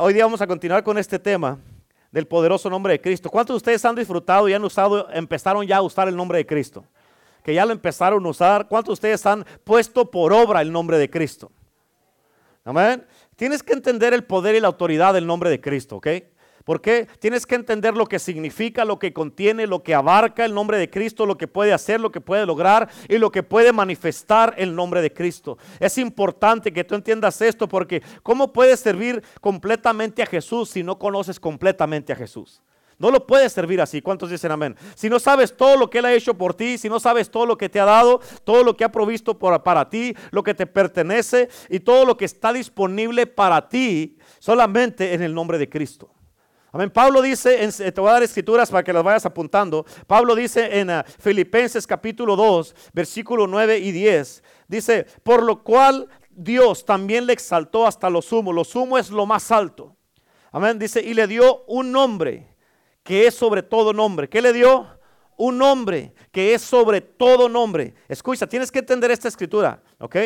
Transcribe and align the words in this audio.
Hoy 0.00 0.14
día 0.14 0.24
vamos 0.24 0.40
a 0.40 0.46
continuar 0.46 0.82
con 0.82 0.96
este 0.96 1.18
tema 1.18 1.58
del 2.10 2.26
poderoso 2.26 2.70
nombre 2.70 2.94
de 2.94 3.00
Cristo. 3.02 3.28
¿Cuántos 3.28 3.52
de 3.52 3.56
ustedes 3.58 3.84
han 3.84 3.94
disfrutado 3.94 4.48
y 4.48 4.54
han 4.54 4.64
usado, 4.64 5.06
empezaron 5.12 5.66
ya 5.66 5.76
a 5.76 5.82
usar 5.82 6.08
el 6.08 6.16
nombre 6.16 6.38
de 6.38 6.46
Cristo? 6.46 6.86
Que 7.44 7.52
ya 7.52 7.66
lo 7.66 7.72
empezaron 7.72 8.24
a 8.24 8.28
usar. 8.30 8.68
¿Cuántos 8.68 8.92
de 8.92 8.94
ustedes 8.94 9.26
han 9.26 9.44
puesto 9.64 10.10
por 10.10 10.32
obra 10.32 10.62
el 10.62 10.72
nombre 10.72 10.96
de 10.96 11.10
Cristo? 11.10 11.52
Amén. 12.64 13.06
Tienes 13.36 13.62
que 13.62 13.74
entender 13.74 14.14
el 14.14 14.24
poder 14.24 14.54
y 14.54 14.60
la 14.60 14.68
autoridad 14.68 15.12
del 15.12 15.26
nombre 15.26 15.50
de 15.50 15.60
Cristo, 15.60 15.96
¿ok? 15.96 16.06
Porque 16.64 17.08
tienes 17.18 17.46
que 17.46 17.54
entender 17.54 17.96
lo 17.96 18.06
que 18.06 18.18
significa, 18.18 18.84
lo 18.84 18.98
que 18.98 19.12
contiene, 19.12 19.66
lo 19.66 19.82
que 19.82 19.94
abarca 19.94 20.44
el 20.44 20.54
nombre 20.54 20.78
de 20.78 20.90
Cristo, 20.90 21.26
lo 21.26 21.38
que 21.38 21.48
puede 21.48 21.72
hacer, 21.72 22.00
lo 22.00 22.12
que 22.12 22.20
puede 22.20 22.46
lograr 22.46 22.88
y 23.08 23.18
lo 23.18 23.30
que 23.30 23.42
puede 23.42 23.72
manifestar 23.72 24.54
el 24.56 24.74
nombre 24.74 25.02
de 25.02 25.12
Cristo. 25.12 25.58
Es 25.80 25.98
importante 25.98 26.72
que 26.72 26.84
tú 26.84 26.94
entiendas 26.94 27.40
esto 27.40 27.68
porque 27.68 28.02
¿cómo 28.22 28.52
puedes 28.52 28.80
servir 28.80 29.22
completamente 29.40 30.22
a 30.22 30.26
Jesús 30.26 30.70
si 30.70 30.82
no 30.82 30.98
conoces 30.98 31.40
completamente 31.40 32.12
a 32.12 32.16
Jesús? 32.16 32.62
No 32.98 33.10
lo 33.10 33.26
puedes 33.26 33.52
servir 33.52 33.80
así. 33.80 34.00
¿Cuántos 34.00 34.30
dicen 34.30 34.52
amén? 34.52 34.76
Si 34.94 35.10
no 35.10 35.18
sabes 35.18 35.56
todo 35.56 35.76
lo 35.76 35.90
que 35.90 35.98
Él 35.98 36.04
ha 36.04 36.12
hecho 36.12 36.34
por 36.34 36.54
ti, 36.54 36.78
si 36.78 36.88
no 36.88 37.00
sabes 37.00 37.30
todo 37.30 37.46
lo 37.46 37.58
que 37.58 37.68
te 37.68 37.80
ha 37.80 37.84
dado, 37.84 38.20
todo 38.44 38.62
lo 38.62 38.76
que 38.76 38.84
ha 38.84 38.92
provisto 38.92 39.36
para 39.36 39.90
ti, 39.90 40.14
lo 40.30 40.44
que 40.44 40.54
te 40.54 40.66
pertenece 40.66 41.48
y 41.68 41.80
todo 41.80 42.04
lo 42.04 42.16
que 42.16 42.26
está 42.26 42.52
disponible 42.52 43.26
para 43.26 43.68
ti, 43.68 44.18
solamente 44.38 45.14
en 45.14 45.22
el 45.22 45.34
nombre 45.34 45.58
de 45.58 45.68
Cristo. 45.68 46.10
Amén. 46.74 46.90
Pablo 46.90 47.20
dice, 47.20 47.62
en, 47.62 47.70
te 47.70 48.00
voy 48.00 48.08
a 48.08 48.14
dar 48.14 48.22
escrituras 48.22 48.70
para 48.70 48.82
que 48.82 48.94
las 48.94 49.04
vayas 49.04 49.26
apuntando. 49.26 49.84
Pablo 50.06 50.34
dice 50.34 50.80
en 50.80 50.88
uh, 50.88 51.02
Filipenses 51.18 51.86
capítulo 51.86 52.34
2, 52.34 52.74
versículo 52.94 53.46
9 53.46 53.78
y 53.78 53.92
10. 53.92 54.42
Dice, 54.68 55.06
por 55.22 55.42
lo 55.42 55.62
cual 55.62 56.08
Dios 56.30 56.86
también 56.86 57.26
le 57.26 57.34
exaltó 57.34 57.86
hasta 57.86 58.08
lo 58.08 58.22
sumo. 58.22 58.54
Lo 58.54 58.64
sumo 58.64 58.96
es 58.96 59.10
lo 59.10 59.26
más 59.26 59.52
alto. 59.52 59.94
Amén. 60.50 60.78
Dice, 60.78 61.02
y 61.02 61.12
le 61.12 61.26
dio 61.26 61.62
un 61.66 61.92
nombre 61.92 62.56
que 63.02 63.26
es 63.26 63.34
sobre 63.34 63.62
todo 63.62 63.92
nombre. 63.92 64.30
¿Qué 64.30 64.40
le 64.40 64.54
dio? 64.54 64.86
Un 65.36 65.58
nombre 65.58 66.14
que 66.30 66.54
es 66.54 66.62
sobre 66.62 67.02
todo 67.02 67.50
nombre. 67.50 67.94
Escucha, 68.08 68.46
tienes 68.46 68.72
que 68.72 68.78
entender 68.78 69.10
esta 69.10 69.28
escritura, 69.28 69.82
¿ok? 69.98 70.16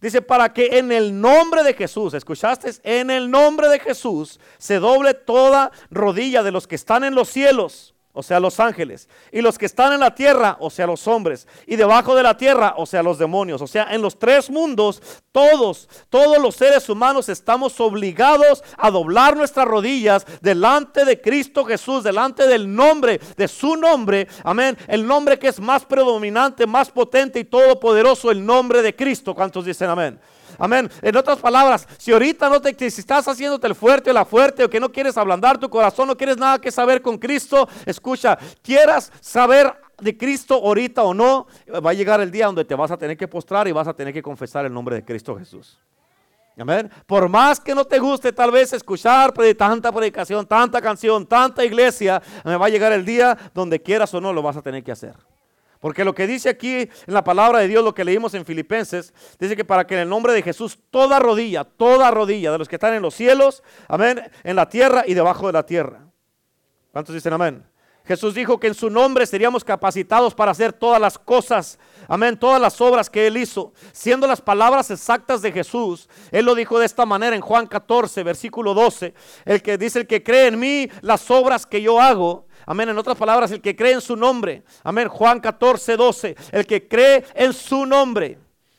Dice, 0.00 0.20
para 0.20 0.52
que 0.52 0.78
en 0.78 0.92
el 0.92 1.18
nombre 1.20 1.62
de 1.62 1.74
Jesús, 1.74 2.14
¿escuchaste? 2.14 2.70
En 2.82 3.10
el 3.10 3.30
nombre 3.30 3.68
de 3.68 3.78
Jesús 3.78 4.38
se 4.58 4.78
doble 4.78 5.14
toda 5.14 5.72
rodilla 5.90 6.42
de 6.42 6.52
los 6.52 6.66
que 6.66 6.74
están 6.74 7.04
en 7.04 7.14
los 7.14 7.28
cielos 7.28 7.93
o 8.14 8.22
sea, 8.22 8.38
los 8.38 8.60
ángeles, 8.60 9.08
y 9.32 9.42
los 9.42 9.58
que 9.58 9.66
están 9.66 9.92
en 9.92 10.00
la 10.00 10.14
tierra, 10.14 10.56
o 10.60 10.70
sea, 10.70 10.86
los 10.86 11.06
hombres, 11.08 11.48
y 11.66 11.74
debajo 11.74 12.14
de 12.14 12.22
la 12.22 12.36
tierra, 12.36 12.74
o 12.78 12.86
sea, 12.86 13.02
los 13.02 13.18
demonios, 13.18 13.60
o 13.60 13.66
sea, 13.66 13.88
en 13.90 14.00
los 14.00 14.18
tres 14.18 14.48
mundos, 14.48 15.02
todos, 15.32 15.88
todos 16.08 16.38
los 16.38 16.54
seres 16.54 16.88
humanos 16.88 17.28
estamos 17.28 17.80
obligados 17.80 18.62
a 18.78 18.92
doblar 18.92 19.36
nuestras 19.36 19.66
rodillas 19.66 20.24
delante 20.40 21.04
de 21.04 21.20
Cristo 21.20 21.64
Jesús, 21.64 22.04
delante 22.04 22.46
del 22.46 22.72
nombre, 22.72 23.20
de 23.36 23.48
su 23.48 23.74
nombre, 23.74 24.28
amén, 24.44 24.78
el 24.86 25.04
nombre 25.04 25.36
que 25.36 25.48
es 25.48 25.58
más 25.58 25.84
predominante, 25.84 26.68
más 26.68 26.90
potente 26.90 27.40
y 27.40 27.44
todopoderoso, 27.44 28.30
el 28.30 28.46
nombre 28.46 28.80
de 28.80 28.94
Cristo. 28.94 29.34
¿Cuántos 29.34 29.64
dicen 29.64 29.90
amén? 29.90 30.20
Amén. 30.58 30.90
En 31.02 31.16
otras 31.16 31.38
palabras, 31.38 31.86
si 31.98 32.12
ahorita 32.12 32.48
no 32.48 32.60
te 32.60 32.74
si 32.90 33.00
estás 33.00 33.26
haciéndote 33.26 33.66
el 33.66 33.74
fuerte 33.74 34.10
o 34.10 34.12
la 34.12 34.24
fuerte 34.24 34.64
o 34.64 34.70
que 34.70 34.80
no 34.80 34.90
quieres 34.90 35.16
ablandar 35.16 35.58
tu 35.58 35.68
corazón, 35.68 36.08
no 36.08 36.16
quieres 36.16 36.36
nada 36.36 36.60
que 36.60 36.70
saber 36.70 37.02
con 37.02 37.18
Cristo, 37.18 37.68
escucha, 37.86 38.38
quieras 38.62 39.12
saber 39.20 39.74
de 40.00 40.16
Cristo 40.16 40.54
ahorita 40.54 41.02
o 41.02 41.14
no, 41.14 41.46
va 41.84 41.90
a 41.90 41.94
llegar 41.94 42.20
el 42.20 42.30
día 42.30 42.46
donde 42.46 42.64
te 42.64 42.74
vas 42.74 42.90
a 42.90 42.96
tener 42.96 43.16
que 43.16 43.28
postrar 43.28 43.68
y 43.68 43.72
vas 43.72 43.88
a 43.88 43.94
tener 43.94 44.12
que 44.12 44.22
confesar 44.22 44.64
el 44.64 44.72
nombre 44.72 44.96
de 44.96 45.04
Cristo 45.04 45.36
Jesús. 45.36 45.78
Amén. 46.56 46.90
Por 47.06 47.28
más 47.28 47.58
que 47.58 47.74
no 47.74 47.84
te 47.84 47.98
guste 47.98 48.32
tal 48.32 48.52
vez 48.52 48.72
escuchar 48.72 49.32
tanta 49.56 49.90
predicación, 49.90 50.46
tanta 50.46 50.80
canción, 50.80 51.26
tanta 51.26 51.64
iglesia, 51.64 52.22
me 52.44 52.56
va 52.56 52.66
a 52.66 52.68
llegar 52.68 52.92
el 52.92 53.04
día 53.04 53.36
donde 53.52 53.82
quieras 53.82 54.14
o 54.14 54.20
no 54.20 54.32
lo 54.32 54.40
vas 54.40 54.56
a 54.56 54.62
tener 54.62 54.84
que 54.84 54.92
hacer. 54.92 55.14
Porque 55.84 56.02
lo 56.02 56.14
que 56.14 56.26
dice 56.26 56.48
aquí 56.48 56.76
en 56.78 57.12
la 57.12 57.22
palabra 57.22 57.58
de 57.58 57.68
Dios, 57.68 57.84
lo 57.84 57.94
que 57.94 58.06
leímos 58.06 58.32
en 58.32 58.46
Filipenses, 58.46 59.12
dice 59.38 59.54
que 59.54 59.66
para 59.66 59.86
que 59.86 59.92
en 59.92 60.00
el 60.00 60.08
nombre 60.08 60.32
de 60.32 60.40
Jesús 60.40 60.78
toda 60.90 61.18
rodilla, 61.18 61.62
toda 61.64 62.10
rodilla 62.10 62.52
de 62.52 62.56
los 62.56 62.68
que 62.70 62.76
están 62.76 62.94
en 62.94 63.02
los 63.02 63.12
cielos, 63.12 63.62
amén, 63.86 64.22
en 64.44 64.56
la 64.56 64.66
tierra 64.66 65.04
y 65.06 65.12
debajo 65.12 65.46
de 65.46 65.52
la 65.52 65.66
tierra. 65.66 66.00
¿Cuántos 66.90 67.14
dicen 67.14 67.34
amén? 67.34 67.66
Jesús 68.06 68.34
dijo 68.34 68.58
que 68.58 68.68
en 68.68 68.74
su 68.74 68.88
nombre 68.88 69.26
seríamos 69.26 69.62
capacitados 69.62 70.34
para 70.34 70.52
hacer 70.52 70.72
todas 70.72 70.98
las 70.98 71.18
cosas, 71.18 71.78
amén, 72.08 72.38
todas 72.38 72.62
las 72.62 72.80
obras 72.80 73.10
que 73.10 73.26
Él 73.26 73.36
hizo. 73.36 73.74
Siendo 73.92 74.26
las 74.26 74.40
palabras 74.40 74.90
exactas 74.90 75.42
de 75.42 75.52
Jesús, 75.52 76.08
Él 76.30 76.46
lo 76.46 76.54
dijo 76.54 76.78
de 76.78 76.86
esta 76.86 77.04
manera 77.04 77.36
en 77.36 77.42
Juan 77.42 77.66
14, 77.66 78.22
versículo 78.22 78.72
12, 78.72 79.12
el 79.44 79.62
que 79.62 79.76
dice, 79.76 80.00
el 80.00 80.06
que 80.06 80.22
cree 80.22 80.46
en 80.46 80.58
mí, 80.58 80.88
las 81.02 81.30
obras 81.30 81.66
que 81.66 81.82
yo 81.82 82.00
hago, 82.00 82.46
Amén. 82.66 82.88
En 82.88 82.98
otras 82.98 83.16
palabras, 83.16 83.50
el 83.50 83.60
que 83.60 83.76
cree 83.76 83.92
en 83.92 84.00
su 84.00 84.16
nombre. 84.16 84.62
Amén. 84.82 85.08
Juan 85.08 85.40
14, 85.40 85.96
12. 85.96 86.36
El 86.52 86.66
que 86.66 86.88
cree 86.88 87.24
en 87.34 87.52
su 87.52 87.86
nombre. 87.86 88.38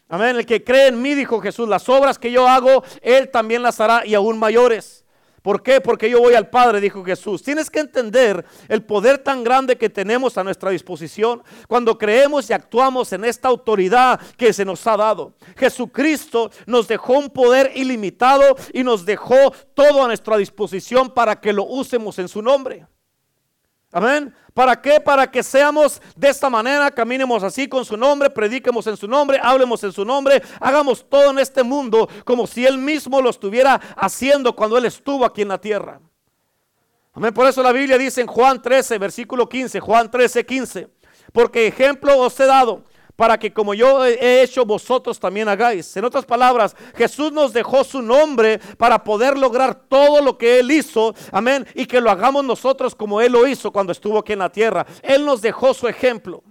Amén. 0.09 0.35
El 0.35 0.45
que 0.45 0.63
cree 0.63 0.87
en 0.87 1.01
mí, 1.01 1.13
dijo 1.13 1.39
Jesús, 1.41 1.67
las 1.67 1.87
obras 1.89 2.19
que 2.19 2.31
yo 2.31 2.47
hago, 2.47 2.83
Él 3.01 3.29
también 3.29 3.61
las 3.63 3.79
hará 3.79 4.05
y 4.05 4.15
aún 4.15 4.37
mayores. 4.37 5.05
¿Por 5.45 5.61
qué? 5.61 5.79
Porque 5.79 6.09
yo 6.09 6.21
voy 6.21 6.33
al 6.33 6.49
Padre, 6.49 6.81
dijo 6.81 7.05
Jesús. 7.05 7.43
Tienes 7.43 7.69
que 7.69 7.79
entender 7.79 8.43
el 8.67 8.81
poder 8.81 9.19
tan 9.19 9.43
grande 9.43 9.77
que 9.77 9.91
tenemos 9.91 10.39
a 10.39 10.43
nuestra 10.43 10.71
disposición 10.71 11.43
cuando 11.67 11.99
creemos 11.99 12.49
y 12.49 12.53
actuamos 12.53 13.13
en 13.13 13.23
esta 13.25 13.49
autoridad 13.49 14.19
que 14.37 14.51
se 14.53 14.65
nos 14.65 14.87
ha 14.87 14.97
dado. 14.97 15.35
Jesucristo 15.55 16.49
nos 16.65 16.87
dejó 16.87 17.19
un 17.19 17.29
poder 17.29 17.71
ilimitado 17.75 18.55
y 18.73 18.83
nos 18.83 19.05
dejó 19.05 19.53
todo 19.75 20.03
a 20.03 20.07
nuestra 20.07 20.35
disposición 20.37 21.13
para 21.13 21.39
que 21.39 21.53
lo 21.53 21.65
usemos 21.65 22.17
en 22.17 22.27
su 22.27 22.41
nombre. 22.41 22.87
Amén. 23.95 24.35
¿Para 24.53 24.81
qué? 24.81 24.99
Para 24.99 25.31
que 25.31 25.41
seamos 25.41 26.01
de 26.17 26.27
esta 26.27 26.49
manera, 26.49 26.91
caminemos 26.91 27.41
así 27.43 27.69
con 27.69 27.85
su 27.85 27.95
nombre, 27.95 28.29
prediquemos 28.29 28.85
en 28.87 28.97
su 28.97 29.07
nombre, 29.07 29.39
hablemos 29.41 29.81
en 29.85 29.93
su 29.93 30.03
nombre, 30.03 30.43
hagamos 30.59 31.09
todo 31.09 31.31
en 31.31 31.39
este 31.39 31.63
mundo 31.63 32.09
como 32.25 32.45
si 32.45 32.65
Él 32.65 32.77
mismo 32.77 33.21
lo 33.21 33.29
estuviera 33.29 33.79
haciendo 33.95 34.53
cuando 34.53 34.77
Él 34.77 34.83
estuvo 34.83 35.23
aquí 35.23 35.43
en 35.43 35.47
la 35.47 35.61
tierra. 35.61 36.01
Amén. 37.13 37.33
Por 37.33 37.47
eso 37.47 37.63
la 37.63 37.71
Biblia 37.71 37.97
dice 37.97 38.19
en 38.19 38.27
Juan 38.27 38.61
13, 38.61 38.97
versículo 38.97 39.47
15, 39.47 39.79
Juan 39.79 40.11
13, 40.11 40.45
15, 40.45 40.89
porque 41.31 41.65
ejemplo 41.65 42.17
os 42.19 42.37
he 42.41 42.45
dado 42.47 42.83
para 43.15 43.37
que 43.37 43.53
como 43.53 43.73
yo 43.73 44.05
he 44.05 44.41
hecho, 44.41 44.65
vosotros 44.65 45.19
también 45.19 45.47
hagáis. 45.47 45.95
En 45.95 46.05
otras 46.05 46.25
palabras, 46.25 46.75
Jesús 46.95 47.31
nos 47.31 47.53
dejó 47.53 47.83
su 47.83 48.01
nombre 48.01 48.59
para 48.77 49.03
poder 49.03 49.37
lograr 49.37 49.75
todo 49.87 50.21
lo 50.21 50.37
que 50.37 50.59
Él 50.59 50.71
hizo, 50.71 51.15
amén, 51.31 51.65
y 51.73 51.85
que 51.85 52.01
lo 52.01 52.09
hagamos 52.09 52.43
nosotros 52.43 52.95
como 52.95 53.21
Él 53.21 53.31
lo 53.31 53.47
hizo 53.47 53.71
cuando 53.71 53.91
estuvo 53.91 54.19
aquí 54.19 54.33
en 54.33 54.39
la 54.39 54.51
tierra. 54.51 54.85
Él 55.01 55.25
nos 55.25 55.41
dejó 55.41 55.73
su 55.73 55.87
ejemplo. 55.87 56.43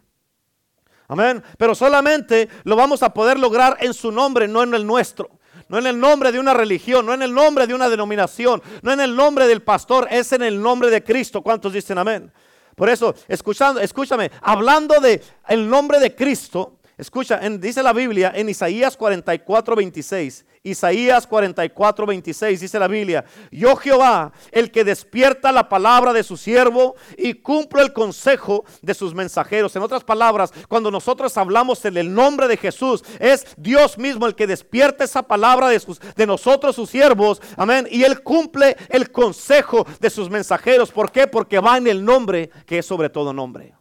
Amén. 1.06 1.42
Pero 1.58 1.74
solamente 1.74 2.48
lo 2.64 2.76
vamos 2.76 3.02
a 3.02 3.12
poder 3.12 3.38
lograr 3.38 3.76
en 3.80 3.92
su 3.92 4.10
nombre, 4.10 4.48
no 4.48 4.62
en 4.62 4.74
el 4.74 4.86
nuestro. 4.86 5.30
No 5.68 5.78
en 5.78 5.86
el 5.86 5.98
nombre 5.98 6.30
de 6.30 6.38
una 6.38 6.52
religión, 6.52 7.06
no 7.06 7.14
en 7.14 7.22
el 7.22 7.32
nombre 7.32 7.66
de 7.66 7.74
una 7.74 7.88
denominación, 7.88 8.62
no 8.82 8.92
en 8.92 9.00
el 9.00 9.16
nombre 9.16 9.46
del 9.46 9.62
pastor, 9.62 10.06
es 10.10 10.32
en 10.32 10.42
el 10.42 10.60
nombre 10.60 10.90
de 10.90 11.02
Cristo. 11.02 11.40
¿Cuántos 11.40 11.72
dicen 11.72 11.96
amén? 11.96 12.30
Por 12.74 12.88
eso, 12.88 13.14
escuchando, 13.28 13.80
escúchame, 13.80 14.30
hablando 14.40 15.00
de 15.00 15.22
el 15.48 15.68
nombre 15.68 16.00
de 16.00 16.14
Cristo, 16.14 16.78
escucha, 16.96 17.38
dice 17.58 17.82
la 17.82 17.92
Biblia 17.92 18.32
en 18.34 18.48
Isaías 18.48 18.96
44, 18.96 19.76
26. 19.76 20.44
Isaías 20.66 21.26
44, 21.26 22.06
26 22.06 22.60
dice 22.60 22.78
la 22.78 22.88
Biblia, 22.88 23.24
yo 23.50 23.76
Jehová, 23.76 24.32
el 24.50 24.70
que 24.70 24.82
despierta 24.82 25.52
la 25.52 25.68
palabra 25.68 26.14
de 26.14 26.22
su 26.22 26.38
siervo 26.38 26.96
y 27.18 27.34
cumple 27.34 27.82
el 27.82 27.92
consejo 27.92 28.64
de 28.80 28.94
sus 28.94 29.14
mensajeros. 29.14 29.76
En 29.76 29.82
otras 29.82 30.04
palabras, 30.04 30.52
cuando 30.68 30.90
nosotros 30.90 31.36
hablamos 31.36 31.84
en 31.84 31.98
el 31.98 32.14
nombre 32.14 32.48
de 32.48 32.56
Jesús, 32.56 33.04
es 33.20 33.46
Dios 33.58 33.98
mismo 33.98 34.26
el 34.26 34.34
que 34.34 34.46
despierta 34.46 35.04
esa 35.04 35.22
palabra 35.22 35.68
de, 35.68 35.82
de 36.16 36.26
nosotros, 36.26 36.76
sus 36.76 36.88
siervos. 36.88 37.42
Amén. 37.58 37.86
Y 37.90 38.04
Él 38.04 38.22
cumple 38.22 38.76
el 38.88 39.10
consejo 39.10 39.86
de 40.00 40.08
sus 40.08 40.30
mensajeros. 40.30 40.90
¿Por 40.90 41.12
qué? 41.12 41.26
Porque 41.26 41.58
va 41.58 41.76
en 41.76 41.88
el 41.88 42.02
nombre 42.02 42.50
que 42.64 42.78
es 42.78 42.86
sobre 42.86 43.10
todo 43.10 43.34
nombre. 43.34 43.74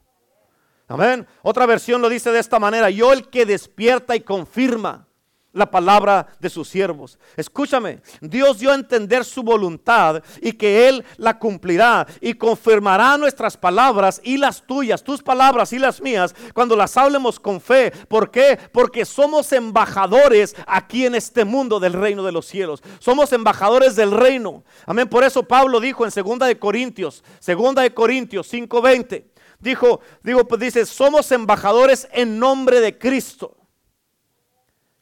Amén. 0.93 1.25
Otra 1.41 1.65
versión 1.65 2.03
lo 2.03 2.07
dice 2.07 2.31
de 2.31 2.37
esta 2.37 2.59
manera, 2.59 2.87
yo 2.91 3.11
el 3.13 3.27
que 3.27 3.47
despierta 3.47 4.15
y 4.15 4.19
confirma 4.19 5.07
la 5.51 5.71
palabra 5.71 6.27
de 6.39 6.51
sus 6.51 6.69
siervos. 6.69 7.17
Escúchame, 7.35 7.99
Dios 8.21 8.59
dio 8.59 8.71
a 8.71 8.75
entender 8.75 9.25
su 9.25 9.41
voluntad 9.41 10.21
y 10.39 10.53
que 10.53 10.87
Él 10.87 11.03
la 11.17 11.39
cumplirá 11.39 12.05
y 12.21 12.35
confirmará 12.35 13.17
nuestras 13.17 13.57
palabras 13.57 14.21
y 14.23 14.37
las 14.37 14.61
tuyas, 14.61 15.03
tus 15.03 15.23
palabras 15.23 15.73
y 15.73 15.79
las 15.79 15.99
mías, 15.99 16.35
cuando 16.53 16.75
las 16.75 16.95
hablemos 16.95 17.39
con 17.39 17.59
fe. 17.59 17.91
¿Por 18.07 18.29
qué? 18.29 18.59
Porque 18.71 19.03
somos 19.03 19.51
embajadores 19.51 20.55
aquí 20.67 21.07
en 21.07 21.15
este 21.15 21.43
mundo 21.43 21.79
del 21.79 21.93
reino 21.93 22.23
de 22.23 22.31
los 22.31 22.45
cielos. 22.45 22.83
Somos 22.99 23.33
embajadores 23.33 23.95
del 23.95 24.11
reino. 24.11 24.63
Amén. 24.85 25.09
Por 25.09 25.23
eso 25.23 25.41
Pablo 25.41 25.79
dijo 25.79 26.05
en 26.05 26.11
2 26.11 26.47
de 26.47 26.59
Corintios, 26.59 27.23
2 27.43 27.75
de 27.75 27.93
Corintios 27.95 28.47
5:20, 28.53 29.32
dijo, 29.63 30.01
digo, 30.21 30.45
pues 30.47 30.61
dice, 30.61 30.85
somos 30.85 31.31
embajadores 31.31 32.07
en 32.11 32.37
nombre 32.37 32.81
de 32.81 32.97
Cristo. 32.97 33.57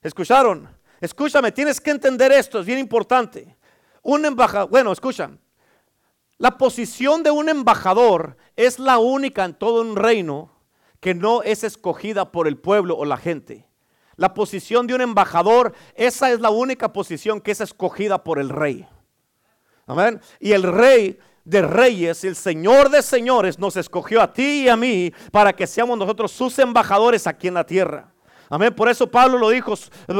¿Escucharon? 0.02 0.70
Escúchame, 1.02 1.52
tienes 1.52 1.82
que 1.82 1.92
entender 1.92 2.32
esto, 2.32 2.60
es 2.60 2.66
bien 2.66 2.80
importante. 2.80 3.58
un 4.04 4.26
embajador, 4.26 4.70
bueno, 4.70 4.92
escuchan, 4.92 5.40
la 6.38 6.58
posición 6.58 7.22
de 7.24 7.32
un 7.32 7.50
embajador 7.50 8.38
es 8.56 8.80
la 8.80 8.98
única 8.98 9.46
en 9.46 9.54
todo 9.54 9.82
un 9.82 9.96
reino 9.96 10.52
que 11.00 11.14
no 11.14 11.44
es 11.44 11.64
escogida 11.64 12.32
por 12.32 12.48
el 12.48 12.58
pueblo 12.58 12.96
o 12.98 13.06
la 13.06 13.18
gente. 13.18 13.68
La 14.16 14.34
posición 14.34 14.86
de 14.88 14.94
un 14.94 15.02
embajador, 15.02 15.74
esa 15.96 16.32
es 16.32 16.40
la 16.40 16.52
única 16.52 16.94
posición 16.94 17.42
que 17.42 17.52
es 17.52 17.62
escogida 17.62 18.24
por 18.24 18.40
el 18.40 18.50
rey. 18.50 18.88
Amén. 19.88 20.22
Y 20.40 20.54
el 20.54 20.64
rey 20.64 21.20
de 21.44 21.62
reyes, 21.62 22.24
el 22.24 22.36
Señor 22.36 22.90
de 22.90 23.02
señores, 23.02 23.58
nos 23.60 23.76
escogió 23.78 24.22
a 24.22 24.32
ti 24.32 24.64
y 24.64 24.70
a 24.70 24.78
mí 24.78 25.12
para 25.32 25.54
que 25.54 25.68
seamos 25.68 25.98
nosotros 25.98 26.32
sus 26.32 26.58
embajadores 26.60 27.28
aquí 27.28 27.48
en 27.48 27.56
la 27.56 27.66
tierra. 27.66 28.14
Amén. 28.52 28.74
Por 28.74 28.90
eso 28.90 29.08
Pablo 29.08 29.38
lo 29.38 29.50
dijo, 29.50 29.76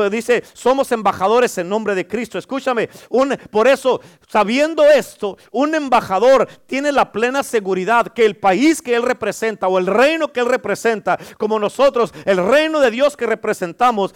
dice, 0.10 0.44
somos 0.54 0.92
embajadores 0.92 1.58
en 1.58 1.68
nombre 1.68 1.94
de 1.94 2.08
Cristo. 2.08 2.40
Escúchame, 2.40 2.90
un, 3.10 3.38
por 3.52 3.68
eso, 3.68 4.02
sabiendo 4.28 4.84
esto, 4.86 5.38
un 5.52 5.76
embajador 5.76 6.48
tiene 6.66 6.92
la 6.92 7.12
plena 7.12 7.44
seguridad 7.44 8.08
que 8.08 8.26
el 8.26 8.38
país 8.38 8.82
que 8.82 8.96
él 8.96 9.04
representa 9.04 9.68
o 9.68 9.78
el 9.78 9.86
reino 9.86 10.32
que 10.32 10.40
él 10.40 10.46
representa, 10.48 11.20
como 11.38 11.60
nosotros, 11.60 12.14
el 12.26 12.38
reino 12.38 12.80
de 12.80 12.90
Dios 12.90 13.18
que 13.18 13.28
representamos, 13.28 14.16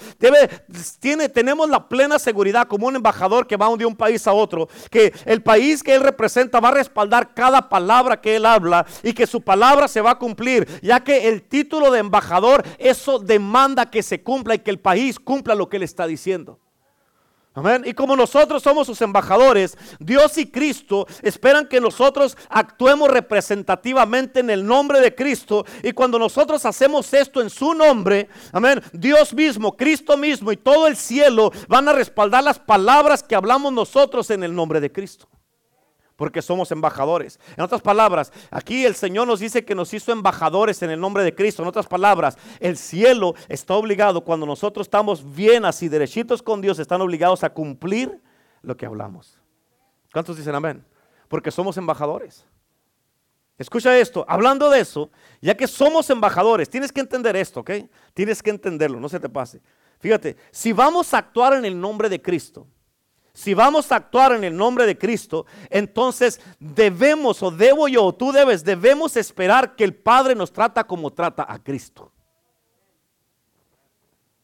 tiene, 1.00 1.30
tenemos 1.30 1.70
la 1.70 1.88
plena 1.88 2.18
seguridad 2.18 2.68
como 2.68 2.88
un 2.88 2.96
embajador 2.96 3.46
que 3.46 3.58
va 3.58 3.66
de 3.76 3.86
un 3.86 3.96
país 3.96 4.28
a 4.28 4.34
otro, 4.34 4.70
que 4.90 5.12
el 5.26 5.42
país 5.42 5.84
que 5.84 5.96
él 5.96 6.02
representa 6.02 6.60
va 6.60 6.70
a 6.70 6.74
respaldar 6.74 7.34
cada 7.34 7.68
palabra 7.68 8.22
que 8.22 8.36
él 8.36 8.46
habla 8.46 8.86
y 9.04 9.12
que 9.12 9.28
su 9.28 9.42
palabra 9.42 9.88
se 9.88 10.02
va 10.02 10.12
a 10.12 10.20
cumplir, 10.20 10.68
ya 10.82 11.00
que 11.04 11.28
el 11.28 11.42
título 11.42 11.92
de 11.92 12.00
embajador, 12.00 12.64
eso 12.78 13.20
demanda 13.20 13.90
que 13.90 14.05
se 14.06 14.24
cumpla 14.24 14.56
y 14.56 14.60
que 14.60 14.72
el 14.72 14.80
país 14.80 15.20
cumpla 15.20 15.56
lo 15.56 15.68
que 15.68 15.78
él 15.78 15.84
está 15.84 16.08
diciendo. 16.08 16.60
Amén. 17.58 17.84
Y 17.86 17.94
como 17.94 18.18
nosotros 18.18 18.62
somos 18.62 18.86
sus 18.86 19.02
embajadores, 19.02 19.78
Dios 19.98 20.38
y 20.38 20.46
Cristo 20.46 21.08
esperan 21.22 21.68
que 21.68 21.80
nosotros 21.80 22.38
actuemos 22.50 23.10
representativamente 23.10 24.42
en 24.42 24.50
el 24.50 24.66
nombre 24.66 25.00
de 25.00 25.16
Cristo. 25.16 25.66
Y 25.82 25.94
cuando 25.94 26.20
nosotros 26.20 26.66
hacemos 26.66 27.14
esto 27.14 27.42
en 27.42 27.50
su 27.50 27.74
nombre, 27.74 28.28
amén, 28.52 28.82
Dios 28.92 29.34
mismo, 29.34 29.78
Cristo 29.78 30.18
mismo 30.18 30.52
y 30.52 30.58
todo 30.58 30.86
el 30.86 30.98
cielo 30.98 31.52
van 31.70 31.88
a 31.88 31.94
respaldar 31.94 32.44
las 32.44 32.60
palabras 32.60 33.24
que 33.24 33.36
hablamos 33.36 33.72
nosotros 33.72 34.30
en 34.32 34.44
el 34.44 34.54
nombre 34.54 34.82
de 34.82 34.92
Cristo 34.92 35.30
porque 36.16 36.42
somos 36.42 36.72
embajadores. 36.72 37.40
En 37.58 37.64
otras 37.64 37.82
palabras, 37.82 38.32
aquí 38.52 38.86
el 38.86 38.96
Señor 38.96 39.28
nos 39.28 39.40
dice 39.40 39.66
que 39.66 39.76
nos 39.76 39.94
hizo 39.94 40.12
embajadores 40.12 40.82
en 40.82 40.90
el 40.90 41.00
nombre 41.00 41.24
de 41.24 41.36
Cristo. 41.36 41.62
En 41.62 41.68
otras 41.68 41.88
palabras, 41.88 42.38
el 42.60 42.78
cielo 42.78 43.36
está 43.50 43.74
obligado, 43.74 44.24
cuando 44.24 44.46
nosotros 44.46 44.86
estamos 44.88 45.36
bien 45.36 45.66
así, 45.66 45.90
derechitos 45.90 46.42
con 46.42 46.62
Dios, 46.62 46.80
están 46.80 47.02
obligados 47.02 47.44
a 47.44 47.50
cumplir 47.50 48.22
lo 48.62 48.78
que 48.78 48.86
hablamos. 48.86 49.40
¿Cuántos 50.12 50.38
dicen 50.38 50.56
amén? 50.56 50.86
Porque 51.28 51.52
somos 51.52 51.78
embajadores. 51.78 52.46
Escucha 53.58 53.98
esto, 53.98 54.26
hablando 54.28 54.70
de 54.70 54.82
eso, 54.82 55.10
ya 55.42 55.56
que 55.56 55.68
somos 55.68 56.10
embajadores, 56.10 56.70
tienes 56.70 56.92
que 56.92 57.00
entender 57.00 57.38
esto, 57.38 57.62
¿ok? 57.62 57.72
Tienes 58.14 58.44
que 58.44 58.50
entenderlo, 58.50 59.00
no 59.00 59.08
se 59.08 59.20
te 59.20 59.30
pase. 59.30 59.62
Fíjate, 60.00 60.36
si 60.52 60.74
vamos 60.74 61.14
a 61.14 61.20
actuar 61.20 61.54
en 61.54 61.64
el 61.64 61.80
nombre 61.80 62.10
de 62.10 62.22
Cristo, 62.22 62.68
si 63.36 63.54
vamos 63.54 63.92
a 63.92 63.98
actuar 63.98 64.32
en 64.32 64.46
el 64.46 64.56
nombre 64.56 64.86
de 64.86 64.98
Cristo, 64.98 65.46
entonces 65.70 66.40
debemos, 66.58 67.44
o 67.44 67.52
debo 67.52 67.90
yo, 67.90 68.06
o 68.06 68.16
tú 68.16 68.32
debes, 68.32 68.64
debemos 68.64 69.18
esperar 69.18 69.76
que 69.76 69.84
el 69.84 69.94
Padre 69.94 70.36
nos 70.36 70.54
trata 70.54 70.86
como 70.86 71.12
trata 71.12 71.46
a 71.48 71.60
Cristo. 71.60 72.14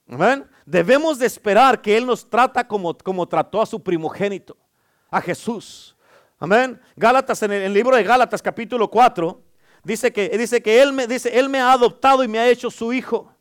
Amén. 0.09 0.45
Debemos 0.65 1.19
de 1.19 1.25
esperar 1.25 1.81
que 1.81 1.95
Él 1.95 2.05
nos 2.05 2.29
trata 2.29 2.67
como, 2.67 2.93
como 2.97 3.25
trató 3.25 3.61
a 3.61 3.65
su 3.65 3.81
primogénito, 3.81 4.57
a 5.09 5.21
Jesús. 5.21 5.95
Amén. 6.37 6.77
Gálatas, 6.97 7.41
en 7.43 7.53
el, 7.53 7.73
libro 7.73 7.95
de 7.95 8.03
Gálatas 8.03 8.41
capítulo 8.41 8.89
4, 8.89 9.41
dice 9.85 10.11
que, 10.11 10.37
dice 10.37 10.61
que 10.61 10.81
él, 10.81 10.91
me, 10.91 11.07
dice, 11.07 11.39
él 11.39 11.47
me 11.47 11.61
ha 11.61 11.71
adoptado 11.71 12.25
y 12.25 12.27
me 12.27 12.39
ha 12.39 12.49
hecho 12.49 12.69
su 12.69 12.91
hijo. 12.91 13.33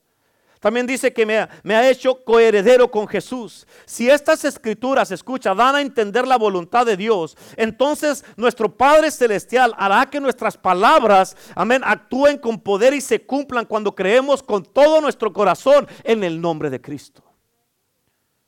También 0.60 0.86
dice 0.86 1.10
que 1.10 1.24
me 1.24 1.74
ha, 1.74 1.88
hecho 1.88 2.22
coheredero 2.22 2.90
con 2.90 3.08
Jesús. 3.08 3.66
Si 3.86 4.10
estas 4.10 4.44
escrituras, 4.44 5.10
escucha, 5.10 5.54
dan 5.54 5.74
a 5.74 5.80
entender 5.80 6.28
la 6.28 6.36
voluntad 6.36 6.84
de 6.84 6.98
Dios, 6.98 7.36
entonces 7.56 8.24
nuestro 8.36 8.76
Padre 8.76 9.10
Celestial 9.10 9.74
hará 9.78 10.04
que 10.04 10.20
nuestras 10.20 10.58
palabras, 10.58 11.34
amén, 11.54 11.80
actúen 11.82 12.36
con 12.36 12.60
poder 12.60 12.92
y 12.92 13.00
se 13.00 13.22
cumplan 13.22 13.64
cuando 13.64 13.94
creemos 13.94 14.42
con 14.42 14.62
todo 14.62 15.00
nuestro 15.00 15.32
corazón 15.32 15.88
en 16.04 16.22
el 16.22 16.38
nombre 16.38 16.68
de 16.68 16.80
Cristo. 16.80 17.24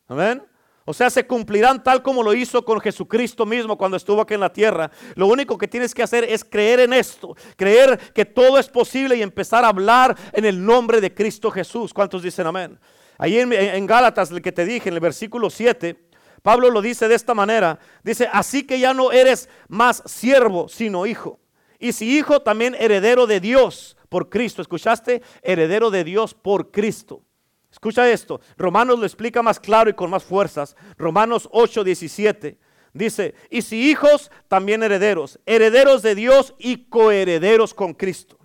Amén. 0.07 0.52
O 0.85 0.93
sea, 0.93 1.11
se 1.11 1.27
cumplirán 1.27 1.83
tal 1.83 2.03
como 2.03 2.23
lo 2.23 2.35
hizo 2.35 2.65
con 2.65 2.81
Jesucristo 2.81 3.47
mismo 3.47 3.79
cuando 3.79 3.97
estuvo 3.97 4.21
aquí 4.21 4.35
en 4.35 4.41
la 4.41 4.53
tierra. 4.53 4.91
Lo 5.15 5.29
único 5.29 5.57
que 5.57 5.69
tienes 5.69 5.95
que 5.95 6.03
hacer 6.03 6.25
es 6.25 6.45
creer 6.45 6.81
en 6.81 6.93
esto, 6.93 7.37
creer 7.57 7.99
que 8.13 8.25
todo 8.25 8.59
es 8.59 8.69
posible 8.69 9.17
y 9.17 9.23
empezar 9.23 9.65
a 9.65 9.69
hablar 9.69 10.17
en 10.33 10.45
el 10.45 10.65
nombre 10.65 11.01
de 11.01 11.15
Cristo 11.15 11.51
Jesús. 11.51 11.95
¿Cuántos 11.95 12.23
dicen 12.23 12.47
amén? 12.47 12.79
Ahí 13.19 13.39
en, 13.39 13.87
Gálatas, 13.87 14.33
el 14.33 14.43
que 14.43 14.51
te 14.51 14.65
dije, 14.65 14.89
en 14.89 14.97
el 14.97 15.01
versículo 15.01 15.49
7, 15.49 15.97
Pablo 16.43 16.71
lo 16.71 16.83
dice 16.83 17.07
de 17.07 17.15
esta 17.15 17.35
manera. 17.35 17.79
Dice, 18.03 18.29
así 18.33 18.65
que 18.65 18.81
ya 18.81 18.93
no 18.93 19.13
eres 19.13 19.49
más 19.69 20.03
siervo, 20.07 20.69
sino 20.69 21.07
hijo. 21.07 21.39
Y 21.79 21.93
si 21.93 22.19
hijo, 22.19 22.41
también 22.43 22.75
heredero 22.79 23.29
de 23.29 23.39
Dios 23.39 23.97
por 24.09 24.29
Cristo. 24.29 24.63
¿Escuchaste? 24.63 25.23
Heredero 25.43 25.91
de 25.91 26.03
Dios 26.03 26.35
por 26.35 26.73
Cristo. 26.73 27.23
Escucha 27.73 28.09
esto, 28.09 28.41
Romanos 28.57 28.99
lo 28.99 29.07
explica 29.07 29.43
más 29.43 29.59
claro 29.59 29.91
y 29.91 29.95
con 29.95 30.11
más 30.11 30.23
fuerzas. 30.23 30.77
Romanos 30.97 31.49
8, 31.51 31.83
17 31.83 32.59
dice, 32.93 33.35
y 33.51 33.63
si 33.63 33.91
hijos, 33.91 34.31
también 34.47 34.83
herederos, 34.83 35.41
herederos 35.47 36.03
de 36.03 36.15
Dios 36.15 36.55
y 36.59 36.85
coherederos 36.89 37.75
con 37.75 37.95
Cristo. 37.95 38.39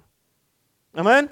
Amén 0.93 1.29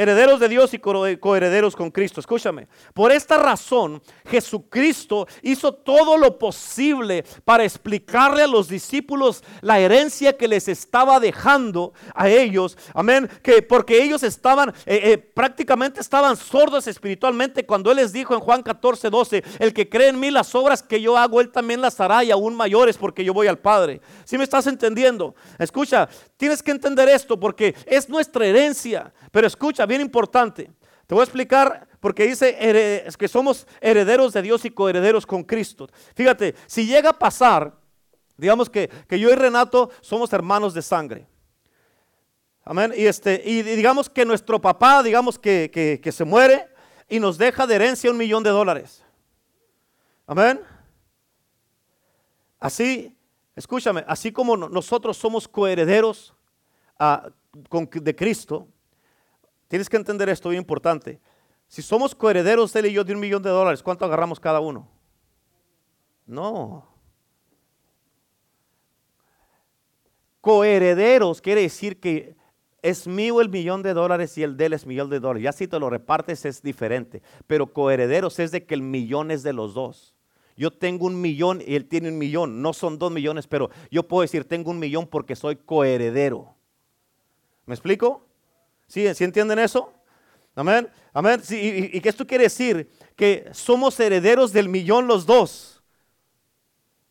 herederos 0.00 0.40
de 0.40 0.48
Dios 0.48 0.72
y 0.72 0.78
coherederos 0.78 1.76
con 1.76 1.90
Cristo. 1.90 2.20
Escúchame, 2.20 2.68
por 2.94 3.12
esta 3.12 3.36
razón 3.36 4.00
Jesucristo 4.26 5.26
hizo 5.42 5.74
todo 5.74 6.16
lo 6.16 6.38
posible 6.38 7.24
para 7.44 7.64
explicarle 7.64 8.44
a 8.44 8.46
los 8.46 8.68
discípulos 8.68 9.44
la 9.60 9.78
herencia 9.78 10.38
que 10.38 10.48
les 10.48 10.68
estaba 10.68 11.20
dejando 11.20 11.92
a 12.14 12.30
ellos. 12.30 12.78
Amén, 12.94 13.28
que 13.42 13.60
porque 13.60 14.02
ellos 14.02 14.22
estaban 14.22 14.70
eh, 14.86 15.12
eh, 15.12 15.18
prácticamente 15.18 16.00
estaban 16.00 16.36
sordos 16.36 16.86
espiritualmente 16.86 17.66
cuando 17.66 17.90
Él 17.90 17.98
les 17.98 18.12
dijo 18.12 18.32
en 18.34 18.40
Juan 18.40 18.62
14, 18.62 19.10
12, 19.10 19.44
el 19.58 19.74
que 19.74 19.90
cree 19.90 20.08
en 20.08 20.18
mí 20.18 20.30
las 20.30 20.54
obras 20.54 20.82
que 20.82 21.00
yo 21.00 21.18
hago, 21.18 21.42
Él 21.42 21.50
también 21.50 21.82
las 21.82 22.00
hará 22.00 22.24
y 22.24 22.30
aún 22.30 22.54
mayores 22.54 22.96
porque 22.96 23.22
yo 23.22 23.34
voy 23.34 23.48
al 23.48 23.58
Padre. 23.58 24.00
Si 24.24 24.38
me 24.38 24.44
estás 24.44 24.66
entendiendo? 24.66 25.34
Escucha, 25.58 26.08
tienes 26.38 26.62
que 26.62 26.70
entender 26.70 27.06
esto 27.10 27.38
porque 27.38 27.74
es 27.84 28.08
nuestra 28.08 28.46
herencia. 28.46 29.12
Pero 29.30 29.46
escucha, 29.46 29.86
bien 29.90 30.00
importante. 30.00 30.70
Te 31.06 31.14
voy 31.14 31.20
a 31.20 31.24
explicar 31.24 31.86
porque 32.00 32.26
dice 32.26 33.04
que 33.18 33.28
somos 33.28 33.66
herederos 33.80 34.32
de 34.32 34.42
Dios 34.42 34.64
y 34.64 34.70
coherederos 34.70 35.26
con 35.26 35.44
Cristo. 35.44 35.88
Fíjate, 36.14 36.54
si 36.66 36.86
llega 36.86 37.10
a 37.10 37.18
pasar, 37.18 37.76
digamos 38.36 38.70
que, 38.70 38.88
yo 39.10 39.30
y 39.30 39.34
Renato 39.34 39.90
somos 40.00 40.32
hermanos 40.32 40.72
de 40.72 40.82
sangre. 40.82 41.26
Amén. 42.64 42.92
Y, 42.96 43.04
este, 43.04 43.42
y 43.44 43.62
digamos 43.62 44.08
que 44.08 44.24
nuestro 44.24 44.60
papá, 44.60 45.02
digamos 45.02 45.38
que, 45.38 45.70
que 46.02 46.12
se 46.12 46.24
muere 46.24 46.68
y 47.08 47.18
nos 47.18 47.36
deja 47.36 47.66
de 47.66 47.74
herencia 47.74 48.10
un 48.10 48.16
millón 48.16 48.42
de 48.42 48.50
dólares. 48.50 49.04
Amén. 50.26 50.60
Así, 52.60 53.16
escúchame, 53.56 54.04
así 54.06 54.30
como 54.30 54.56
nosotros 54.56 55.16
somos 55.16 55.48
coherederos 55.48 56.34
ah, 56.98 57.30
de 57.52 58.14
Cristo, 58.14 58.68
Tienes 59.70 59.88
que 59.88 59.96
entender 59.96 60.28
esto 60.28 60.48
bien 60.48 60.62
importante. 60.62 61.20
Si 61.68 61.80
somos 61.80 62.12
coherederos, 62.12 62.74
él 62.74 62.86
y 62.86 62.92
yo, 62.92 63.04
de 63.04 63.14
un 63.14 63.20
millón 63.20 63.40
de 63.40 63.50
dólares, 63.50 63.84
¿cuánto 63.84 64.04
agarramos 64.04 64.40
cada 64.40 64.58
uno? 64.58 64.88
No. 66.26 66.88
Coherederos 70.40 71.40
quiere 71.40 71.60
decir 71.60 72.00
que 72.00 72.34
es 72.82 73.06
mío 73.06 73.40
el 73.40 73.48
millón 73.48 73.84
de 73.84 73.94
dólares 73.94 74.36
y 74.38 74.42
el 74.42 74.56
de 74.56 74.66
él 74.66 74.72
es 74.72 74.86
millón 74.86 75.08
de 75.08 75.20
dólares. 75.20 75.44
Ya 75.44 75.52
si 75.52 75.68
te 75.68 75.78
lo 75.78 75.88
repartes 75.88 76.44
es 76.44 76.62
diferente. 76.62 77.22
Pero 77.46 77.72
coherederos 77.72 78.40
es 78.40 78.50
de 78.50 78.66
que 78.66 78.74
el 78.74 78.82
millón 78.82 79.30
es 79.30 79.44
de 79.44 79.52
los 79.52 79.74
dos. 79.74 80.16
Yo 80.56 80.72
tengo 80.72 81.06
un 81.06 81.20
millón 81.20 81.62
y 81.64 81.76
él 81.76 81.86
tiene 81.86 82.08
un 82.08 82.18
millón. 82.18 82.60
No 82.60 82.72
son 82.72 82.98
dos 82.98 83.12
millones, 83.12 83.46
pero 83.46 83.70
yo 83.88 84.02
puedo 84.02 84.22
decir 84.22 84.44
tengo 84.46 84.72
un 84.72 84.80
millón 84.80 85.06
porque 85.06 85.36
soy 85.36 85.54
coheredero. 85.54 86.56
¿Me 87.66 87.74
explico? 87.74 88.26
¿Sí, 88.90 89.06
entienden 89.06 89.60
eso? 89.60 89.92
Amén. 90.56 90.90
Amén. 91.12 91.40
y, 91.48 91.96
y, 91.96 92.00
que 92.00 92.08
esto 92.08 92.26
quiere 92.26 92.44
decir 92.44 92.90
que 93.14 93.48
somos 93.52 93.98
herederos 94.00 94.52
del 94.52 94.68
millón 94.68 95.06
los 95.06 95.24
dos. 95.26 95.80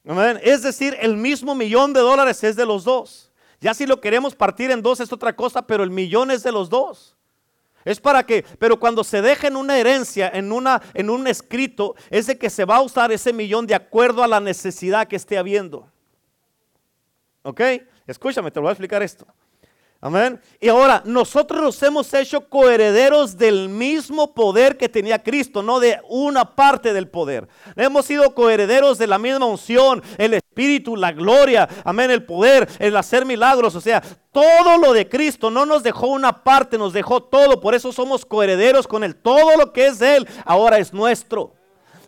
Amén. 0.06 0.42
Es 0.44 0.62
decir, 0.62 0.98
el 1.00 1.16
mismo 1.16 1.56
millón 1.56 1.94
de 1.94 2.02
dólares 2.02 2.44
es 2.44 2.58
de 2.58 2.66
los 2.66 2.84
dos. 2.84 3.32
Ya 3.62 3.74
si 3.74 3.86
lo 3.86 4.02
queremos 4.02 4.36
partir 4.36 4.72
en 4.72 4.82
dos 4.82 5.00
es 5.00 5.14
otra 5.14 5.34
cosa, 5.34 5.66
pero 5.66 5.82
el 5.82 5.90
millón 5.90 6.32
es 6.32 6.44
de 6.44 6.52
los 6.52 6.70
dos. 6.70 7.16
Es 7.86 8.02
para 8.02 8.26
que, 8.26 8.44
pero 8.60 8.78
cuando 8.78 9.06
se 9.06 9.22
deja 9.22 9.48
en 9.48 9.56
una 9.56 9.78
herencia, 9.78 10.30
en, 10.34 10.52
una, 10.52 10.82
en 10.94 11.10
un 11.10 11.28
escrito, 11.28 11.96
es 12.10 12.28
de 12.28 12.38
que 12.38 12.50
se 12.50 12.66
va 12.66 12.76
a 12.76 12.82
usar 12.82 13.14
ese 13.14 13.32
millón 13.32 13.66
de 13.66 13.76
acuerdo 13.76 14.22
a 14.22 14.28
la 14.28 14.42
necesidad 14.42 15.08
que 15.08 15.16
esté 15.16 15.38
habiendo. 15.38 15.90
¿Ok? 17.44 17.62
Escúchame, 18.06 18.52
te 18.52 18.60
voy 18.60 18.68
a 18.68 18.74
explicar 18.74 19.02
esto. 19.02 19.26
Amén. 20.02 20.40
Y 20.62 20.70
ahora, 20.70 21.02
nosotros 21.04 21.62
nos 21.62 21.84
hemos 21.84 22.14
hecho 22.14 22.48
coherederos 22.48 23.38
del 23.38 23.68
mismo 23.68 24.34
poder 24.34 24.78
que 24.78 24.88
tenía 24.88 25.22
Cristo, 25.22 25.62
no 25.62 25.82
de 25.82 26.00
una 26.08 26.56
parte 26.56 26.94
del 26.94 27.10
poder. 27.10 27.50
Hemos 27.76 28.06
sido 28.06 28.34
coherederos 28.34 28.98
de 28.98 29.08
la 29.08 29.20
misma 29.20 29.46
unción, 29.46 30.02
el 30.18 30.36
Espíritu, 30.36 30.96
la 30.96 31.12
gloria, 31.12 31.68
amén, 31.84 32.12
el 32.12 32.24
poder, 32.24 32.70
el 32.80 32.96
hacer 32.96 33.26
milagros. 33.26 33.76
O 33.76 33.82
sea, 33.82 34.02
todo 34.32 34.78
lo 34.78 34.94
de 34.94 35.10
Cristo 35.10 35.52
no 35.52 35.66
nos 35.66 35.84
dejó 35.84 36.08
una 36.08 36.46
parte, 36.46 36.78
nos 36.78 36.94
dejó 36.94 37.22
todo. 37.22 37.60
Por 37.60 37.76
eso 37.76 37.92
somos 37.92 38.26
coherederos 38.26 38.88
con 38.88 39.04
Él. 39.04 39.18
Todo 39.18 39.58
lo 39.58 39.74
que 39.74 39.88
es 39.88 40.00
de 40.00 40.16
Él 40.16 40.30
ahora 40.46 40.78
es 40.78 40.94
nuestro. 40.94 41.59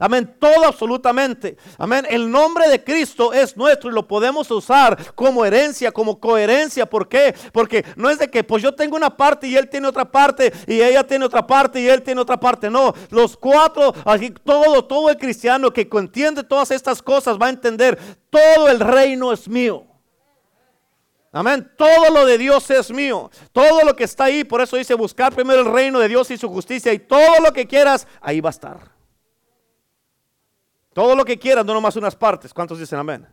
Amén, 0.01 0.35
todo 0.39 0.65
absolutamente. 0.65 1.55
Amén, 1.77 2.07
el 2.09 2.31
nombre 2.31 2.67
de 2.67 2.83
Cristo 2.83 3.33
es 3.33 3.55
nuestro 3.55 3.91
y 3.91 3.93
lo 3.93 4.07
podemos 4.07 4.49
usar 4.49 5.13
como 5.13 5.45
herencia, 5.45 5.91
como 5.91 6.19
coherencia. 6.19 6.87
¿Por 6.87 7.07
qué? 7.07 7.35
Porque 7.53 7.85
no 7.95 8.09
es 8.09 8.17
de 8.17 8.27
que 8.27 8.43
pues 8.43 8.63
yo 8.63 8.73
tengo 8.73 8.97
una 8.97 9.15
parte 9.15 9.45
y 9.45 9.55
él 9.55 9.69
tiene 9.69 9.87
otra 9.87 10.11
parte 10.11 10.51
y 10.65 10.81
ella 10.81 11.05
tiene 11.05 11.25
otra 11.25 11.45
parte 11.45 11.79
y 11.79 11.87
él 11.87 12.01
tiene 12.01 12.19
otra 12.19 12.39
parte. 12.39 12.67
No, 12.67 12.95
los 13.11 13.37
cuatro, 13.37 13.93
aquí 14.03 14.31
todo, 14.31 14.83
todo 14.85 15.11
el 15.11 15.17
cristiano 15.17 15.71
que 15.71 15.87
entiende 15.91 16.43
todas 16.43 16.71
estas 16.71 16.99
cosas 16.99 17.37
va 17.39 17.45
a 17.45 17.51
entender, 17.51 17.99
todo 18.31 18.69
el 18.69 18.79
reino 18.79 19.31
es 19.31 19.47
mío. 19.47 19.85
Amén. 21.31 21.71
Todo 21.77 22.09
lo 22.11 22.25
de 22.25 22.39
Dios 22.39 22.67
es 22.71 22.89
mío. 22.89 23.29
Todo 23.51 23.83
lo 23.85 23.95
que 23.95 24.05
está 24.05 24.23
ahí, 24.23 24.43
por 24.43 24.61
eso 24.61 24.77
dice 24.77 24.95
buscar 24.95 25.31
primero 25.31 25.61
el 25.61 25.71
reino 25.71 25.99
de 25.99 26.07
Dios 26.07 26.31
y 26.31 26.39
su 26.39 26.49
justicia 26.49 26.91
y 26.91 26.97
todo 26.97 27.39
lo 27.39 27.53
que 27.53 27.67
quieras, 27.67 28.07
ahí 28.19 28.41
va 28.41 28.49
a 28.49 28.57
estar. 28.57 28.90
Todo 30.93 31.15
lo 31.15 31.23
que 31.23 31.39
quieran, 31.39 31.65
no 31.65 31.73
nomás 31.73 31.95
unas 31.95 32.15
partes. 32.15 32.53
¿Cuántos 32.53 32.79
dicen 32.79 32.99
amén? 32.99 33.27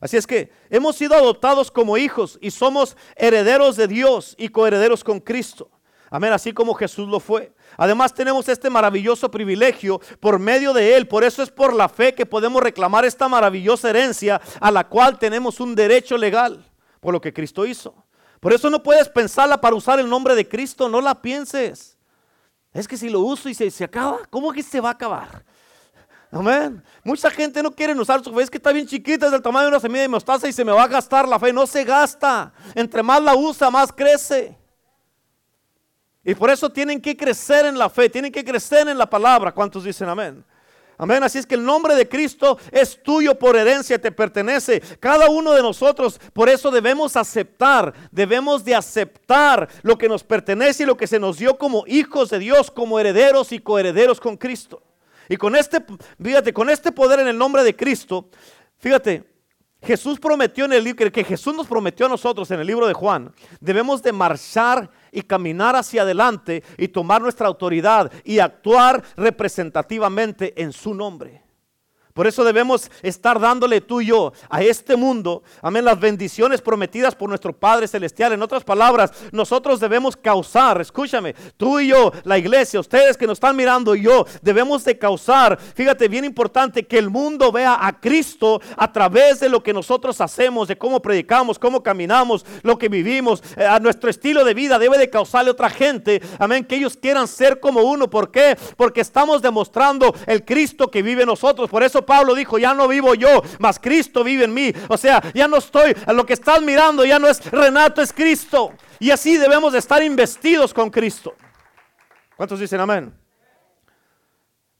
Así 0.00 0.16
es 0.16 0.26
que 0.26 0.50
hemos 0.70 0.96
sido 0.96 1.14
adoptados 1.14 1.70
como 1.70 1.96
hijos 1.96 2.38
y 2.40 2.50
somos 2.50 2.96
herederos 3.16 3.76
de 3.76 3.86
Dios 3.86 4.34
y 4.38 4.48
coherederos 4.48 5.04
con 5.04 5.20
Cristo. 5.20 5.70
Amén, 6.10 6.32
así 6.32 6.52
como 6.52 6.74
Jesús 6.74 7.08
lo 7.08 7.20
fue. 7.20 7.52
Además 7.76 8.12
tenemos 8.12 8.48
este 8.48 8.68
maravilloso 8.68 9.30
privilegio 9.30 10.00
por 10.18 10.38
medio 10.38 10.72
de 10.72 10.96
Él. 10.96 11.06
Por 11.06 11.22
eso 11.22 11.42
es 11.42 11.50
por 11.50 11.72
la 11.72 11.88
fe 11.88 12.14
que 12.14 12.26
podemos 12.26 12.62
reclamar 12.62 13.04
esta 13.04 13.28
maravillosa 13.28 13.90
herencia 13.90 14.40
a 14.60 14.70
la 14.70 14.88
cual 14.88 15.18
tenemos 15.18 15.60
un 15.60 15.74
derecho 15.74 16.16
legal 16.16 16.64
por 17.00 17.12
lo 17.12 17.20
que 17.20 17.32
Cristo 17.32 17.64
hizo. 17.64 17.94
Por 18.40 18.52
eso 18.52 18.70
no 18.70 18.82
puedes 18.82 19.08
pensarla 19.08 19.60
para 19.60 19.76
usar 19.76 20.00
el 20.00 20.08
nombre 20.08 20.34
de 20.34 20.48
Cristo, 20.48 20.88
no 20.88 21.00
la 21.00 21.22
pienses. 21.22 21.96
Es 22.72 22.88
que 22.88 22.96
si 22.96 23.08
lo 23.08 23.20
uso 23.20 23.48
y 23.48 23.54
se, 23.54 23.70
se 23.70 23.84
acaba, 23.84 24.20
¿cómo 24.30 24.50
que 24.52 24.62
se 24.62 24.80
va 24.80 24.88
a 24.88 24.92
acabar? 24.92 25.44
Amén. 26.32 26.82
Mucha 27.02 27.30
gente 27.30 27.62
no 27.62 27.72
quiere 27.72 27.92
usar 27.94 28.22
su 28.22 28.32
fe. 28.32 28.42
Es 28.42 28.50
que 28.50 28.58
está 28.58 28.72
bien 28.72 28.86
chiquita, 28.86 29.26
es 29.26 29.32
del 29.32 29.42
tamaño 29.42 29.64
de 29.64 29.68
una 29.70 29.80
semilla 29.80 30.02
de 30.02 30.08
mostaza 30.08 30.48
y 30.48 30.52
se 30.52 30.64
me 30.64 30.72
va 30.72 30.84
a 30.84 30.88
gastar 30.88 31.26
la 31.28 31.38
fe. 31.38 31.52
No 31.52 31.66
se 31.66 31.84
gasta. 31.84 32.52
Entre 32.74 33.02
más 33.02 33.22
la 33.22 33.34
usa, 33.34 33.70
más 33.70 33.92
crece. 33.92 34.56
Y 36.22 36.34
por 36.34 36.50
eso 36.50 36.70
tienen 36.70 37.00
que 37.00 37.16
crecer 37.16 37.66
en 37.66 37.78
la 37.78 37.88
fe, 37.88 38.08
tienen 38.08 38.30
que 38.30 38.44
crecer 38.44 38.86
en 38.88 38.98
la 38.98 39.08
palabra. 39.08 39.52
¿Cuántos 39.52 39.84
dicen 39.84 40.08
amén? 40.08 40.44
Amén. 40.98 41.22
Así 41.22 41.38
es 41.38 41.46
que 41.46 41.54
el 41.54 41.64
nombre 41.64 41.94
de 41.94 42.06
Cristo 42.06 42.58
es 42.70 43.02
tuyo 43.02 43.36
por 43.36 43.56
herencia, 43.56 43.98
te 43.98 44.12
pertenece. 44.12 44.80
Cada 45.00 45.30
uno 45.30 45.52
de 45.52 45.62
nosotros, 45.62 46.20
por 46.34 46.50
eso 46.50 46.70
debemos 46.70 47.16
aceptar, 47.16 47.94
debemos 48.12 48.64
de 48.64 48.74
aceptar 48.74 49.68
lo 49.82 49.96
que 49.96 50.10
nos 50.10 50.22
pertenece 50.22 50.82
y 50.82 50.86
lo 50.86 50.98
que 50.98 51.06
se 51.06 51.18
nos 51.18 51.38
dio 51.38 51.56
como 51.56 51.84
hijos 51.86 52.28
de 52.28 52.38
Dios, 52.38 52.70
como 52.70 53.00
herederos 53.00 53.50
y 53.50 53.58
coherederos 53.58 54.20
con 54.20 54.36
Cristo. 54.36 54.82
Y 55.30 55.36
con 55.36 55.54
este, 55.54 55.78
fíjate, 56.20 56.52
con 56.52 56.68
este 56.68 56.90
poder 56.90 57.20
en 57.20 57.28
el 57.28 57.38
nombre 57.38 57.62
de 57.62 57.76
Cristo, 57.76 58.28
fíjate, 58.78 59.24
Jesús 59.80 60.18
prometió 60.18 60.64
en 60.64 60.72
el 60.72 60.82
libro, 60.82 61.12
que 61.12 61.22
Jesús 61.22 61.54
nos 61.54 61.68
prometió 61.68 62.06
a 62.06 62.08
nosotros 62.08 62.50
en 62.50 62.58
el 62.58 62.66
libro 62.66 62.88
de 62.88 62.94
Juan, 62.94 63.32
debemos 63.60 64.02
de 64.02 64.10
marchar 64.10 64.90
y 65.12 65.22
caminar 65.22 65.76
hacia 65.76 66.02
adelante 66.02 66.64
y 66.76 66.88
tomar 66.88 67.22
nuestra 67.22 67.46
autoridad 67.46 68.10
y 68.24 68.40
actuar 68.40 69.04
representativamente 69.16 70.60
en 70.60 70.72
su 70.72 70.94
nombre. 70.94 71.44
Por 72.14 72.26
eso 72.26 72.44
debemos 72.44 72.90
estar 73.02 73.38
dándole 73.38 73.80
tú 73.80 74.00
y 74.00 74.06
yo 74.06 74.32
a 74.48 74.62
este 74.62 74.96
mundo, 74.96 75.42
amén, 75.62 75.84
las 75.84 75.98
bendiciones 75.98 76.60
prometidas 76.60 77.14
por 77.14 77.28
nuestro 77.28 77.52
Padre 77.52 77.86
Celestial. 77.86 78.32
En 78.32 78.42
otras 78.42 78.64
palabras, 78.64 79.12
nosotros 79.32 79.80
debemos 79.80 80.16
causar, 80.16 80.80
escúchame, 80.80 81.34
tú 81.56 81.80
y 81.80 81.88
yo, 81.88 82.12
la 82.24 82.38
iglesia, 82.38 82.80
ustedes 82.80 83.16
que 83.16 83.26
nos 83.26 83.36
están 83.36 83.56
mirando 83.56 83.94
yo, 83.94 84.26
debemos 84.42 84.84
de 84.84 84.98
causar, 84.98 85.58
fíjate, 85.58 86.08
bien 86.08 86.24
importante, 86.24 86.86
que 86.86 86.98
el 86.98 87.10
mundo 87.10 87.52
vea 87.52 87.78
a 87.80 88.00
Cristo 88.00 88.60
a 88.76 88.90
través 88.92 89.40
de 89.40 89.48
lo 89.48 89.62
que 89.62 89.72
nosotros 89.72 90.20
hacemos, 90.20 90.68
de 90.68 90.76
cómo 90.78 91.00
predicamos, 91.00 91.58
cómo 91.58 91.82
caminamos, 91.82 92.44
lo 92.62 92.78
que 92.78 92.88
vivimos, 92.88 93.42
eh, 93.56 93.64
a 93.64 93.78
nuestro 93.78 94.10
estilo 94.10 94.44
de 94.44 94.54
vida 94.54 94.78
debe 94.78 94.98
de 94.98 95.10
causarle 95.10 95.50
a 95.50 95.52
otra 95.52 95.70
gente, 95.70 96.20
amén, 96.38 96.64
que 96.64 96.76
ellos 96.76 96.96
quieran 96.96 97.28
ser 97.28 97.60
como 97.60 97.82
uno. 97.82 98.10
¿Por 98.10 98.30
qué? 98.30 98.56
Porque 98.76 99.00
estamos 99.00 99.42
demostrando 99.42 100.14
el 100.26 100.44
Cristo 100.44 100.90
que 100.90 101.02
vive 101.02 101.22
en 101.22 101.28
nosotros. 101.28 101.70
Por 101.70 101.82
eso 101.82 101.99
Pablo 102.04 102.34
dijo, 102.34 102.58
ya 102.58 102.74
no 102.74 102.88
vivo 102.88 103.14
yo, 103.14 103.42
mas 103.58 103.78
Cristo 103.78 104.24
vive 104.24 104.44
en 104.44 104.54
mí. 104.54 104.72
O 104.88 104.96
sea, 104.96 105.22
ya 105.34 105.48
no 105.48 105.58
estoy, 105.58 105.94
a 106.06 106.12
lo 106.12 106.26
que 106.26 106.34
estás 106.34 106.62
mirando 106.62 107.04
ya 107.04 107.18
no 107.18 107.28
es 107.28 107.44
Renato, 107.50 108.02
es 108.02 108.12
Cristo. 108.12 108.72
Y 108.98 109.10
así 109.10 109.36
debemos 109.36 109.72
de 109.72 109.78
estar 109.78 110.02
investidos 110.02 110.74
con 110.74 110.90
Cristo. 110.90 111.34
¿Cuántos 112.36 112.60
dicen 112.60 112.80
amén? 112.80 113.14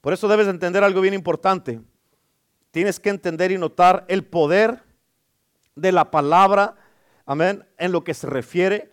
Por 0.00 0.12
eso 0.12 0.29
debes 0.29 0.49
entender 0.49 0.83
algo 0.83 1.00
bien 1.00 1.15
importante. 1.15 1.81
Tienes 2.71 3.00
que 3.00 3.11
entender 3.11 3.50
y 3.50 3.59
notar 3.59 4.05
el 4.09 4.25
poder 4.25 4.83
de 5.75 5.93
la 5.93 6.11
palabra, 6.11 6.77
amén, 7.27 7.67
en 7.79 7.93
lo 7.93 8.05
que 8.05 8.15
se 8.15 8.27
refiere 8.27 8.91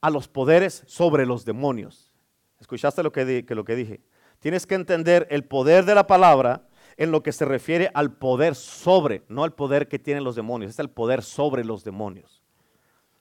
a 0.00 0.10
los 0.10 0.28
poderes 0.28 0.84
sobre 0.86 1.26
los 1.26 1.44
demonios. 1.44 2.12
¿Escuchaste 2.60 3.02
lo 3.02 3.12
que 3.12 3.44
lo 3.48 3.64
que 3.64 3.76
dije? 3.76 4.00
Tienes 4.40 4.66
que 4.66 4.74
entender 4.74 5.26
el 5.30 5.44
poder 5.44 5.84
de 5.84 5.94
la 5.94 6.06
palabra 6.06 6.67
en 6.98 7.12
lo 7.12 7.22
que 7.22 7.32
se 7.32 7.44
refiere 7.44 7.90
al 7.94 8.12
poder 8.12 8.54
sobre, 8.54 9.22
no 9.28 9.44
al 9.44 9.54
poder 9.54 9.88
que 9.88 9.98
tienen 9.98 10.24
los 10.24 10.36
demonios, 10.36 10.72
es 10.72 10.78
el 10.80 10.90
poder 10.90 11.22
sobre 11.22 11.64
los 11.64 11.84
demonios. 11.84 12.42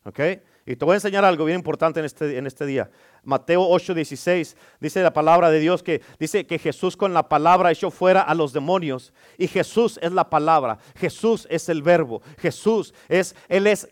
¿Ok? 0.04 0.20
Y 0.66 0.76
te 0.76 0.84
voy 0.84 0.94
a 0.94 0.96
enseñar 0.96 1.24
algo 1.24 1.46
bien 1.46 1.60
importante 1.60 2.00
en 2.00 2.06
este, 2.06 2.38
en 2.38 2.48
este 2.48 2.66
día. 2.66 2.90
Mateo 3.24 3.62
8:16 3.70 4.56
dice 4.80 5.02
la 5.02 5.14
palabra 5.14 5.50
de 5.50 5.60
Dios 5.60 5.84
que 5.84 6.02
dice 6.20 6.46
que 6.48 6.60
Jesús 6.60 6.98
con 6.98 7.14
la 7.14 7.30
palabra 7.30 7.72
echó 7.72 7.92
fuera 7.92 8.22
a 8.22 8.34
los 8.34 8.52
demonios. 8.52 9.14
Y 9.38 9.48
Jesús 9.48 10.00
es 10.02 10.12
la 10.12 10.30
palabra, 10.30 10.80
Jesús 10.96 11.48
es 11.50 11.70
el 11.70 11.84
verbo, 11.84 12.22
Jesús 12.40 12.94
es, 13.08 13.36
Él 13.48 13.68
es 13.68 13.90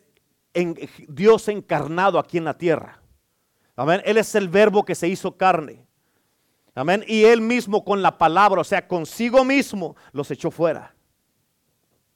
Dios 1.07 1.47
encarnado 1.47 2.17
aquí 2.17 2.37
en 2.37 2.45
la 2.45 2.57
tierra. 2.57 3.01
Amén. 3.75 4.01
Él 4.05 4.17
es 4.17 4.33
el 4.35 4.49
verbo 4.49 4.83
que 4.83 4.95
se 4.95 5.07
hizo 5.07 5.37
carne. 5.37 5.84
Amén. 6.75 7.03
Y 7.07 7.23
él 7.23 7.41
mismo 7.41 7.83
con 7.85 8.01
la 8.01 8.17
palabra, 8.17 8.61
o 8.61 8.63
sea, 8.65 8.87
consigo 8.87 9.45
mismo, 9.45 9.95
los 10.11 10.29
echó 10.29 10.51
fuera. 10.51 10.93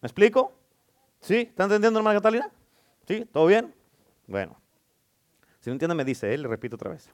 ¿Me 0.02 0.08
explico? 0.08 0.54
¿Sí? 1.22 1.36
¿Está 1.38 1.64
entendiendo, 1.64 2.00
hermana 2.00 2.20
Catalina? 2.20 2.52
¿Sí? 3.08 3.26
¿Todo 3.32 3.46
bien? 3.46 3.74
Bueno. 4.28 4.60
Si 5.62 5.70
no 5.70 5.74
entiende, 5.74 5.96
me 5.96 6.06
dice, 6.06 6.34
él, 6.34 6.44
le 6.44 6.48
repito 6.48 6.76
otra 6.76 6.92
vez. 6.92 7.10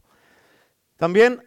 También, 0.97 1.43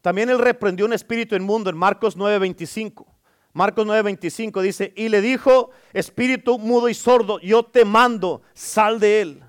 también 0.00 0.30
él 0.30 0.38
reprendió 0.38 0.86
un 0.86 0.92
espíritu 0.92 1.34
inmundo 1.36 1.70
en 1.70 1.76
Marcos 1.76 2.16
9:25. 2.16 3.06
Marcos 3.52 3.86
9:25 3.86 4.60
dice, 4.62 4.92
y 4.96 5.08
le 5.08 5.20
dijo, 5.20 5.70
espíritu 5.92 6.58
mudo 6.58 6.88
y 6.88 6.94
sordo, 6.94 7.38
yo 7.40 7.64
te 7.64 7.84
mando, 7.84 8.42
sal 8.52 8.98
de 8.98 9.20
él. 9.20 9.43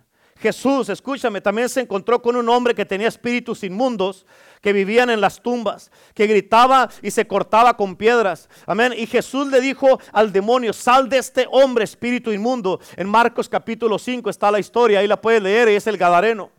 Jesús, 0.45 0.89
escúchame, 0.89 1.41
también 1.41 1.67
se 1.67 1.81
encontró 1.81 2.21
con 2.21 2.35
un 2.35 2.47
hombre 2.49 2.75
que 2.75 2.85
tenía 2.85 3.07
espíritus 3.07 3.63
inmundos 3.63 4.27
que 4.61 4.73
vivían 4.73 5.09
en 5.09 5.19
las 5.19 5.41
tumbas, 5.41 5.89
que 6.13 6.27
gritaba 6.27 6.87
y 7.01 7.09
se 7.09 7.25
cortaba 7.25 7.75
con 7.75 7.95
piedras. 7.95 8.47
Amén. 8.67 8.93
Y 8.95 9.07
Jesús 9.07 9.47
le 9.47 9.59
dijo 9.59 9.99
al 10.13 10.31
demonio, 10.31 10.71
sal 10.71 11.09
de 11.09 11.17
este 11.17 11.47
hombre, 11.49 11.83
espíritu 11.83 12.31
inmundo. 12.31 12.79
En 12.95 13.09
Marcos 13.09 13.49
capítulo 13.49 13.97
5 13.97 14.29
está 14.29 14.51
la 14.51 14.59
historia, 14.59 14.99
ahí 14.99 15.07
la 15.07 15.19
puedes 15.19 15.41
leer 15.41 15.67
y 15.69 15.77
es 15.77 15.87
el 15.87 15.97
Gadareno. 15.97 16.51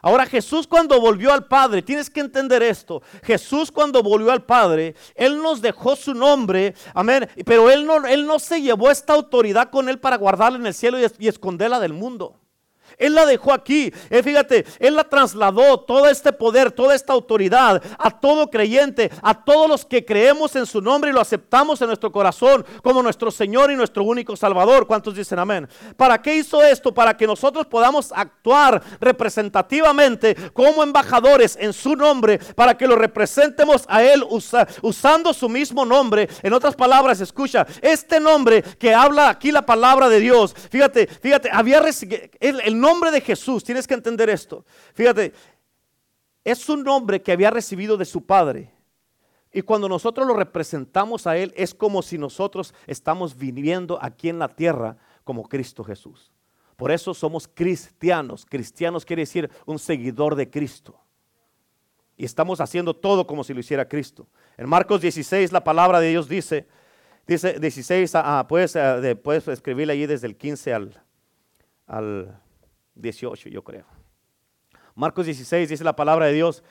Ahora 0.00 0.24
Jesús 0.24 0.66
cuando 0.66 0.98
volvió 0.98 1.30
al 1.30 1.48
Padre, 1.48 1.82
tienes 1.82 2.08
que 2.08 2.20
entender 2.20 2.62
esto, 2.62 3.02
Jesús 3.24 3.70
cuando 3.70 4.02
volvió 4.02 4.32
al 4.32 4.46
Padre, 4.46 4.94
Él 5.14 5.42
nos 5.42 5.60
dejó 5.60 5.96
su 5.96 6.14
nombre, 6.14 6.74
amén, 6.94 7.28
pero 7.44 7.68
Él 7.68 7.84
no, 7.84 8.06
él 8.06 8.26
no 8.26 8.38
se 8.38 8.62
llevó 8.62 8.90
esta 8.90 9.12
autoridad 9.12 9.68
con 9.68 9.90
Él 9.90 9.98
para 9.98 10.16
guardarla 10.16 10.56
en 10.58 10.66
el 10.66 10.72
cielo 10.72 10.96
y 11.18 11.28
esconderla 11.28 11.78
del 11.78 11.92
mundo. 11.92 12.40
Él 12.96 13.14
la 13.14 13.26
dejó 13.26 13.52
aquí. 13.52 13.92
Eh, 14.10 14.22
fíjate, 14.22 14.64
Él 14.78 14.96
la 14.96 15.04
trasladó, 15.04 15.80
todo 15.80 16.06
este 16.08 16.32
poder, 16.32 16.72
toda 16.72 16.94
esta 16.94 17.12
autoridad 17.12 17.82
a 17.98 18.10
todo 18.10 18.50
creyente, 18.50 19.10
a 19.22 19.44
todos 19.44 19.68
los 19.68 19.84
que 19.84 20.04
creemos 20.04 20.56
en 20.56 20.66
su 20.66 20.80
nombre 20.80 21.10
y 21.10 21.12
lo 21.12 21.20
aceptamos 21.20 21.80
en 21.80 21.88
nuestro 21.88 22.12
corazón 22.12 22.64
como 22.82 23.02
nuestro 23.02 23.30
Señor 23.30 23.70
y 23.70 23.76
nuestro 23.76 24.04
único 24.04 24.36
Salvador. 24.36 24.86
¿Cuántos 24.86 25.14
dicen 25.14 25.38
amén? 25.38 25.68
¿Para 25.96 26.20
qué 26.20 26.36
hizo 26.36 26.62
esto? 26.62 26.92
Para 26.92 27.16
que 27.16 27.26
nosotros 27.26 27.66
podamos 27.66 28.12
actuar 28.12 28.82
representativamente 29.00 30.34
como 30.52 30.82
embajadores 30.82 31.56
en 31.60 31.72
su 31.72 31.96
nombre, 31.96 32.38
para 32.54 32.76
que 32.76 32.86
lo 32.86 32.96
representemos 32.96 33.84
a 33.88 34.02
Él 34.02 34.24
usando 34.82 35.32
su 35.32 35.48
mismo 35.48 35.84
nombre. 35.84 36.28
En 36.42 36.52
otras 36.52 36.74
palabras, 36.74 37.20
escucha, 37.20 37.66
este 37.82 38.20
nombre 38.20 38.62
que 38.62 38.94
habla 38.94 39.28
aquí 39.28 39.52
la 39.52 39.66
palabra 39.66 40.08
de 40.08 40.20
Dios, 40.20 40.54
fíjate, 40.70 41.06
fíjate, 41.06 41.50
había 41.52 41.78
el, 42.40 42.60
el 42.60 42.77
nombre 42.80 43.10
de 43.10 43.20
Jesús, 43.20 43.64
tienes 43.64 43.86
que 43.86 43.94
entender 43.94 44.28
esto. 44.30 44.64
Fíjate, 44.94 45.32
es 46.44 46.68
un 46.68 46.82
nombre 46.82 47.20
que 47.22 47.32
había 47.32 47.50
recibido 47.50 47.96
de 47.96 48.04
su 48.04 48.24
Padre. 48.24 48.72
Y 49.52 49.62
cuando 49.62 49.88
nosotros 49.88 50.26
lo 50.26 50.34
representamos 50.34 51.26
a 51.26 51.36
Él, 51.36 51.52
es 51.56 51.74
como 51.74 52.02
si 52.02 52.18
nosotros 52.18 52.74
estamos 52.86 53.36
viviendo 53.36 53.98
aquí 54.00 54.28
en 54.28 54.38
la 54.38 54.48
tierra 54.48 54.96
como 55.24 55.48
Cristo 55.48 55.82
Jesús. 55.84 56.32
Por 56.76 56.90
eso 56.90 57.12
somos 57.12 57.48
cristianos. 57.48 58.46
Cristianos 58.46 59.04
quiere 59.04 59.22
decir 59.22 59.50
un 59.66 59.78
seguidor 59.78 60.36
de 60.36 60.48
Cristo. 60.48 60.98
Y 62.16 62.24
estamos 62.24 62.60
haciendo 62.60 62.94
todo 62.94 63.26
como 63.26 63.42
si 63.42 63.54
lo 63.54 63.60
hiciera 63.60 63.88
Cristo. 63.88 64.26
En 64.56 64.68
Marcos 64.68 65.00
16 65.00 65.52
la 65.52 65.64
palabra 65.64 66.00
de 66.00 66.10
Dios 66.10 66.28
dice, 66.28 66.66
dice 67.26 67.58
16, 67.58 68.12
ah, 68.14 68.46
puedes, 68.48 68.76
puedes 69.22 69.48
escribirle 69.48 69.92
allí 69.92 70.06
desde 70.06 70.26
el 70.26 70.36
15 70.36 70.72
al, 70.72 71.02
al 71.86 72.40
18, 72.98 73.48
yo 73.48 73.62
creo. 73.62 73.86
Marcos 74.94 75.26
16 75.26 75.68
dice 75.68 75.84
la 75.84 75.96
palabra 75.96 76.26
de 76.26 76.32
Dios, 76.32 76.62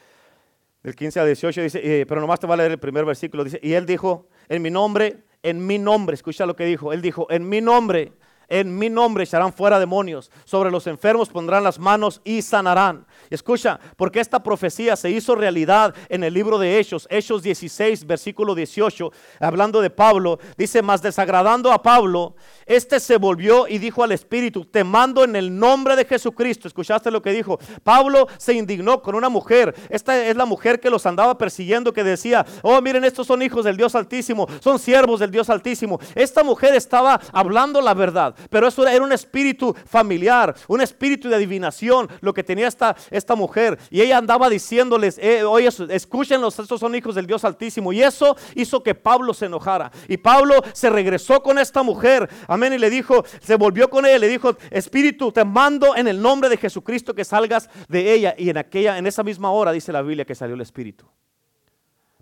del 0.84 0.96
15 0.96 1.20
al 1.20 1.26
18 1.26 1.62
dice, 1.62 1.82
eh, 1.84 2.06
pero 2.06 2.22
nomás 2.22 2.40
te 2.40 2.48
va 2.48 2.54
a 2.54 2.58
leer 2.58 2.72
el 2.72 2.80
primer 2.80 3.06
versículo, 3.06 3.44
dice, 3.44 3.60
y 3.64 3.74
él 3.74 3.86
dijo, 3.86 4.28
en 4.50 4.62
mi 4.62 4.70
nombre, 4.70 5.24
en 5.44 5.66
mi 5.66 5.80
nombre, 5.80 6.14
escucha 6.14 6.46
lo 6.46 6.56
que 6.56 6.66
dijo, 6.66 6.94
él 6.94 7.02
dijo, 7.02 7.28
en 7.32 7.48
mi 7.48 7.62
nombre, 7.62 8.14
en 8.50 8.78
mi 8.78 8.90
nombre 8.90 9.24
echarán 9.24 9.54
fuera 9.54 9.80
demonios, 9.80 10.32
sobre 10.46 10.70
los 10.70 10.86
enfermos 10.88 11.30
pondrán 11.30 11.64
las 11.64 11.80
manos 11.80 12.22
y 12.24 12.42
sanarán. 12.42 13.07
Escucha, 13.30 13.80
porque 13.96 14.20
esta 14.20 14.42
profecía 14.42 14.96
se 14.96 15.10
hizo 15.10 15.36
realidad 15.36 15.94
en 16.10 16.24
el 16.24 16.34
libro 16.34 16.58
de 16.58 16.80
Hechos, 16.80 17.08
Hechos 17.10 17.44
16, 17.44 18.06
versículo 18.06 18.56
18, 18.56 19.12
hablando 19.40 19.82
de 19.82 19.90
Pablo, 19.90 20.40
dice, 20.58 20.82
más 20.82 21.02
desagradando 21.02 21.72
a 21.72 21.82
Pablo, 21.82 22.36
este 22.66 23.00
se 23.00 23.18
volvió 23.18 23.68
y 23.68 23.78
dijo 23.78 24.04
al 24.04 24.12
Espíritu, 24.12 24.66
te 24.66 24.84
mando 24.84 25.24
en 25.24 25.36
el 25.36 25.58
nombre 25.58 25.96
de 25.96 26.06
Jesucristo. 26.06 26.68
¿Escuchaste 26.68 27.12
lo 27.12 27.22
que 27.22 27.32
dijo? 27.32 27.60
Pablo 27.84 28.28
se 28.38 28.54
indignó 28.54 29.02
con 29.02 29.16
una 29.16 29.30
mujer. 29.30 29.74
Esta 29.90 30.26
es 30.26 30.36
la 30.36 30.46
mujer 30.46 30.80
que 30.80 30.90
los 30.90 31.06
andaba 31.06 31.38
persiguiendo, 31.38 31.94
que 31.94 32.04
decía, 32.04 32.46
oh, 32.62 32.82
miren, 32.82 33.04
estos 33.04 33.28
son 33.28 33.42
hijos 33.42 33.66
del 33.66 33.78
Dios 33.78 33.96
Altísimo, 33.96 34.48
son 34.60 34.80
siervos 34.80 35.20
del 35.20 35.32
Dios 35.32 35.50
Altísimo. 35.50 36.00
Esta 36.16 36.44
mujer 36.44 36.76
estaba 36.76 37.20
hablando 37.32 37.82
la 37.82 37.94
verdad, 37.94 38.36
pero 38.50 38.68
eso 38.68 38.86
era 38.88 39.04
un 39.04 39.12
espíritu 39.12 39.76
familiar, 39.86 40.56
un 40.68 40.82
espíritu 40.82 41.30
de 41.30 41.36
adivinación, 41.36 42.10
lo 42.22 42.34
que 42.34 42.44
tenía 42.44 42.68
esta 42.68 42.96
esta 43.18 43.36
mujer. 43.36 43.78
Y 43.90 44.02
ella 44.02 44.18
andaba 44.18 44.50
diciéndoles, 44.50 45.18
eh, 45.18 45.44
oye, 45.44 45.70
escúchenlos, 45.90 46.58
estos 46.60 46.80
son 46.80 46.96
hijos 46.96 47.16
del 47.16 47.28
Dios 47.28 47.44
Altísimo. 47.44 47.92
Y 47.94 48.02
eso 48.02 48.36
hizo 48.56 48.82
que 48.84 48.96
Pablo 48.96 49.34
se 49.34 49.46
enojara. 49.46 49.92
Y 50.08 50.18
Pablo 50.18 50.56
se 50.74 50.90
regresó 50.90 51.42
con 51.42 51.60
esta 51.60 51.84
mujer, 51.84 52.30
amén, 52.48 52.74
y 52.74 52.78
le 52.78 52.90
dijo, 52.90 53.24
se 53.42 53.56
volvió 53.56 53.90
con 53.90 54.06
ella, 54.06 54.20
le 54.20 54.28
dijo, 54.28 54.56
Espíritu, 54.72 55.32
te 55.32 55.44
mando 55.44 55.96
en 55.96 56.08
el 56.08 56.22
nombre 56.22 56.50
de 56.50 56.58
Jesucristo 56.58 57.14
que 57.14 57.26
salgas 57.26 57.70
de 57.88 58.14
ella. 58.14 58.36
Y 58.38 58.50
en 58.50 58.58
aquella, 58.58 58.98
en 58.98 59.08
esa 59.08 59.24
misma 59.24 59.52
hora, 59.52 59.72
dice 59.72 59.92
la 59.92 60.02
Biblia, 60.02 60.26
que 60.26 60.36
salió 60.36 60.56
el 60.56 60.62
Espíritu. 60.62 61.06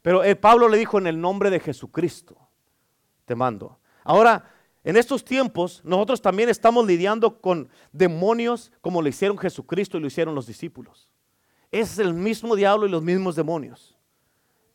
Pero 0.02 0.24
eh, 0.24 0.36
Pablo 0.36 0.70
le 0.70 0.78
dijo, 0.78 0.98
en 0.98 1.08
el 1.08 1.20
nombre 1.20 1.50
de 1.50 1.60
Jesucristo, 1.60 2.38
te 3.26 3.36
mando. 3.36 3.80
Ahora, 4.04 4.55
en 4.86 4.98
estos 4.98 5.26
tiempos 5.26 5.82
nosotros 5.84 6.22
también 6.22 6.48
estamos 6.48 6.86
lidiando 6.86 7.42
con 7.42 7.68
demonios 7.92 8.72
como 8.82 9.02
lo 9.02 9.10
hicieron 9.10 9.36
Jesucristo 9.36 9.98
y 9.98 10.02
lo 10.02 10.08
hicieron 10.08 10.36
los 10.36 10.46
discípulos. 10.46 11.10
Es 11.72 11.98
el 11.98 12.14
mismo 12.14 12.56
diablo 12.56 12.86
y 12.86 12.90
los 12.90 13.02
mismos 13.02 13.36
demonios, 13.36 13.98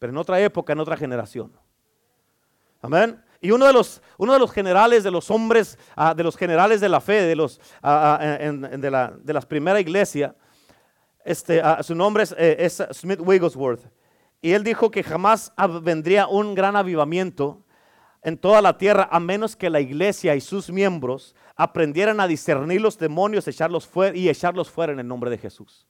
pero 0.01 0.11
en 0.11 0.19
otra 0.19 0.41
época, 0.41 0.73
en 0.73 0.81
otra 0.81 0.97
generación. 0.97 1.53
Amén. 2.83 3.23
Y 3.41 3.53
uno 3.53 3.67
de 3.67 3.73
los, 3.73 4.03
uno 4.19 4.33
de 4.33 4.41
los 4.41 4.51
generales, 4.51 5.05
de 5.05 5.13
los 5.13 5.31
hombres, 5.31 5.79
ah, 5.95 6.13
de 6.13 6.25
los 6.25 6.37
generales 6.37 6.81
de 6.81 6.89
la 6.89 7.01
fe, 7.01 7.23
de, 7.23 7.37
los, 7.37 7.61
ah, 7.81 8.19
ah, 8.21 8.37
de, 8.37 8.91
la, 8.91 9.15
de 9.17 9.33
las 9.33 9.47
primera 9.47 9.79
iglesia, 9.79 10.35
este, 11.25 11.63
su 11.83 11.95
nombre 11.95 12.25
es, 12.25 12.35
eh, 12.37 12.57
es 12.59 12.83
Smith 12.93 13.21
Wigglesworth. 13.23 13.89
Y 14.43 14.53
él 14.53 14.65
dijo 14.65 14.91
que 14.91 15.05
jamás 15.05 15.53
vendría 15.83 16.27
un 16.27 16.57
gran 16.57 16.75
avivamiento 16.75 17.63
en 18.23 18.37
toda 18.37 18.61
la 18.61 18.77
tierra 18.77 19.09
a 19.11 19.19
menos 19.21 19.57
que 19.57 19.71
la 19.71 19.81
iglesia 19.81 20.35
y 20.35 20.41
sus 20.41 20.71
miembros 20.71 21.35
aprendieran 21.57 22.21
a 22.21 22.27
discernir 22.27 22.81
los 22.81 22.99
demonios 22.99 23.49
echarlos 23.49 23.87
fuera, 23.87 24.17
y 24.17 24.29
echarlos 24.29 24.71
fuera 24.71 24.93
en 24.93 25.01
el 25.01 25.09
nombre 25.09 25.31
de 25.31 25.39
Jesús. 25.39 25.87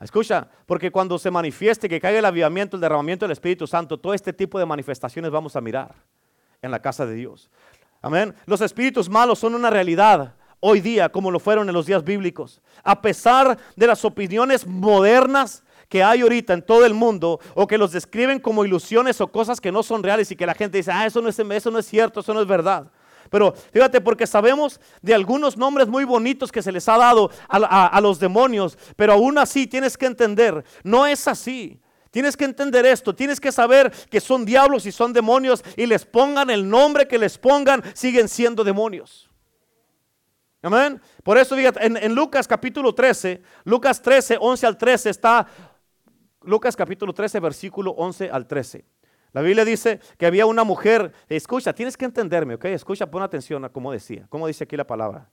Escucha, 0.00 0.48
porque 0.66 0.90
cuando 0.90 1.18
se 1.18 1.30
manifieste 1.30 1.88
que 1.88 2.00
caiga 2.00 2.18
el 2.18 2.24
avivamiento, 2.24 2.76
el 2.76 2.80
derramamiento 2.80 3.24
del 3.24 3.32
Espíritu 3.32 3.66
Santo, 3.66 3.98
todo 3.98 4.12
este 4.12 4.32
tipo 4.32 4.58
de 4.58 4.66
manifestaciones 4.66 5.30
vamos 5.30 5.56
a 5.56 5.60
mirar 5.60 5.94
en 6.60 6.70
la 6.70 6.80
casa 6.80 7.06
de 7.06 7.14
Dios. 7.14 7.50
Amén. 8.02 8.34
Los 8.44 8.60
espíritus 8.60 9.08
malos 9.08 9.38
son 9.38 9.54
una 9.54 9.70
realidad 9.70 10.34
hoy 10.60 10.80
día 10.80 11.08
como 11.08 11.30
lo 11.30 11.40
fueron 11.40 11.68
en 11.68 11.74
los 11.74 11.86
días 11.86 12.04
bíblicos. 12.04 12.60
A 12.82 13.00
pesar 13.00 13.58
de 13.76 13.86
las 13.86 14.04
opiniones 14.04 14.66
modernas 14.66 15.63
que 15.88 16.02
hay 16.02 16.22
ahorita 16.22 16.52
en 16.54 16.62
todo 16.62 16.84
el 16.84 16.94
mundo 16.94 17.40
o 17.54 17.66
que 17.66 17.78
los 17.78 17.92
describen 17.92 18.38
como 18.38 18.64
ilusiones 18.64 19.20
o 19.20 19.28
cosas 19.28 19.60
que 19.60 19.72
no 19.72 19.82
son 19.82 20.02
reales 20.02 20.30
y 20.30 20.36
que 20.36 20.46
la 20.46 20.54
gente 20.54 20.78
dice, 20.78 20.90
ah, 20.92 21.06
eso 21.06 21.20
no 21.20 21.28
es, 21.28 21.38
eso 21.38 21.70
no 21.70 21.78
es 21.78 21.86
cierto, 21.86 22.20
eso 22.20 22.34
no 22.34 22.40
es 22.40 22.46
verdad. 22.46 22.90
Pero 23.30 23.52
fíjate, 23.72 24.00
porque 24.00 24.26
sabemos 24.26 24.80
de 25.02 25.14
algunos 25.14 25.56
nombres 25.56 25.88
muy 25.88 26.04
bonitos 26.04 26.52
que 26.52 26.62
se 26.62 26.72
les 26.72 26.88
ha 26.88 26.98
dado 26.98 27.30
a, 27.48 28.00
los 28.00 28.18
demonios, 28.18 28.78
pero 28.96 29.14
aún 29.14 29.38
así 29.38 29.66
tienes 29.66 29.96
que 29.96 30.06
entender, 30.06 30.64
no 30.82 31.06
es 31.06 31.26
así. 31.26 31.80
Tienes 32.10 32.36
que 32.36 32.44
entender 32.44 32.86
esto, 32.86 33.12
tienes 33.12 33.40
que 33.40 33.50
saber 33.50 33.90
que 34.08 34.20
son 34.20 34.44
diablos 34.44 34.86
y 34.86 34.92
son 34.92 35.12
demonios 35.12 35.64
y 35.76 35.84
les 35.86 36.04
pongan 36.04 36.48
el 36.48 36.68
nombre 36.68 37.08
que 37.08 37.18
les 37.18 37.36
pongan, 37.36 37.82
siguen 37.92 38.28
siendo 38.28 38.62
demonios. 38.62 39.28
Amén. 40.62 41.02
Por 41.24 41.36
eso, 41.36 41.56
fíjate, 41.56 41.84
en, 41.84 41.96
en 41.96 42.14
Lucas 42.14 42.46
capítulo 42.46 42.94
13, 42.94 43.42
Lucas 43.64 44.00
13, 44.00 44.38
11 44.40 44.66
al 44.66 44.78
13 44.78 45.10
está 45.10 45.46
Lucas 46.44 46.76
capítulo 46.76 47.12
13, 47.12 47.40
versículo 47.40 47.92
11 47.92 48.30
al 48.30 48.46
13. 48.46 48.84
La 49.32 49.40
Biblia 49.40 49.64
dice 49.64 50.00
que 50.16 50.26
había 50.26 50.46
una 50.46 50.62
mujer, 50.62 51.12
escucha, 51.28 51.72
tienes 51.72 51.96
que 51.96 52.04
entenderme, 52.04 52.54
ok, 52.54 52.66
escucha, 52.66 53.10
pon 53.10 53.22
atención 53.22 53.64
a 53.64 53.68
cómo 53.68 53.90
decía, 53.90 54.26
cómo 54.28 54.46
dice 54.46 54.64
aquí 54.64 54.76
la 54.76 54.86
palabra. 54.86 55.28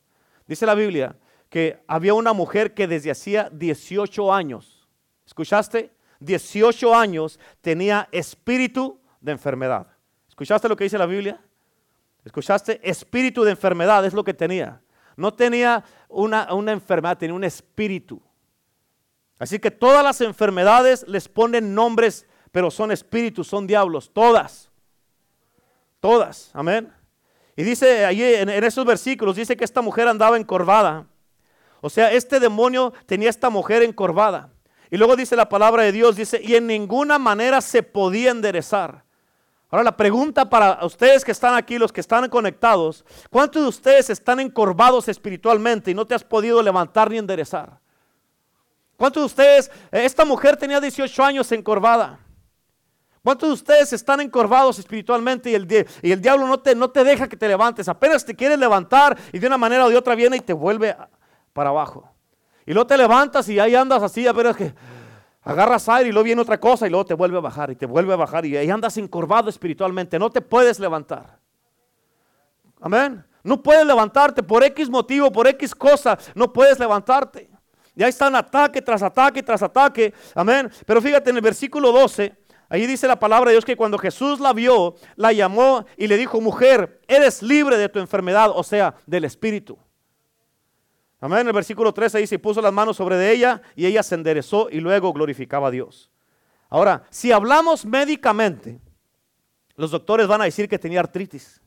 Dice 0.47 0.65
la 0.65 0.73
Biblia 0.73 1.15
que 1.49 1.83
había 1.85 2.13
una 2.13 2.33
mujer 2.33 2.73
que 2.73 2.87
desde 2.87 3.11
hacía 3.11 3.49
18 3.51 4.33
años, 4.33 4.87
¿escuchaste? 5.25 5.91
18 6.19 6.95
años 6.95 7.39
tenía 7.61 8.07
espíritu 8.11 8.99
de 9.19 9.33
enfermedad. 9.33 9.87
¿Escuchaste 10.29 10.69
lo 10.69 10.75
que 10.75 10.85
dice 10.85 10.97
la 10.97 11.05
Biblia? 11.05 11.39
¿Escuchaste? 12.23 12.79
Espíritu 12.83 13.43
de 13.43 13.51
enfermedad 13.51 14.05
es 14.05 14.13
lo 14.13 14.23
que 14.23 14.33
tenía. 14.33 14.81
No 15.15 15.33
tenía 15.33 15.83
una, 16.07 16.53
una 16.53 16.71
enfermedad, 16.71 17.17
tenía 17.17 17.35
un 17.35 17.43
espíritu. 17.43 18.21
Así 19.41 19.57
que 19.57 19.71
todas 19.71 20.03
las 20.03 20.21
enfermedades 20.21 21.03
les 21.07 21.27
ponen 21.27 21.73
nombres, 21.73 22.27
pero 22.51 22.69
son 22.69 22.91
espíritus, 22.91 23.47
son 23.47 23.65
diablos, 23.65 24.11
todas. 24.13 24.69
Todas, 25.99 26.51
amén. 26.53 26.93
Y 27.55 27.63
dice 27.63 28.05
allí 28.05 28.23
en, 28.23 28.49
esos 28.49 28.85
versículos, 28.85 29.35
dice 29.35 29.57
que 29.57 29.63
esta 29.63 29.81
mujer 29.81 30.07
andaba 30.07 30.37
encorvada. 30.37 31.07
O 31.81 31.89
sea, 31.89 32.11
este 32.11 32.39
demonio 32.39 32.93
tenía 33.07 33.31
esta 33.31 33.49
mujer 33.49 33.81
encorvada. 33.81 34.51
Y 34.91 34.97
luego 34.97 35.15
dice 35.15 35.35
la 35.35 35.49
palabra 35.49 35.81
de 35.81 35.91
Dios, 35.91 36.15
dice, 36.15 36.39
y 36.43 36.53
en 36.53 36.67
ninguna 36.67 37.17
manera 37.17 37.61
se 37.61 37.81
podía 37.81 38.29
enderezar. 38.29 39.03
Ahora 39.71 39.85
la 39.85 39.97
pregunta 39.97 40.47
para 40.47 40.85
ustedes 40.85 41.25
que 41.25 41.31
están 41.31 41.55
aquí, 41.55 41.79
los 41.79 41.91
que 41.91 42.01
están 42.01 42.29
conectados, 42.29 43.03
¿cuántos 43.31 43.63
de 43.63 43.69
ustedes 43.69 44.11
están 44.11 44.39
encorvados 44.39 45.07
espiritualmente 45.07 45.89
y 45.89 45.95
no 45.95 46.05
te 46.05 46.13
has 46.13 46.23
podido 46.23 46.61
levantar 46.61 47.09
ni 47.09 47.17
enderezar? 47.17 47.80
¿Cuántos 49.01 49.23
de 49.23 49.25
ustedes, 49.25 49.71
esta 49.89 50.23
mujer 50.23 50.55
tenía 50.55 50.79
18 50.79 51.23
años 51.23 51.51
encorvada? 51.51 52.19
¿Cuántos 53.23 53.49
de 53.49 53.53
ustedes 53.53 53.93
están 53.93 54.21
encorvados 54.21 54.77
espiritualmente 54.77 55.49
y 55.49 55.55
el, 55.55 56.21
diablo 56.21 56.45
no 56.45 56.59
te, 56.59 56.75
no 56.75 56.87
te 56.87 57.03
deja 57.03 57.27
que 57.27 57.35
te 57.35 57.47
levantes? 57.47 57.89
Apenas 57.89 58.23
te 58.23 58.35
quieres 58.35 58.59
levantar 58.59 59.17
y 59.33 59.39
de 59.39 59.47
una 59.47 59.57
manera 59.57 59.87
o 59.87 59.89
de 59.89 59.97
otra 59.97 60.13
viene 60.13 60.37
y 60.37 60.41
te 60.41 60.53
vuelve 60.53 60.95
para 61.51 61.71
abajo. 61.71 62.11
Y 62.63 62.73
luego 62.73 62.85
te 62.85 62.95
levantas 62.95 63.49
y 63.49 63.57
ahí 63.59 63.73
andas 63.73 64.03
así, 64.03 64.27
a 64.27 64.33
ver, 64.33 64.45
es 64.45 64.55
que 64.55 64.75
agarras 65.41 65.89
aire 65.89 66.09
y 66.09 66.11
luego 66.11 66.25
viene 66.25 66.41
otra 66.43 66.59
cosa 66.59 66.85
y 66.85 66.91
luego 66.91 67.05
te 67.07 67.15
vuelve 67.15 67.39
a 67.39 67.41
bajar 67.41 67.71
y 67.71 67.75
te 67.75 67.87
vuelve 67.87 68.13
a 68.13 68.17
bajar 68.17 68.45
y 68.45 68.55
ahí 68.55 68.69
andas 68.69 68.97
encorvado 68.97 69.49
espiritualmente, 69.49 70.19
no 70.19 70.29
te 70.29 70.41
puedes 70.41 70.79
levantar. 70.79 71.39
Amén. 72.79 73.25
No 73.41 73.63
puedes 73.63 73.83
levantarte 73.83 74.43
por 74.43 74.63
X 74.63 74.91
motivo, 74.91 75.31
por 75.31 75.47
X 75.47 75.73
cosa, 75.73 76.19
no 76.35 76.53
puedes 76.53 76.77
levantarte. 76.77 77.50
Ya 78.01 78.07
están 78.07 78.35
ataque 78.35 78.81
tras 78.81 79.03
ataque 79.03 79.43
tras 79.43 79.61
ataque. 79.61 80.11
Amén. 80.33 80.71
Pero 80.87 80.99
fíjate 80.99 81.29
en 81.29 81.35
el 81.35 81.43
versículo 81.43 81.91
12, 81.91 82.35
ahí 82.67 82.87
dice 82.87 83.05
la 83.05 83.19
palabra 83.19 83.49
de 83.49 83.53
Dios 83.53 83.63
que 83.63 83.75
cuando 83.75 83.99
Jesús 83.99 84.39
la 84.39 84.53
vio, 84.53 84.95
la 85.15 85.31
llamó 85.31 85.85
y 85.97 86.07
le 86.07 86.17
dijo, 86.17 86.41
mujer, 86.41 86.99
eres 87.07 87.43
libre 87.43 87.77
de 87.77 87.89
tu 87.89 87.99
enfermedad, 87.99 88.49
o 88.55 88.63
sea, 88.63 88.95
del 89.05 89.25
espíritu. 89.25 89.77
Amén. 91.19 91.45
El 91.45 91.53
versículo 91.53 91.93
13 91.93 92.17
dice, 92.17 92.33
y 92.33 92.37
puso 92.39 92.59
las 92.59 92.73
manos 92.73 92.97
sobre 92.97 93.17
de 93.17 93.31
ella 93.31 93.61
y 93.75 93.85
ella 93.85 94.01
se 94.01 94.15
enderezó 94.15 94.67
y 94.71 94.79
luego 94.79 95.13
glorificaba 95.13 95.67
a 95.67 95.71
Dios. 95.71 96.09
Ahora, 96.69 97.03
si 97.11 97.31
hablamos 97.31 97.85
médicamente, 97.85 98.81
los 99.75 99.91
doctores 99.91 100.25
van 100.25 100.41
a 100.41 100.45
decir 100.45 100.67
que 100.67 100.79
tenía 100.79 101.01
artritis. 101.01 101.61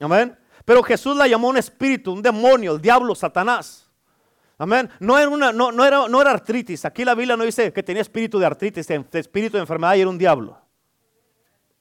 Amén. 0.00 0.38
Pero 0.64 0.82
Jesús 0.82 1.14
la 1.14 1.28
llamó 1.28 1.48
un 1.48 1.58
espíritu, 1.58 2.14
un 2.14 2.22
demonio, 2.22 2.72
el 2.72 2.80
diablo, 2.80 3.14
Satanás. 3.14 3.85
Amén. 4.58 4.88
No 5.00 5.18
era, 5.18 5.28
una, 5.28 5.52
no, 5.52 5.84
era, 5.84 6.08
no 6.08 6.20
era 6.20 6.30
artritis. 6.30 6.84
Aquí 6.84 7.04
la 7.04 7.14
Biblia 7.14 7.36
no 7.36 7.44
dice 7.44 7.72
que 7.72 7.82
tenía 7.82 8.02
espíritu 8.02 8.38
de 8.38 8.46
artritis, 8.46 8.88
espíritu 8.90 9.56
de 9.56 9.60
enfermedad 9.60 9.94
y 9.96 10.00
era 10.00 10.10
un 10.10 10.18
diablo. 10.18 10.58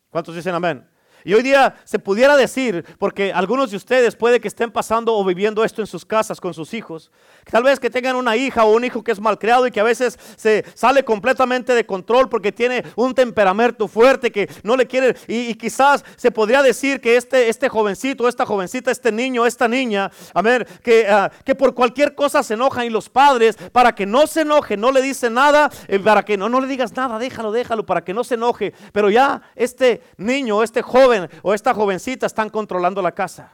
¿Cuántos 0.10 0.36
dicen 0.36 0.56
amén? 0.56 0.88
Y 1.26 1.34
hoy 1.34 1.42
día 1.42 1.76
se 1.86 1.98
pudiera 1.98 2.38
decir, 2.38 2.86
porque 3.00 3.34
algunos 3.34 3.72
de 3.72 3.78
ustedes 3.78 4.16
puede 4.16 4.40
que 4.40 4.48
estén 4.48 4.70
pasando 4.70 5.16
o 5.16 5.26
viviendo 5.26 5.64
esto 5.64 5.82
en 5.82 5.88
sus 5.88 6.06
casas 6.06 6.40
con 6.40 6.54
sus 6.54 6.72
hijos, 6.76 7.10
tal 7.50 7.64
vez 7.64 7.80
que 7.80 7.90
tengan 7.90 8.16
una 8.16 8.36
hija 8.36 8.64
o 8.64 8.76
un 8.76 8.86
hijo 8.86 9.04
que 9.04 9.12
es 9.12 9.20
malcriado 9.20 9.66
y 9.66 9.72
que 9.72 9.80
a 9.80 9.84
veces 9.84 10.20
se 10.36 10.64
sale 10.76 11.04
completamente 11.04 11.74
de 11.74 11.84
control 11.84 12.30
porque 12.30 12.52
tiene 12.52 12.84
un 12.96 13.16
temperamento 13.16 13.88
fuerte 13.88 14.32
que 14.32 14.48
no 14.62 14.78
le 14.78 14.86
quiere, 14.86 15.16
y, 15.28 15.56
quizás 15.56 16.06
se 16.16 16.30
podría 16.30 16.62
decir 16.62 17.02
que 17.02 17.18
este, 17.18 17.50
este 17.50 17.70
jovencito, 17.70 18.28
esta 18.28 18.46
jovencita, 18.46 18.92
este 18.92 19.12
niño, 19.12 19.48
esta 19.48 19.68
niña, 19.68 20.12
a 20.32 20.42
ver, 20.44 20.68
que, 20.84 21.08
ah, 21.10 21.32
que 21.44 21.56
por 21.56 21.74
cualquier 21.74 22.14
cosa 22.14 22.44
se 22.44 22.54
enojan 22.54 22.86
y 22.86 22.92
los 22.92 23.10
padres, 23.10 23.58
para 23.72 23.96
que 23.96 24.06
no 24.06 24.28
se 24.28 24.42
enoje, 24.42 24.78
no 24.78 24.92
le 24.92 25.02
dicen 25.02 25.34
nada, 25.34 25.72
eh, 25.88 25.98
para 25.98 26.24
que 26.24 26.38
no, 26.38 26.50
no 26.50 26.62
le 26.62 26.68
digas 26.68 26.96
nada, 26.96 27.18
déjalo, 27.18 27.52
déjalo, 27.52 27.84
para 27.84 28.04
que 28.04 28.14
no 28.14 28.24
se 28.24 28.36
enoje, 28.36 28.76
pero 28.94 29.10
ya 29.10 29.42
este 29.56 30.04
niño, 30.18 30.62
este 30.62 30.84
joven, 30.84 31.15
o 31.42 31.54
esta 31.54 31.74
jovencita 31.74 32.26
están 32.26 32.50
controlando 32.50 33.02
la 33.02 33.12
casa 33.12 33.52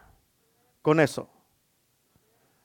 con 0.81 0.99
eso. 0.99 1.29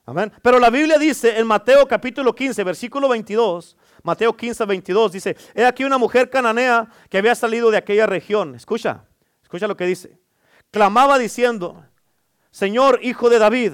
Amén. 0.05 0.31
Pero 0.41 0.57
la 0.57 0.69
Biblia 0.69 0.97
dice 0.97 1.37
en 1.37 1.45
Mateo 1.45 1.85
capítulo 1.85 2.33
15, 2.33 2.63
versículo 2.63 3.09
22, 3.09 3.75
Mateo 4.03 4.35
15, 4.35 4.65
22, 4.65 5.11
dice, 5.11 5.35
he 5.53 5.65
aquí 5.65 5.83
una 5.83 5.97
mujer 5.97 6.29
cananea 6.29 6.87
que 7.09 7.17
había 7.17 7.35
salido 7.35 7.69
de 7.69 7.77
aquella 7.77 8.05
región. 8.05 8.55
Escucha, 8.55 9.03
escucha 9.43 9.67
lo 9.67 9.75
que 9.75 9.85
dice. 9.85 10.17
Clamaba 10.71 11.17
diciendo, 11.17 11.83
Señor, 12.51 12.99
hijo 13.03 13.29
de 13.29 13.39
David, 13.39 13.73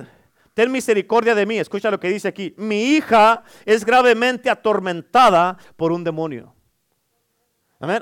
ten 0.53 0.71
misericordia 0.71 1.35
de 1.35 1.45
mí. 1.45 1.59
Escucha 1.59 1.91
lo 1.91 1.99
que 1.99 2.09
dice 2.09 2.27
aquí. 2.27 2.55
Mi 2.57 2.95
hija 2.95 3.43
es 3.65 3.85
gravemente 3.85 4.49
atormentada 4.49 5.57
por 5.75 5.91
un 5.91 6.03
demonio. 6.03 6.55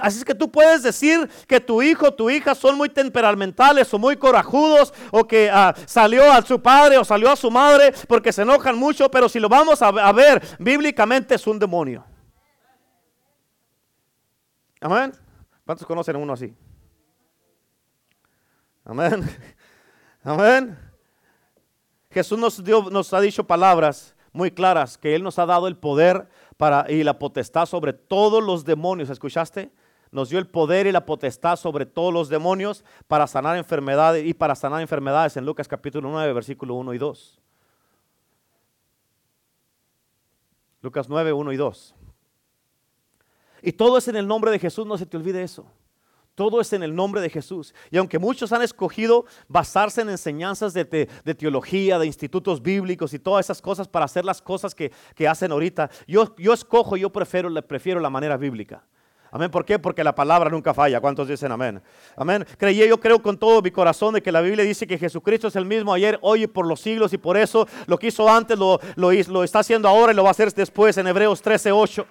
Así 0.01 0.19
es 0.19 0.25
que 0.25 0.35
tú 0.35 0.51
puedes 0.51 0.83
decir 0.83 1.27
que 1.47 1.59
tu 1.59 1.81
hijo 1.81 2.07
o 2.07 2.13
tu 2.13 2.29
hija 2.29 2.53
son 2.53 2.77
muy 2.77 2.89
temperamentales 2.89 3.91
o 3.93 3.99
muy 3.99 4.15
corajudos 4.15 4.93
o 5.11 5.25
que 5.25 5.49
ah, 5.51 5.73
salió 5.85 6.31
a 6.31 6.41
su 6.43 6.61
padre 6.61 6.97
o 6.97 7.03
salió 7.03 7.31
a 7.31 7.35
su 7.35 7.49
madre 7.49 7.93
porque 8.07 8.31
se 8.31 8.43
enojan 8.43 8.77
mucho, 8.77 9.09
pero 9.09 9.27
si 9.27 9.39
lo 9.39 9.49
vamos 9.49 9.81
a, 9.81 9.87
a 9.87 10.11
ver 10.11 10.41
bíblicamente 10.59 11.35
es 11.35 11.47
un 11.47 11.57
demonio. 11.57 12.05
Amén. 14.79 15.13
¿Cuántos 15.65 15.87
conocen 15.87 16.15
a 16.15 16.19
uno 16.19 16.33
así? 16.33 16.53
Amén. 18.85 19.27
Amén. 20.23 20.77
Jesús 22.11 22.37
nos, 22.37 22.63
dio, 22.63 22.89
nos 22.91 23.13
ha 23.13 23.21
dicho 23.21 23.45
palabras 23.45 24.15
muy 24.33 24.51
claras 24.51 24.97
que 24.97 25.15
Él 25.15 25.23
nos 25.23 25.39
ha 25.39 25.45
dado 25.45 25.67
el 25.67 25.77
poder 25.77 26.27
y 26.89 27.03
la 27.03 27.17
potestad 27.17 27.65
sobre 27.65 27.93
todos 27.93 28.43
los 28.43 28.65
demonios. 28.65 29.09
¿Escuchaste? 29.09 29.71
Nos 30.11 30.29
dio 30.29 30.39
el 30.39 30.47
poder 30.47 30.87
y 30.87 30.91
la 30.91 31.05
potestad 31.05 31.55
sobre 31.55 31.85
todos 31.85 32.13
los 32.13 32.29
demonios 32.29 32.83
para 33.07 33.25
sanar 33.27 33.57
enfermedades 33.57 34.25
y 34.25 34.33
para 34.33 34.55
sanar 34.55 34.81
enfermedades 34.81 35.37
en 35.37 35.45
Lucas 35.45 35.67
capítulo 35.67 36.09
9, 36.11 36.33
versículo 36.33 36.75
1 36.75 36.93
y 36.93 36.97
2. 36.97 37.41
Lucas 40.81 41.09
9, 41.09 41.33
1 41.33 41.51
y 41.51 41.57
2. 41.57 41.95
Y 43.63 43.71
todo 43.71 43.97
es 43.97 44.07
en 44.07 44.15
el 44.15 44.27
nombre 44.27 44.51
de 44.51 44.59
Jesús, 44.59 44.85
no 44.85 44.97
se 44.97 45.05
te 45.05 45.17
olvide 45.17 45.41
eso. 45.41 45.65
Todo 46.35 46.61
es 46.61 46.71
en 46.73 46.81
el 46.81 46.95
nombre 46.95 47.21
de 47.21 47.29
Jesús. 47.29 47.73
Y 47.89 47.97
aunque 47.97 48.17
muchos 48.17 48.51
han 48.53 48.61
escogido 48.61 49.25
basarse 49.47 50.01
en 50.01 50.09
enseñanzas 50.09 50.73
de, 50.73 50.85
teología, 51.35 51.99
de 51.99 52.05
institutos 52.05 52.61
bíblicos 52.61 53.13
y 53.13 53.19
todas 53.19 53.45
esas 53.45 53.61
cosas 53.61 53.87
para 53.87 54.05
hacer 54.05 54.23
las 54.23 54.41
cosas 54.41 54.73
que, 54.73 54.91
hacen 55.27 55.51
ahorita, 55.51 55.89
yo, 56.07 56.33
escojo, 56.53 56.95
yo 56.97 57.09
prefiero, 57.11 57.53
prefiero 57.67 57.99
la 57.99 58.09
manera 58.09 58.37
bíblica. 58.37 58.83
Amén. 59.33 59.49
¿Por 59.49 59.63
qué? 59.63 59.79
Porque 59.79 60.03
la 60.03 60.13
palabra 60.13 60.49
nunca 60.49 60.73
falla. 60.73 60.99
¿Cuántos 60.99 61.27
dicen 61.27 61.51
amén? 61.53 61.81
Amén. 62.17 62.45
Creí, 62.57 62.85
yo 62.85 62.99
creo 62.99 63.21
con 63.21 63.37
todo 63.37 63.61
mi 63.61 63.71
corazón 63.71 64.13
de 64.13 64.21
que 64.21 64.31
la 64.31 64.41
Biblia 64.41 64.65
dice 64.65 64.85
que 64.85 64.97
Jesucristo 64.97 65.47
es 65.47 65.55
el 65.55 65.65
mismo 65.65 65.93
ayer, 65.93 66.19
hoy 66.21 66.43
y 66.43 66.47
por 66.47 66.67
los 66.67 66.81
siglos 66.81 67.13
y 67.13 67.17
por 67.17 67.37
eso 67.37 67.65
lo 67.87 67.97
que 67.97 68.07
hizo 68.07 68.29
antes 68.29 68.59
lo, 68.59 68.79
lo, 68.95 69.11
lo 69.11 69.43
está 69.43 69.59
haciendo 69.59 69.87
ahora 69.87 70.11
y 70.11 70.15
lo 70.15 70.23
va 70.23 70.29
a 70.29 70.31
hacer 70.31 70.53
después 70.53 70.97
en 70.97 71.07
Hebreos 71.07 71.41
13, 71.41 71.71
8. 71.71 72.05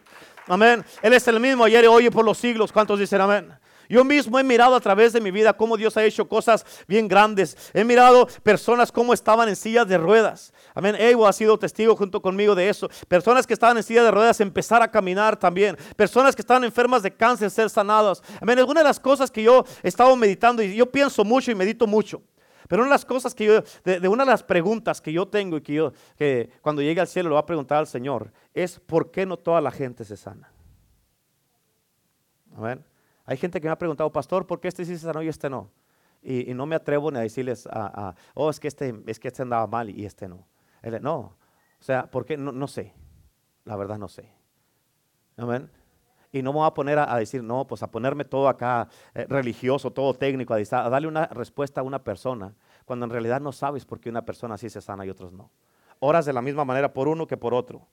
Amén. 0.49 0.83
Él 1.03 1.13
es 1.13 1.29
el 1.29 1.39
mismo 1.39 1.65
ayer, 1.65 1.87
hoy 1.87 2.07
y 2.07 2.11
por 2.11 2.25
los 2.25 2.39
siglos. 2.39 2.73
¿Cuántos 2.73 2.99
dicen 2.99 3.21
amén? 3.21 3.53
Yo 3.91 4.05
mismo 4.05 4.39
he 4.39 4.45
mirado 4.45 4.77
a 4.77 4.81
través 4.81 5.13
de 5.13 5.21
mi 5.21 5.33
vida 5.33 5.53
cómo 5.53 5.77
Dios 5.77 5.97
ha 5.97 6.05
hecho 6.05 6.29
cosas 6.29 6.65
bien 6.87 7.09
grandes. 7.09 7.57
He 7.75 7.83
mirado 7.83 8.29
personas 8.45 8.93
cómo 8.93 9.13
estaban 9.13 9.49
en 9.49 9.57
sillas 9.57 9.89
de 9.89 9.99
ruedas. 9.99 10.55
Amén. 10.77 10.95
Evo 10.97 11.27
ha 11.27 11.33
sido 11.33 11.59
testigo 11.59 11.97
junto 11.97 12.23
conmigo 12.23 12.55
de 12.55 12.69
eso. 12.69 12.89
Personas 13.09 13.49
que 13.49 13.53
estaban 13.53 13.77
en 13.77 13.83
sillas 13.83 14.05
de 14.05 14.13
ruedas 14.13 14.41
empezar 14.41 14.81
a 14.81 14.89
caminar 14.89 15.37
también. 15.37 15.77
Personas 15.97 16.37
que 16.37 16.43
estaban 16.43 16.63
enfermas 16.63 17.03
de 17.03 17.11
cáncer 17.11 17.51
ser 17.51 17.69
sanadas. 17.69 18.23
Amén. 18.41 18.61
Una 18.63 18.79
de 18.79 18.85
las 18.85 19.01
cosas 19.01 19.29
que 19.29 19.43
yo 19.43 19.65
he 19.83 19.89
estado 19.89 20.15
meditando 20.15 20.63
y 20.63 20.77
yo 20.77 20.87
pienso 20.87 21.25
mucho 21.25 21.51
y 21.51 21.57
medito 21.57 21.89
mucho. 21.89 22.23
Pero 22.69 22.83
una 22.83 22.91
de 22.91 22.95
las 22.95 23.05
cosas 23.05 23.35
que 23.35 23.45
yo, 23.45 23.63
de, 23.83 24.07
una 24.07 24.25
de 24.25 24.31
las 24.31 24.45
preguntas 24.45 25.01
que 25.01 25.13
yo 25.13 25.27
tengo 25.27 25.57
y 25.57 25.63
que 25.63 25.75
yo, 25.75 25.93
que 26.17 26.49
cuando 26.63 26.81
llegue 26.81 27.01
al 27.01 27.09
cielo 27.09 27.31
lo 27.31 27.35
va 27.35 27.41
a 27.41 27.47
preguntar 27.47 27.79
al 27.79 27.89
Señor, 27.89 28.31
es 28.55 28.79
¿por 28.79 29.11
qué 29.11 29.27
no 29.27 29.37
toda 29.37 29.61
la 29.61 29.73
gente 29.73 30.05
se 30.05 30.17
sana? 30.17 30.53
Amén. 32.57 32.85
Hay 33.31 33.37
gente 33.37 33.61
que 33.61 33.69
me 33.69 33.71
ha 33.71 33.79
preguntado, 33.79 34.11
pastor, 34.11 34.45
¿por 34.45 34.59
qué 34.59 34.67
este 34.67 34.85
sí 34.85 34.97
se 34.97 35.05
sanó 35.05 35.23
y 35.23 35.29
este 35.29 35.49
no? 35.49 35.71
Y, 36.21 36.53
no 36.53 36.67
me 36.67 36.75
atrevo 36.75 37.13
ni 37.13 37.19
a 37.19 37.21
decirles, 37.21 37.69
oh, 38.35 38.51
es 38.51 38.59
que, 38.59 38.67
este, 38.67 38.93
es 39.07 39.21
que 39.21 39.29
este 39.29 39.43
andaba 39.43 39.69
mal 39.69 39.89
y 39.89 40.05
este 40.05 40.27
no. 40.27 40.49
no, 41.01 41.17
o 41.19 41.37
sea, 41.79 42.11
¿por 42.11 42.27
qué? 42.27 42.37
No, 42.37 42.67
sé. 42.67 42.93
La 43.65 43.77
verdad 43.77 43.99
no 43.99 44.09
sé. 44.09 44.29
Amén. 45.37 45.71
Y 46.33 46.43
no 46.43 46.53
me 46.53 46.59
voy 46.59 46.67
a 46.67 46.75
poner 46.75 46.99
a, 46.99 47.17
decir, 47.19 47.45
no, 47.45 47.69
pues 47.69 47.85
a 47.85 47.91
ponerme 47.93 48.25
todo 48.25 48.49
acá 48.49 48.89
eh, 49.15 49.27
religioso, 49.29 49.93
todo 49.93 50.13
técnico, 50.13 50.53
a, 50.53 50.57
a, 50.57 50.91
darle 50.91 51.07
una 51.07 51.27
respuesta 51.27 51.83
a 51.83 51.85
una 51.85 52.03
persona, 52.03 52.57
cuando 52.85 53.05
en 53.05 53.13
realidad 53.13 53.41
no 53.41 53.53
sabes 53.53 53.87
por 53.87 54.01
qué 54.01 54.11
una 54.11 54.25
persona 54.25 54.59
sí 54.59 54.69
se 54.69 54.81
sana 54.81 55.07
y 55.07 55.11
otros 55.11 55.33
no. 55.33 55.53
Oras 56.01 56.27
de 56.27 56.33
la 56.33 56.43
misma 56.43 56.65
manera 56.65 56.93
por 56.93 57.07
uno 57.07 57.29
que 57.29 57.37
por 57.37 57.55
otro. 57.55 57.87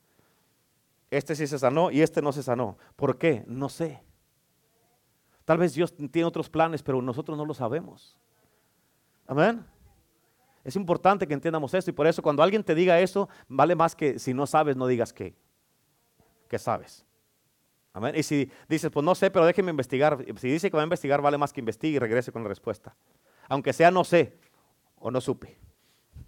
Este 1.12 1.36
sí 1.36 1.46
se 1.46 1.60
sanó 1.60 1.92
y 1.92 2.02
este 2.02 2.24
no 2.24 2.32
se 2.32 2.42
sanó. 2.42 2.80
¿Por 2.96 3.20
qué? 3.20 3.44
No 3.46 3.70
sé. 3.70 4.07
Tal 5.48 5.58
vez 5.58 5.74
Dios 5.74 5.96
tiene 6.12 6.26
otros 6.26 6.50
planes, 6.50 6.84
pero 6.84 7.02
nosotros 7.02 7.38
no 7.38 7.46
lo 7.46 7.54
sabemos. 7.54 8.18
Amén. 9.26 9.66
Es 10.62 10.76
importante 10.76 11.26
que 11.26 11.34
entiendamos 11.34 11.74
esto 11.74 11.90
y 11.90 11.94
por 11.94 12.06
eso 12.06 12.22
cuando 12.22 12.44
alguien 12.44 12.66
te 12.66 12.76
diga 12.76 13.00
eso, 13.00 13.30
vale 13.48 13.74
más 13.74 13.96
que 13.96 14.20
si 14.20 14.34
no 14.34 14.46
sabes, 14.46 14.76
no 14.76 14.88
digas 14.88 15.14
que, 15.14 15.34
que 16.50 16.60
sabes. 16.60 17.06
Amén. 17.94 18.14
Y 18.18 18.24
si 18.24 18.52
dices, 18.68 18.92
pues 18.92 19.06
no 19.06 19.16
sé, 19.16 19.32
pero 19.32 19.46
déjeme 19.46 19.70
investigar. 19.70 20.18
Si 20.36 20.50
dice 20.50 20.70
que 20.70 20.76
va 20.76 20.84
a 20.84 20.84
investigar, 20.84 21.22
vale 21.22 21.38
más 21.38 21.54
que 21.54 21.62
investigue 21.62 21.96
y 21.96 22.00
regrese 22.00 22.34
con 22.34 22.44
la 22.44 22.50
respuesta. 22.50 22.94
Aunque 23.48 23.72
sea 23.72 23.90
no 23.90 24.04
sé 24.04 24.38
o 25.00 25.10
no 25.10 25.22
supe. 25.22 25.58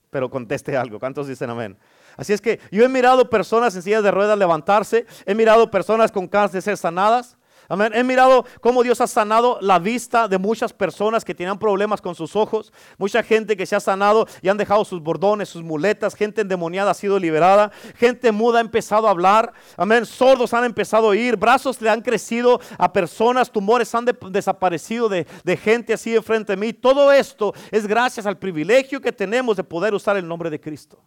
Pero 0.10 0.30
conteste 0.30 0.78
algo. 0.78 0.98
¿Cuántos 0.98 1.28
dicen 1.28 1.50
amén? 1.50 1.78
Así 2.16 2.32
es 2.32 2.40
que 2.40 2.62
yo 2.72 2.86
he 2.86 2.90
mirado 2.90 3.30
personas 3.30 3.76
en 3.76 3.82
sillas 3.82 4.02
de 4.02 4.12
ruedas 4.12 4.40
levantarse. 4.40 5.06
He 5.26 5.36
mirado 5.36 5.70
personas 5.70 6.10
con 6.10 6.26
cáncer 6.26 6.62
ser 6.62 6.78
sanadas. 6.78 7.38
Amén. 7.72 7.92
He 7.94 8.04
mirado 8.04 8.46
cómo 8.62 8.82
Dios 8.82 9.00
ha 9.00 9.06
sanado 9.06 9.60
la 9.62 9.78
vista 9.78 10.28
de 10.28 10.40
muchas 10.40 10.74
personas 10.74 11.24
que 11.24 11.36
tenían 11.36 11.60
problemas 11.60 12.02
con 12.02 12.16
sus 12.16 12.36
ojos. 12.36 12.74
Mucha 12.98 13.22
gente 13.22 13.56
que 13.56 13.68
se 13.68 13.76
ha 13.76 13.80
sanado 13.80 14.28
y 14.42 14.50
han 14.50 14.58
dejado 14.58 14.84
sus 14.84 15.00
bordones, 15.00 15.50
sus 15.50 15.62
muletas. 15.62 16.16
Gente 16.16 16.42
endemoniada 16.42 16.90
ha 16.90 16.96
sido 16.96 17.20
liberada. 17.20 17.72
Gente 17.96 18.32
muda 18.32 18.58
ha 18.58 18.62
empezado 18.62 19.08
a 19.08 19.12
hablar. 19.12 19.54
Amén. 19.78 20.08
Sordos 20.08 20.52
han 20.56 20.64
empezado 20.64 21.06
a 21.06 21.10
oír. 21.12 21.38
Brazos 21.38 21.80
le 21.80 21.92
han 21.92 22.02
crecido 22.02 22.60
a 22.76 22.92
personas. 22.92 23.52
Tumores 23.52 23.94
han 23.94 24.06
desaparecido 24.32 25.08
de, 25.08 25.28
de 25.44 25.56
gente 25.56 25.94
así 25.94 26.10
de 26.10 26.24
frente 26.24 26.54
a 26.54 26.56
mí. 26.56 26.74
Todo 26.74 27.12
esto 27.12 27.54
es 27.70 27.86
gracias 27.86 28.26
al 28.26 28.40
privilegio 28.40 29.00
que 29.00 29.12
tenemos 29.12 29.56
de 29.56 29.64
poder 29.64 29.94
usar 29.94 30.18
el 30.18 30.28
nombre 30.28 30.50
de 30.50 30.60
Cristo. 30.60 31.00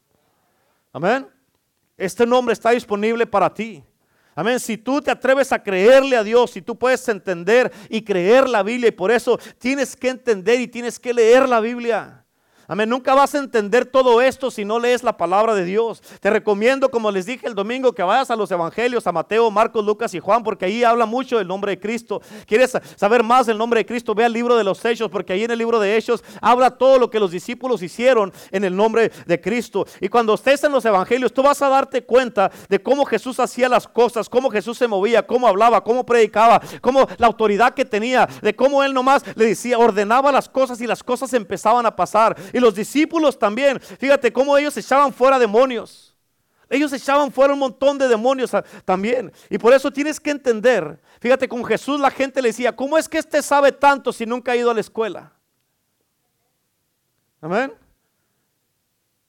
Amén. 0.92 1.26
Este 1.96 2.24
nombre 2.24 2.52
está 2.52 2.70
disponible 2.70 3.26
para 3.26 3.52
ti. 3.52 3.82
Amén. 4.34 4.58
Si 4.58 4.78
tú 4.78 5.00
te 5.00 5.10
atreves 5.10 5.52
a 5.52 5.62
creerle 5.62 6.16
a 6.16 6.24
Dios, 6.24 6.52
si 6.52 6.62
tú 6.62 6.78
puedes 6.78 7.06
entender 7.08 7.70
y 7.88 8.02
creer 8.02 8.48
la 8.48 8.62
Biblia, 8.62 8.88
y 8.88 8.92
por 8.92 9.10
eso 9.10 9.38
tienes 9.58 9.94
que 9.94 10.08
entender 10.08 10.60
y 10.60 10.68
tienes 10.68 10.98
que 10.98 11.12
leer 11.12 11.48
la 11.48 11.60
Biblia. 11.60 12.21
Amén. 12.72 12.88
Nunca 12.88 13.12
vas 13.12 13.34
a 13.34 13.38
entender 13.38 13.84
todo 13.84 14.22
esto 14.22 14.50
si 14.50 14.64
no 14.64 14.78
lees 14.78 15.02
la 15.02 15.18
palabra 15.18 15.54
de 15.54 15.62
Dios. 15.62 16.02
Te 16.20 16.30
recomiendo, 16.30 16.90
como 16.90 17.10
les 17.10 17.26
dije 17.26 17.46
el 17.46 17.54
domingo, 17.54 17.92
que 17.92 18.02
vayas 18.02 18.30
a 18.30 18.34
los 18.34 18.50
evangelios, 18.50 19.06
a 19.06 19.12
Mateo, 19.12 19.50
Marcos, 19.50 19.84
Lucas 19.84 20.14
y 20.14 20.20
Juan, 20.20 20.42
porque 20.42 20.64
ahí 20.64 20.82
habla 20.82 21.04
mucho 21.04 21.36
del 21.36 21.46
nombre 21.46 21.72
de 21.72 21.78
Cristo. 21.78 22.22
¿Quieres 22.46 22.72
saber 22.96 23.22
más 23.24 23.44
del 23.44 23.58
nombre 23.58 23.80
de 23.80 23.84
Cristo? 23.84 24.14
Ve 24.14 24.24
al 24.24 24.32
libro 24.32 24.56
de 24.56 24.64
los 24.64 24.82
Hechos, 24.86 25.10
porque 25.10 25.34
ahí 25.34 25.44
en 25.44 25.50
el 25.50 25.58
libro 25.58 25.78
de 25.80 25.98
Hechos 25.98 26.24
habla 26.40 26.70
todo 26.70 26.98
lo 26.98 27.10
que 27.10 27.20
los 27.20 27.30
discípulos 27.30 27.82
hicieron 27.82 28.32
en 28.50 28.64
el 28.64 28.74
nombre 28.74 29.12
de 29.26 29.38
Cristo. 29.38 29.84
Y 30.00 30.08
cuando 30.08 30.32
estés 30.32 30.64
en 30.64 30.72
los 30.72 30.82
evangelios, 30.86 31.34
tú 31.34 31.42
vas 31.42 31.60
a 31.60 31.68
darte 31.68 32.04
cuenta 32.04 32.50
de 32.70 32.82
cómo 32.82 33.04
Jesús 33.04 33.38
hacía 33.38 33.68
las 33.68 33.86
cosas, 33.86 34.30
cómo 34.30 34.48
Jesús 34.48 34.78
se 34.78 34.88
movía, 34.88 35.26
cómo 35.26 35.46
hablaba, 35.46 35.84
cómo 35.84 36.06
predicaba, 36.06 36.62
cómo 36.80 37.06
la 37.18 37.26
autoridad 37.26 37.74
que 37.74 37.84
tenía, 37.84 38.26
de 38.40 38.56
cómo 38.56 38.82
él 38.82 38.94
nomás 38.94 39.24
le 39.36 39.44
decía, 39.44 39.76
ordenaba 39.76 40.32
las 40.32 40.48
cosas 40.48 40.80
y 40.80 40.86
las 40.86 41.02
cosas 41.02 41.34
empezaban 41.34 41.84
a 41.84 41.94
pasar. 41.94 42.34
Los 42.62 42.74
discípulos 42.74 43.38
también, 43.38 43.78
fíjate 43.80 44.32
cómo 44.32 44.56
ellos 44.56 44.76
echaban 44.76 45.12
fuera 45.12 45.38
demonios. 45.38 46.12
Ellos 46.70 46.90
echaban 46.94 47.30
fuera 47.30 47.52
un 47.52 47.58
montón 47.58 47.98
de 47.98 48.08
demonios 48.08 48.50
también. 48.86 49.30
Y 49.50 49.58
por 49.58 49.74
eso 49.74 49.90
tienes 49.90 50.18
que 50.18 50.30
entender, 50.30 50.98
fíjate, 51.20 51.46
con 51.46 51.62
Jesús 51.66 52.00
la 52.00 52.10
gente 52.10 52.40
le 52.40 52.48
decía, 52.48 52.74
¿cómo 52.74 52.96
es 52.96 53.06
que 53.06 53.18
este 53.18 53.42
sabe 53.42 53.72
tanto 53.72 54.10
si 54.10 54.24
nunca 54.24 54.52
ha 54.52 54.56
ido 54.56 54.70
a 54.70 54.74
la 54.74 54.80
escuela? 54.80 55.32
Amén. 57.42 57.74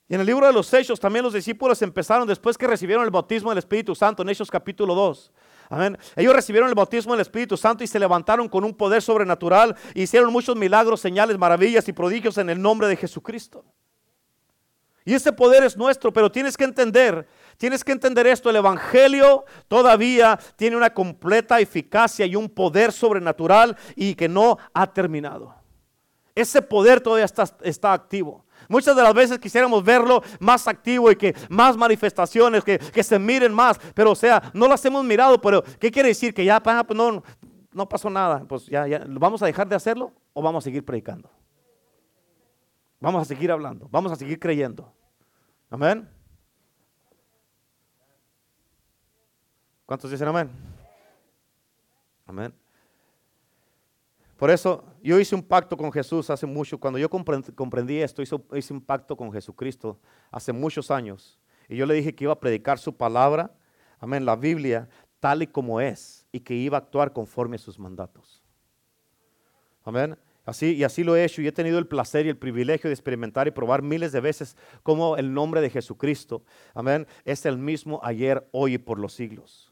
Y 0.08 0.16
en 0.16 0.22
el 0.22 0.26
libro 0.26 0.48
de 0.48 0.54
los 0.54 0.74
Hechos 0.74 1.00
también 1.00 1.24
los 1.24 1.34
discípulos 1.34 1.82
empezaron 1.82 2.28
después 2.28 2.58
que 2.58 2.68
recibieron 2.68 3.04
el 3.04 3.12
bautismo 3.12 3.50
del 3.50 3.58
Espíritu 3.58 3.94
Santo 3.94 4.22
en 4.22 4.30
Hechos 4.30 4.50
capítulo 4.50 4.96
2. 4.96 5.32
Amén. 5.74 5.98
Ellos 6.16 6.36
recibieron 6.36 6.70
el 6.70 6.76
bautismo 6.76 7.14
del 7.14 7.22
Espíritu 7.22 7.58
Santo 7.58 7.84
y 7.84 7.88
se 7.88 7.98
levantaron 7.98 8.48
con 8.48 8.64
un 8.64 8.76
poder 8.76 9.02
sobrenatural. 9.02 9.76
hicieron 9.96 10.32
muchos 10.32 10.56
milagros, 10.56 11.02
señales, 11.02 11.36
maravillas 11.40 11.88
y 11.88 11.94
prodigios 11.94 12.38
en 12.38 12.52
el 12.52 12.62
nombre 12.62 12.88
de 12.88 12.96
Jesucristo. 12.96 13.66
Y 15.04 15.16
ese 15.16 15.34
poder 15.34 15.64
es 15.64 15.76
nuestro, 15.76 16.14
pero 16.14 16.32
tienes 16.32 16.56
que 16.56 16.64
entender, 16.64 17.28
tienes 17.58 17.84
que 17.84 17.92
entender 17.92 18.28
esto, 18.28 18.52
el 18.52 18.58
Evangelio 18.58 19.46
todavía 19.68 20.40
tiene 20.56 20.78
una 20.78 20.94
completa 20.94 21.60
eficacia 21.60 22.28
y 22.28 22.36
un 22.36 22.48
poder 22.48 22.92
sobrenatural 22.92 23.76
y 23.96 24.14
que 24.14 24.30
no 24.30 24.60
ha 24.76 24.94
terminado. 24.94 25.56
Ese 26.36 26.62
poder 26.62 27.02
todavía 27.02 27.26
está, 27.26 27.46
está 27.64 27.94
activo. 27.94 28.46
Muchas 28.74 28.96
de 28.96 29.04
las 29.04 29.14
veces 29.14 29.38
quisiéramos 29.38 29.84
verlo 29.84 30.24
más 30.40 30.68
activo 30.68 31.12
y 31.12 31.16
que 31.16 31.36
más 31.48 31.78
manifestaciones, 31.78 32.64
que, 32.64 33.04
se 33.04 33.20
miren 33.20 33.54
más, 33.54 33.80
pero 33.94 34.10
o 34.10 34.16
sea, 34.16 34.50
no 34.52 34.68
las 34.68 34.84
hemos 34.84 35.06
mirado, 35.06 35.40
pero 35.40 35.64
¿qué 35.80 35.92
quiere 35.92 36.10
decir? 36.10 36.34
Que 36.34 36.44
ya 36.44 36.60
no, 36.96 37.24
no 37.72 37.88
pasó 37.88 38.10
nada, 38.10 38.46
pues 38.48 38.66
ya, 38.66 38.88
ya, 38.88 39.04
¿vamos 39.08 39.44
a 39.44 39.46
dejar 39.46 39.68
de 39.70 39.76
hacerlo 39.76 40.12
o 40.34 40.42
vamos 40.42 40.64
a 40.64 40.66
seguir 40.66 40.84
predicando? 40.84 41.30
Vamos 43.00 43.22
a 43.22 43.26
seguir 43.26 43.52
hablando, 43.52 43.88
vamos 43.92 44.12
a 44.12 44.16
seguir 44.16 44.40
creyendo. 44.40 44.92
Amén. 45.70 46.10
¿Cuántos 49.86 50.10
dicen 50.10 50.30
amén? 50.30 50.50
Amén. 52.26 52.63
Por 54.44 54.52
eso 54.52 54.84
yo 55.02 55.22
hice 55.22 55.36
un 55.36 55.42
pacto 55.42 55.78
con 55.78 55.90
Jesús 55.90 56.30
hace 56.30 56.46
mucho. 56.46 56.78
Cuando 56.78 57.00
yo 57.00 57.10
comprendí 57.10 58.02
esto, 58.02 58.22
hice, 58.22 58.74
un 58.74 58.82
pacto 58.82 59.16
con 59.16 59.32
Jesucristo 59.32 60.02
hace 60.32 60.52
muchos 60.52 60.92
años. 60.92 61.40
Y 61.70 61.78
yo 61.78 61.86
le 61.86 61.94
dije 61.94 62.14
que 62.14 62.26
iba 62.26 62.34
a 62.34 62.40
predicar 62.42 62.78
su 62.78 62.94
palabra, 62.94 63.56
amén, 64.02 64.26
la 64.26 64.36
Biblia, 64.36 64.90
tal 65.22 65.44
y 65.44 65.48
como 65.48 65.80
es, 65.80 66.26
y 66.34 66.42
que 66.42 66.56
iba 66.56 66.78
a 66.78 66.82
actuar 66.82 67.14
conforme 67.14 67.56
a 67.56 67.60
sus 67.60 67.80
mandatos. 67.80 68.44
Amén. 69.86 70.18
Así, 70.46 70.74
y 70.76 70.84
así 70.84 71.06
lo 71.06 71.16
he 71.16 71.24
hecho 71.24 71.42
y 71.42 71.48
he 71.48 71.54
tenido 71.54 71.80
el 71.80 71.88
placer 71.88 72.26
y 72.26 72.30
el 72.30 72.38
privilegio 72.38 72.90
de 72.90 72.96
experimentar 72.96 73.48
y 73.48 73.52
probar 73.52 73.82
miles 73.82 74.12
de 74.12 74.20
veces 74.20 74.58
cómo 74.84 75.16
el 75.16 75.34
nombre 75.34 75.62
de 75.62 75.70
Jesucristo, 75.70 76.44
amén, 76.74 77.08
es 77.24 77.46
el 77.46 77.58
mismo 77.58 78.02
ayer, 78.04 78.46
hoy 78.52 78.74
y 78.74 78.78
por 78.78 79.00
los 79.00 79.14
siglos. 79.14 79.72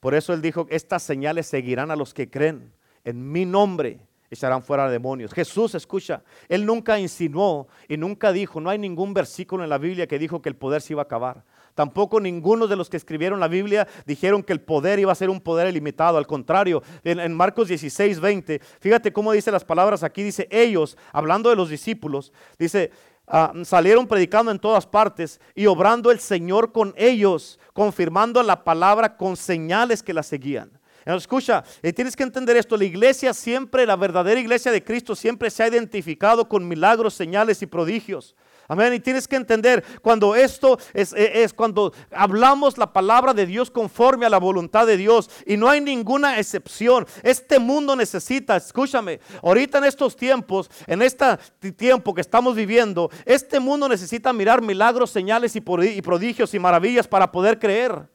Por 0.00 0.14
eso 0.14 0.34
él 0.34 0.42
dijo, 0.42 0.66
estas 0.68 1.02
señales 1.02 1.46
seguirán 1.46 1.90
a 1.90 1.96
los 1.96 2.12
que 2.12 2.28
creen 2.28 2.74
en 3.04 3.30
mi 3.30 3.44
nombre 3.44 4.00
echarán 4.30 4.62
fuera 4.62 4.88
demonios. 4.88 5.32
Jesús, 5.32 5.74
escucha, 5.74 6.22
él 6.48 6.64
nunca 6.64 6.98
insinuó 6.98 7.68
y 7.86 7.96
nunca 7.96 8.32
dijo, 8.32 8.60
no 8.60 8.70
hay 8.70 8.78
ningún 8.78 9.12
versículo 9.12 9.62
en 9.62 9.70
la 9.70 9.78
Biblia 9.78 10.06
que 10.06 10.18
dijo 10.18 10.40
que 10.40 10.48
el 10.48 10.56
poder 10.56 10.80
se 10.80 10.94
iba 10.94 11.02
a 11.02 11.04
acabar. 11.04 11.44
Tampoco 11.74 12.20
ninguno 12.20 12.66
de 12.66 12.76
los 12.76 12.90
que 12.90 12.96
escribieron 12.96 13.40
la 13.40 13.48
Biblia 13.48 13.88
dijeron 14.06 14.42
que 14.42 14.52
el 14.52 14.60
poder 14.60 14.98
iba 14.98 15.12
a 15.12 15.14
ser 15.14 15.30
un 15.30 15.40
poder 15.40 15.68
ilimitado. 15.68 16.18
Al 16.18 16.26
contrario, 16.26 16.82
en, 17.02 17.32
Marcos 17.34 17.68
16, 17.68 18.20
20, 18.20 18.60
fíjate 18.80 19.12
cómo 19.12 19.32
dice 19.32 19.50
las 19.50 19.64
palabras 19.64 20.02
aquí. 20.02 20.22
Dice, 20.22 20.48
ellos, 20.50 20.98
hablando 21.12 21.48
de 21.48 21.56
los 21.56 21.70
discípulos, 21.70 22.32
dice, 22.58 22.90
ah, 23.26 23.52
salieron 23.64 24.06
predicando 24.06 24.50
en 24.50 24.58
todas 24.58 24.86
partes 24.86 25.40
y 25.54 25.66
obrando 25.66 26.10
el 26.10 26.20
Señor 26.20 26.72
con 26.72 26.92
ellos, 26.96 27.58
confirmando 27.72 28.42
la 28.42 28.64
palabra 28.64 29.16
con 29.16 29.36
señales 29.36 30.02
que 30.02 30.12
la 30.12 30.22
seguían. 30.22 30.81
Escucha, 31.04 31.64
eh, 31.82 31.92
tienes 31.92 32.14
que 32.14 32.22
entender 32.22 32.56
esto, 32.56 32.76
la 32.76 32.84
iglesia 32.84 33.34
siempre, 33.34 33.86
la 33.86 33.96
verdadera 33.96 34.38
iglesia 34.38 34.70
de 34.70 34.84
Cristo 34.84 35.16
siempre 35.16 35.50
se 35.50 35.62
ha 35.62 35.68
identificado 35.68 36.48
con 36.48 36.66
milagros, 36.66 37.14
señales 37.14 37.62
y 37.62 37.66
prodigios. 37.66 38.34
Amén. 38.68 38.94
Y 38.94 39.00
tienes 39.00 39.26
que 39.26 39.36
entender 39.36 39.84
cuando 40.00 40.34
esto 40.34 40.78
es, 40.94 41.12
eh, 41.12 41.42
es, 41.42 41.52
cuando 41.52 41.92
hablamos 42.10 42.78
la 42.78 42.92
palabra 42.92 43.34
de 43.34 43.44
Dios 43.44 43.70
conforme 43.70 44.24
a 44.24 44.30
la 44.30 44.38
voluntad 44.38 44.86
de 44.86 44.96
Dios. 44.96 45.28
Y 45.44 45.56
no 45.56 45.68
hay 45.68 45.80
ninguna 45.80 46.38
excepción. 46.38 47.06
Este 47.22 47.58
mundo 47.58 47.96
necesita, 47.96 48.56
escúchame, 48.56 49.20
ahorita 49.42 49.78
en 49.78 49.84
estos 49.84 50.16
tiempos, 50.16 50.70
en 50.86 51.02
este 51.02 51.36
tiempo 51.76 52.14
que 52.14 52.20
estamos 52.20 52.54
viviendo, 52.54 53.10
este 53.26 53.60
mundo 53.60 53.88
necesita 53.88 54.32
mirar 54.32 54.62
milagros, 54.62 55.10
señales 55.10 55.56
y 55.56 55.60
prodigios 55.60 56.54
y 56.54 56.58
maravillas 56.58 57.08
para 57.08 57.30
poder 57.30 57.58
creer. 57.58 58.08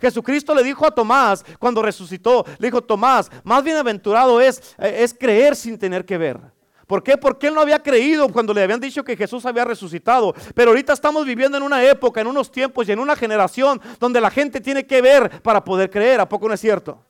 Jesucristo 0.00 0.54
le 0.54 0.62
dijo 0.62 0.86
a 0.86 0.90
Tomás 0.90 1.44
cuando 1.58 1.82
resucitó, 1.82 2.44
le 2.58 2.68
dijo, 2.68 2.82
Tomás, 2.82 3.30
más 3.44 3.62
bienaventurado 3.62 4.40
es, 4.40 4.74
eh, 4.78 4.98
es 5.00 5.14
creer 5.14 5.56
sin 5.56 5.78
tener 5.78 6.04
que 6.04 6.18
ver. 6.18 6.40
¿Por 6.88 7.02
qué? 7.02 7.18
Porque 7.18 7.48
él 7.48 7.54
no 7.54 7.60
había 7.60 7.82
creído 7.82 8.26
cuando 8.30 8.54
le 8.54 8.62
habían 8.62 8.80
dicho 8.80 9.04
que 9.04 9.14
Jesús 9.14 9.44
había 9.44 9.62
resucitado. 9.62 10.34
Pero 10.54 10.70
ahorita 10.70 10.94
estamos 10.94 11.26
viviendo 11.26 11.58
en 11.58 11.62
una 11.62 11.84
época, 11.84 12.22
en 12.22 12.26
unos 12.26 12.50
tiempos 12.50 12.88
y 12.88 12.92
en 12.92 12.98
una 12.98 13.14
generación 13.14 13.78
donde 14.00 14.22
la 14.22 14.30
gente 14.30 14.58
tiene 14.58 14.86
que 14.86 15.02
ver 15.02 15.42
para 15.42 15.62
poder 15.62 15.90
creer. 15.90 16.18
¿A 16.18 16.28
poco 16.28 16.48
no 16.48 16.54
es 16.54 16.60
cierto? 16.60 17.04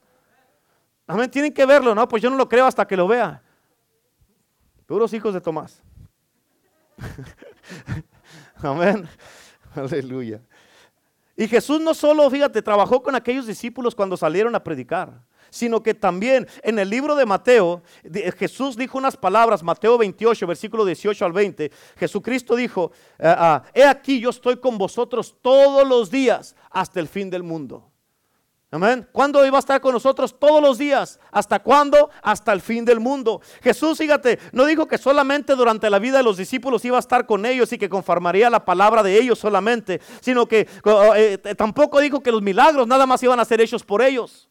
Amén, 1.06 1.30
tienen 1.30 1.54
que 1.54 1.64
verlo, 1.64 1.94
¿no? 1.94 2.08
Pues 2.08 2.20
yo 2.20 2.28
no 2.28 2.36
lo 2.36 2.48
creo 2.48 2.66
hasta 2.66 2.86
que 2.88 2.96
lo 2.96 3.06
vea. 3.06 3.40
Puros 4.84 5.12
hijos 5.12 5.32
de 5.32 5.40
Tomás. 5.40 5.80
Amén. 8.56 9.08
Aleluya. 9.76 10.40
Y 11.38 11.46
Jesús 11.46 11.80
no 11.80 11.94
solo, 11.94 12.28
fíjate, 12.28 12.60
trabajó 12.62 13.00
con 13.00 13.14
aquellos 13.14 13.46
discípulos 13.46 13.94
cuando 13.94 14.16
salieron 14.16 14.56
a 14.56 14.64
predicar, 14.64 15.22
sino 15.50 15.80
que 15.80 15.94
también 15.94 16.48
en 16.64 16.80
el 16.80 16.90
libro 16.90 17.14
de 17.14 17.24
Mateo, 17.24 17.80
Jesús 18.36 18.76
dijo 18.76 18.98
unas 18.98 19.16
palabras, 19.16 19.62
Mateo 19.62 19.96
28, 19.96 20.48
versículo 20.48 20.84
18 20.84 21.24
al 21.24 21.32
20, 21.32 21.70
Jesucristo 21.96 22.56
dijo, 22.56 22.90
eh, 23.20 23.32
ah, 23.38 23.62
he 23.72 23.84
aquí 23.84 24.18
yo 24.18 24.30
estoy 24.30 24.56
con 24.56 24.76
vosotros 24.78 25.36
todos 25.40 25.86
los 25.86 26.10
días 26.10 26.56
hasta 26.70 26.98
el 26.98 27.06
fin 27.06 27.30
del 27.30 27.44
mundo. 27.44 27.88
Amén. 28.70 29.08
¿Cuándo 29.12 29.46
iba 29.46 29.56
a 29.56 29.60
estar 29.60 29.80
con 29.80 29.94
nosotros? 29.94 30.38
Todos 30.38 30.60
los 30.60 30.76
días. 30.76 31.18
¿Hasta 31.30 31.58
cuándo? 31.58 32.10
Hasta 32.22 32.52
el 32.52 32.60
fin 32.60 32.84
del 32.84 33.00
mundo. 33.00 33.40
Jesús, 33.62 33.96
fíjate, 33.96 34.38
no 34.52 34.66
dijo 34.66 34.86
que 34.86 34.98
solamente 34.98 35.54
durante 35.54 35.88
la 35.88 35.98
vida 35.98 36.18
de 36.18 36.24
los 36.24 36.36
discípulos 36.36 36.84
iba 36.84 36.98
a 36.98 37.00
estar 37.00 37.24
con 37.24 37.46
ellos 37.46 37.72
y 37.72 37.78
que 37.78 37.88
conformaría 37.88 38.50
la 38.50 38.66
palabra 38.66 39.02
de 39.02 39.18
ellos 39.18 39.38
solamente, 39.38 40.02
sino 40.20 40.46
que 40.46 40.68
eh, 41.16 41.38
tampoco 41.56 41.98
dijo 42.00 42.20
que 42.20 42.30
los 42.30 42.42
milagros 42.42 42.86
nada 42.86 43.06
más 43.06 43.22
iban 43.22 43.40
a 43.40 43.46
ser 43.46 43.62
hechos 43.62 43.84
por 43.84 44.02
ellos. 44.02 44.50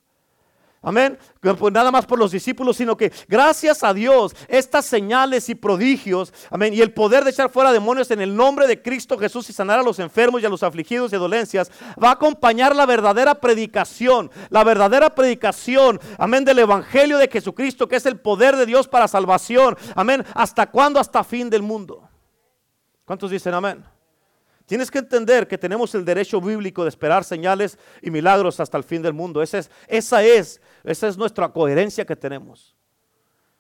Amén. 0.87 1.19
Pues 1.41 1.73
nada 1.73 1.91
más 1.91 2.05
por 2.05 2.17
los 2.17 2.31
discípulos, 2.31 2.77
sino 2.77 2.95
que 2.95 3.11
gracias 3.27 3.83
a 3.83 3.93
Dios, 3.93 4.33
estas 4.47 4.85
señales 4.85 5.49
y 5.49 5.55
prodigios, 5.55 6.33
amén, 6.49 6.73
y 6.73 6.79
el 6.79 6.93
poder 6.93 7.25
de 7.25 7.31
echar 7.31 7.49
fuera 7.49 7.73
demonios 7.73 8.09
en 8.09 8.21
el 8.21 8.33
nombre 8.33 8.67
de 8.67 8.81
Cristo 8.81 9.17
Jesús 9.17 9.49
y 9.49 9.53
sanar 9.53 9.79
a 9.79 9.83
los 9.83 9.99
enfermos 9.99 10.41
y 10.41 10.45
a 10.45 10.49
los 10.49 10.63
afligidos 10.63 11.11
de 11.11 11.17
dolencias, 11.17 11.69
va 12.01 12.07
a 12.07 12.13
acompañar 12.13 12.73
la 12.73 12.85
verdadera 12.85 13.35
predicación, 13.35 14.31
la 14.49 14.63
verdadera 14.63 15.13
predicación, 15.13 15.99
amén, 16.17 16.45
del 16.45 16.59
Evangelio 16.59 17.17
de 17.17 17.27
Jesucristo, 17.27 17.89
que 17.89 17.97
es 17.97 18.05
el 18.05 18.21
poder 18.21 18.55
de 18.55 18.65
Dios 18.65 18.87
para 18.87 19.09
salvación, 19.09 19.75
amén. 19.93 20.23
¿Hasta 20.35 20.71
cuándo? 20.71 21.01
Hasta 21.01 21.21
fin 21.25 21.49
del 21.49 21.63
mundo. 21.63 22.07
¿Cuántos 23.03 23.29
dicen 23.29 23.53
amén? 23.53 23.83
Tienes 24.67 24.91
que 24.91 24.99
entender 24.99 25.47
que 25.47 25.57
tenemos 25.57 25.95
el 25.95 26.03
derecho 26.03 26.41
bíblico 26.41 26.83
de 26.83 26.89
esperar 26.89 27.23
señales 27.23 27.79
y 28.01 28.11
milagros 28.11 28.59
hasta 28.59 28.77
el 28.77 28.83
fin 28.83 29.01
del 29.01 29.13
mundo. 29.13 29.41
Esa 29.41 29.59
es, 29.59 29.71
esa 29.87 30.23
es, 30.23 30.59
esa 30.83 31.07
es 31.07 31.17
nuestra 31.17 31.49
coherencia 31.49 32.05
que 32.05 32.15
tenemos. 32.15 32.76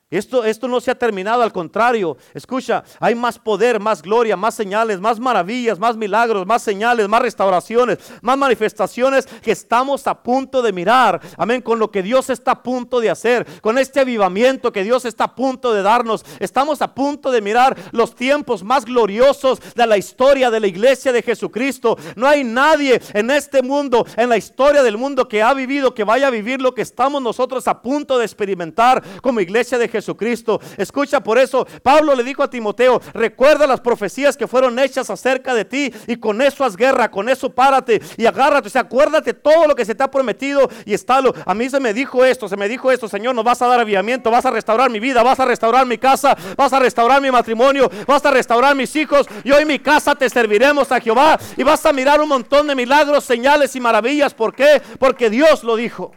Esto, 0.09 0.45
esto 0.45 0.69
no 0.69 0.79
se 0.79 0.89
ha 0.89 0.95
terminado, 0.95 1.41
al 1.43 1.51
contrario, 1.51 2.15
escucha, 2.33 2.81
hay 3.01 3.13
más 3.13 3.37
poder, 3.37 3.77
más 3.77 4.01
gloria, 4.01 4.37
más 4.37 4.55
señales, 4.55 5.01
más 5.01 5.19
maravillas, 5.19 5.79
más 5.79 5.97
milagros, 5.97 6.47
más 6.47 6.61
señales, 6.61 7.09
más 7.09 7.21
restauraciones, 7.21 7.97
más 8.21 8.37
manifestaciones 8.37 9.25
que 9.25 9.51
estamos 9.51 10.07
a 10.07 10.23
punto 10.23 10.61
de 10.61 10.71
mirar. 10.71 11.19
Amén, 11.35 11.61
con 11.61 11.77
lo 11.77 11.91
que 11.91 12.03
Dios 12.03 12.29
está 12.29 12.51
a 12.51 12.63
punto 12.63 13.01
de 13.01 13.09
hacer, 13.09 13.45
con 13.59 13.77
este 13.77 13.99
avivamiento 13.99 14.71
que 14.71 14.85
Dios 14.85 15.03
está 15.03 15.25
a 15.25 15.35
punto 15.35 15.73
de 15.73 15.81
darnos. 15.81 16.23
Estamos 16.39 16.81
a 16.81 16.95
punto 16.95 17.29
de 17.29 17.41
mirar 17.41 17.77
los 17.91 18.15
tiempos 18.15 18.63
más 18.63 18.85
gloriosos 18.85 19.59
de 19.75 19.87
la 19.87 19.97
historia 19.97 20.49
de 20.49 20.61
la 20.61 20.67
iglesia 20.67 21.11
de 21.11 21.21
Jesucristo. 21.21 21.97
No 22.15 22.27
hay 22.27 22.45
nadie 22.45 23.01
en 23.11 23.29
este 23.29 23.61
mundo, 23.61 24.05
en 24.15 24.29
la 24.29 24.37
historia 24.37 24.83
del 24.83 24.97
mundo 24.97 25.27
que 25.27 25.43
ha 25.43 25.53
vivido, 25.53 25.93
que 25.93 26.05
vaya 26.05 26.27
a 26.27 26.31
vivir 26.31 26.61
lo 26.61 26.73
que 26.73 26.81
estamos 26.81 27.21
nosotros 27.21 27.67
a 27.67 27.81
punto 27.81 28.17
de 28.17 28.23
experimentar 28.23 29.03
como 29.21 29.41
iglesia 29.41 29.77
de 29.77 29.89
Jesucristo 29.89 29.96
Jesucristo. 29.97 30.59
Escucha, 30.77 31.21
por 31.21 31.37
eso 31.37 31.67
Pablo 31.83 32.15
le 32.15 32.23
dijo 32.23 32.43
a 32.43 32.49
Timoteo, 32.49 33.01
recuerda 33.13 33.67
las 33.67 33.81
profecías 33.81 34.37
que 34.37 34.47
fueron 34.47 34.79
hechas 34.79 35.09
acerca 35.09 35.53
de 35.53 35.65
ti 35.65 35.93
y 36.07 36.17
con 36.17 36.41
eso 36.41 36.63
haz 36.63 36.75
guerra, 36.75 37.11
con 37.11 37.29
eso 37.29 37.49
párate 37.49 38.01
y 38.15 38.25
agárrate, 38.25 38.67
o 38.67 38.71
sea, 38.71 38.81
acuérdate 38.81 39.33
todo 39.33 39.67
lo 39.67 39.75
que 39.75 39.85
se 39.85 39.95
te 39.95 40.03
ha 40.03 40.11
prometido 40.11 40.69
y 40.85 40.93
estálo. 40.93 41.33
A 41.45 41.53
mí 41.53 41.69
se 41.69 41.79
me 41.79 41.93
dijo 41.93 42.23
esto, 42.23 42.47
se 42.47 42.57
me 42.57 42.67
dijo 42.67 42.91
esto, 42.91 43.07
Señor, 43.07 43.35
nos 43.35 43.43
vas 43.43 43.61
a 43.61 43.67
dar 43.67 43.79
avivamiento, 43.79 44.31
vas 44.31 44.45
a 44.45 44.51
restaurar 44.51 44.89
mi 44.89 44.99
vida, 44.99 45.23
vas 45.23 45.39
a 45.39 45.45
restaurar 45.45 45.85
mi 45.85 45.97
casa, 45.97 46.37
vas 46.55 46.71
a 46.73 46.79
restaurar 46.79 47.21
mi 47.21 47.31
matrimonio, 47.31 47.89
vas 48.07 48.25
a 48.25 48.31
restaurar 48.31 48.75
mis 48.75 48.95
hijos. 48.95 49.27
Y 49.43 49.51
mi 49.65 49.79
casa 49.79 50.15
te 50.15 50.29
serviremos 50.29 50.91
a 50.91 50.99
Jehová 50.99 51.39
y 51.55 51.63
vas 51.63 51.85
a 51.85 51.93
mirar 51.93 52.21
un 52.21 52.29
montón 52.29 52.67
de 52.67 52.75
milagros, 52.75 53.23
señales 53.23 53.75
y 53.75 53.79
maravillas. 53.79 54.33
¿Por 54.33 54.53
qué? 54.53 54.81
Porque 54.99 55.29
Dios 55.29 55.63
lo 55.63 55.75
dijo. 55.75 56.11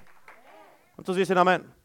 Entonces 0.99 1.21
dicen 1.21 1.39
amén? 1.39 1.80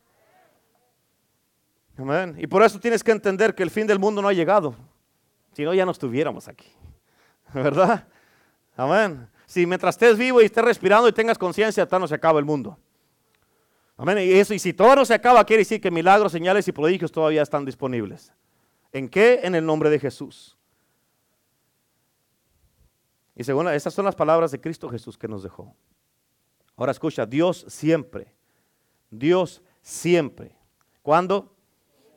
Amén. 1.98 2.36
Y 2.38 2.48
por 2.48 2.64
eso 2.64 2.80
tienes 2.80 3.04
que 3.04 3.12
entender 3.12 3.56
que 3.56 3.64
el 3.64 3.72
fin 3.72 3.88
del 3.88 4.00
mundo 4.00 4.22
no 4.22 4.28
ha 4.28 4.34
llegado. 4.34 4.76
Si 5.54 5.64
no, 5.64 5.74
ya 5.74 5.86
no 5.86 5.92
estuviéramos 5.92 6.48
aquí. 6.48 6.68
¿Verdad? 7.54 8.08
Amén. 8.76 9.30
Si 9.46 9.66
mientras 9.66 9.96
estés 9.96 10.18
vivo 10.18 10.42
y 10.42 10.46
estés 10.46 10.66
respirando 10.66 11.08
y 11.08 11.14
tengas 11.14 11.38
conciencia, 11.38 11.88
no 11.90 12.08
se 12.08 12.16
acaba 12.16 12.40
el 12.40 12.46
mundo. 12.46 12.78
Amén. 13.96 14.18
Y, 14.18 14.32
eso, 14.34 14.54
y 14.54 14.60
si 14.60 14.74
todo 14.74 14.96
no 14.96 15.06
se 15.06 15.14
acaba, 15.14 15.46
quiere 15.46 15.62
decir 15.62 15.80
que 15.80 15.90
milagros, 15.90 16.32
señales 16.32 16.68
y 16.68 16.72
prodigios 16.72 17.12
todavía 17.12 17.42
están 17.42 17.64
disponibles. 17.64 18.34
¿En 18.92 19.08
qué? 19.08 19.40
En 19.44 19.56
el 19.56 19.66
nombre 19.66 19.90
de 19.90 20.00
Jesús. 20.00 20.58
Y 23.36 23.44
según 23.44 23.68
esas 23.70 23.94
son 23.94 24.06
las 24.06 24.16
palabras 24.16 24.52
de 24.52 24.60
Cristo 24.60 24.90
Jesús 24.90 25.18
que 25.18 25.28
nos 25.28 25.44
dejó. 25.44 25.74
Ahora 26.76 26.92
escucha, 26.92 27.26
Dios 27.26 27.66
siempre, 27.68 28.34
Dios 29.10 29.62
siempre. 29.82 30.58
¿Cuándo? 31.02 31.55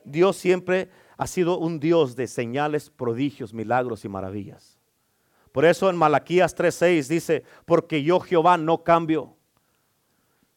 Dios 0.03 0.37
siempre 0.37 0.89
ha 1.17 1.27
sido 1.27 1.57
un 1.57 1.79
Dios 1.79 2.15
de 2.15 2.27
señales, 2.27 2.89
prodigios, 2.89 3.53
milagros 3.53 4.05
y 4.05 4.09
maravillas. 4.09 4.79
Por 5.51 5.65
eso 5.65 5.89
en 5.89 5.97
Malaquías 5.97 6.55
3:6 6.55 7.07
dice, 7.07 7.43
porque 7.65 8.03
yo 8.03 8.19
Jehová 8.19 8.57
no 8.57 8.83
cambio. 8.83 9.35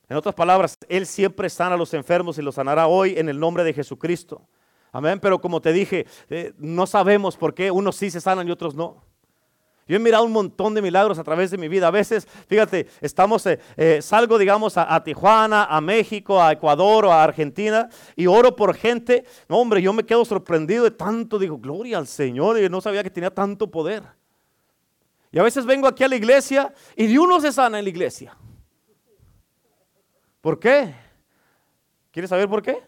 En 0.08 0.16
otras 0.16 0.34
palabras, 0.34 0.76
Él 0.88 1.06
siempre 1.06 1.48
sana 1.48 1.74
a 1.74 1.78
los 1.78 1.94
enfermos 1.94 2.36
y 2.38 2.42
los 2.42 2.56
sanará 2.56 2.86
hoy 2.86 3.14
en 3.16 3.28
el 3.28 3.40
nombre 3.40 3.64
de 3.64 3.72
Jesucristo. 3.72 4.46
Amén, 4.92 5.18
pero 5.20 5.40
como 5.40 5.62
te 5.62 5.72
dije, 5.72 6.06
eh, 6.28 6.52
no 6.58 6.86
sabemos 6.86 7.36
por 7.36 7.54
qué 7.54 7.70
unos 7.70 7.96
sí 7.96 8.10
se 8.10 8.20
sanan 8.20 8.46
y 8.46 8.50
otros 8.50 8.74
no. 8.74 9.02
Yo 9.92 9.96
he 9.96 9.98
mirado 9.98 10.24
un 10.24 10.32
montón 10.32 10.72
de 10.72 10.80
milagros 10.80 11.18
a 11.18 11.22
través 11.22 11.50
de 11.50 11.58
mi 11.58 11.68
vida. 11.68 11.88
A 11.88 11.90
veces, 11.90 12.26
fíjate, 12.46 12.86
estamos, 13.02 13.44
eh, 13.44 13.60
eh, 13.76 14.00
salgo, 14.00 14.38
digamos, 14.38 14.78
a, 14.78 15.04
Tijuana, 15.04 15.64
a 15.64 15.82
México, 15.82 16.42
a 16.42 16.50
Ecuador 16.50 17.04
o 17.04 17.12
a 17.12 17.22
Argentina 17.22 17.90
y 18.16 18.26
oro 18.26 18.56
por 18.56 18.74
gente. 18.74 19.26
No, 19.50 19.58
hombre, 19.58 19.82
yo 19.82 19.92
me 19.92 20.06
quedo 20.06 20.24
sorprendido 20.24 20.84
de 20.84 20.92
tanto. 20.92 21.38
Digo, 21.38 21.58
gloria 21.58 21.98
al 21.98 22.06
Señor. 22.06 22.58
Y 22.58 22.70
no 22.70 22.80
sabía 22.80 23.02
que 23.02 23.10
tenía 23.10 23.28
tanto 23.28 23.70
poder. 23.70 24.02
Y 25.30 25.38
a 25.38 25.42
veces 25.42 25.66
vengo 25.66 25.86
aquí 25.86 26.02
a 26.02 26.08
la 26.08 26.16
iglesia 26.16 26.72
y 26.96 27.08
de 27.08 27.18
uno 27.18 27.38
se 27.38 27.52
sana 27.52 27.78
en 27.78 27.84
la 27.84 27.90
iglesia. 27.90 28.34
¿Por 30.40 30.58
qué? 30.58 30.94
¿Quieres 32.12 32.30
saber 32.30 32.48
por 32.48 32.62
qué? 32.62 32.82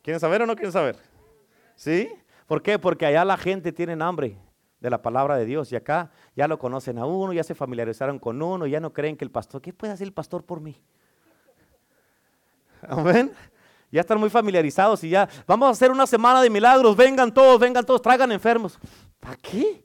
¿Quieren 0.00 0.20
saber 0.20 0.42
o 0.42 0.46
no 0.46 0.54
quieren 0.54 0.70
saber? 0.70 0.96
¿Sí? 1.74 2.08
¿Por 2.46 2.62
qué? 2.62 2.78
Porque 2.78 3.04
allá 3.04 3.24
la 3.24 3.36
gente 3.36 3.72
tiene 3.72 4.00
hambre 4.00 4.38
de 4.82 4.90
la 4.90 5.00
palabra 5.00 5.36
de 5.36 5.46
Dios. 5.46 5.70
Y 5.72 5.76
acá 5.76 6.10
ya 6.36 6.48
lo 6.48 6.58
conocen 6.58 6.98
a 6.98 7.06
uno, 7.06 7.32
ya 7.32 7.44
se 7.44 7.54
familiarizaron 7.54 8.18
con 8.18 8.42
uno, 8.42 8.66
ya 8.66 8.80
no 8.80 8.92
creen 8.92 9.16
que 9.16 9.24
el 9.24 9.30
pastor, 9.30 9.62
¿qué 9.62 9.72
puede 9.72 9.92
hacer 9.92 10.06
el 10.06 10.12
pastor 10.12 10.44
por 10.44 10.60
mí? 10.60 10.76
Amén. 12.82 13.32
Ya 13.92 14.00
están 14.00 14.18
muy 14.18 14.28
familiarizados 14.28 15.04
y 15.04 15.10
ya, 15.10 15.28
vamos 15.46 15.68
a 15.68 15.70
hacer 15.70 15.90
una 15.90 16.06
semana 16.06 16.42
de 16.42 16.50
milagros, 16.50 16.96
vengan 16.96 17.32
todos, 17.32 17.60
vengan 17.60 17.86
todos, 17.86 18.02
traigan 18.02 18.32
enfermos. 18.32 18.78
¿Para 19.20 19.36
qué? 19.36 19.84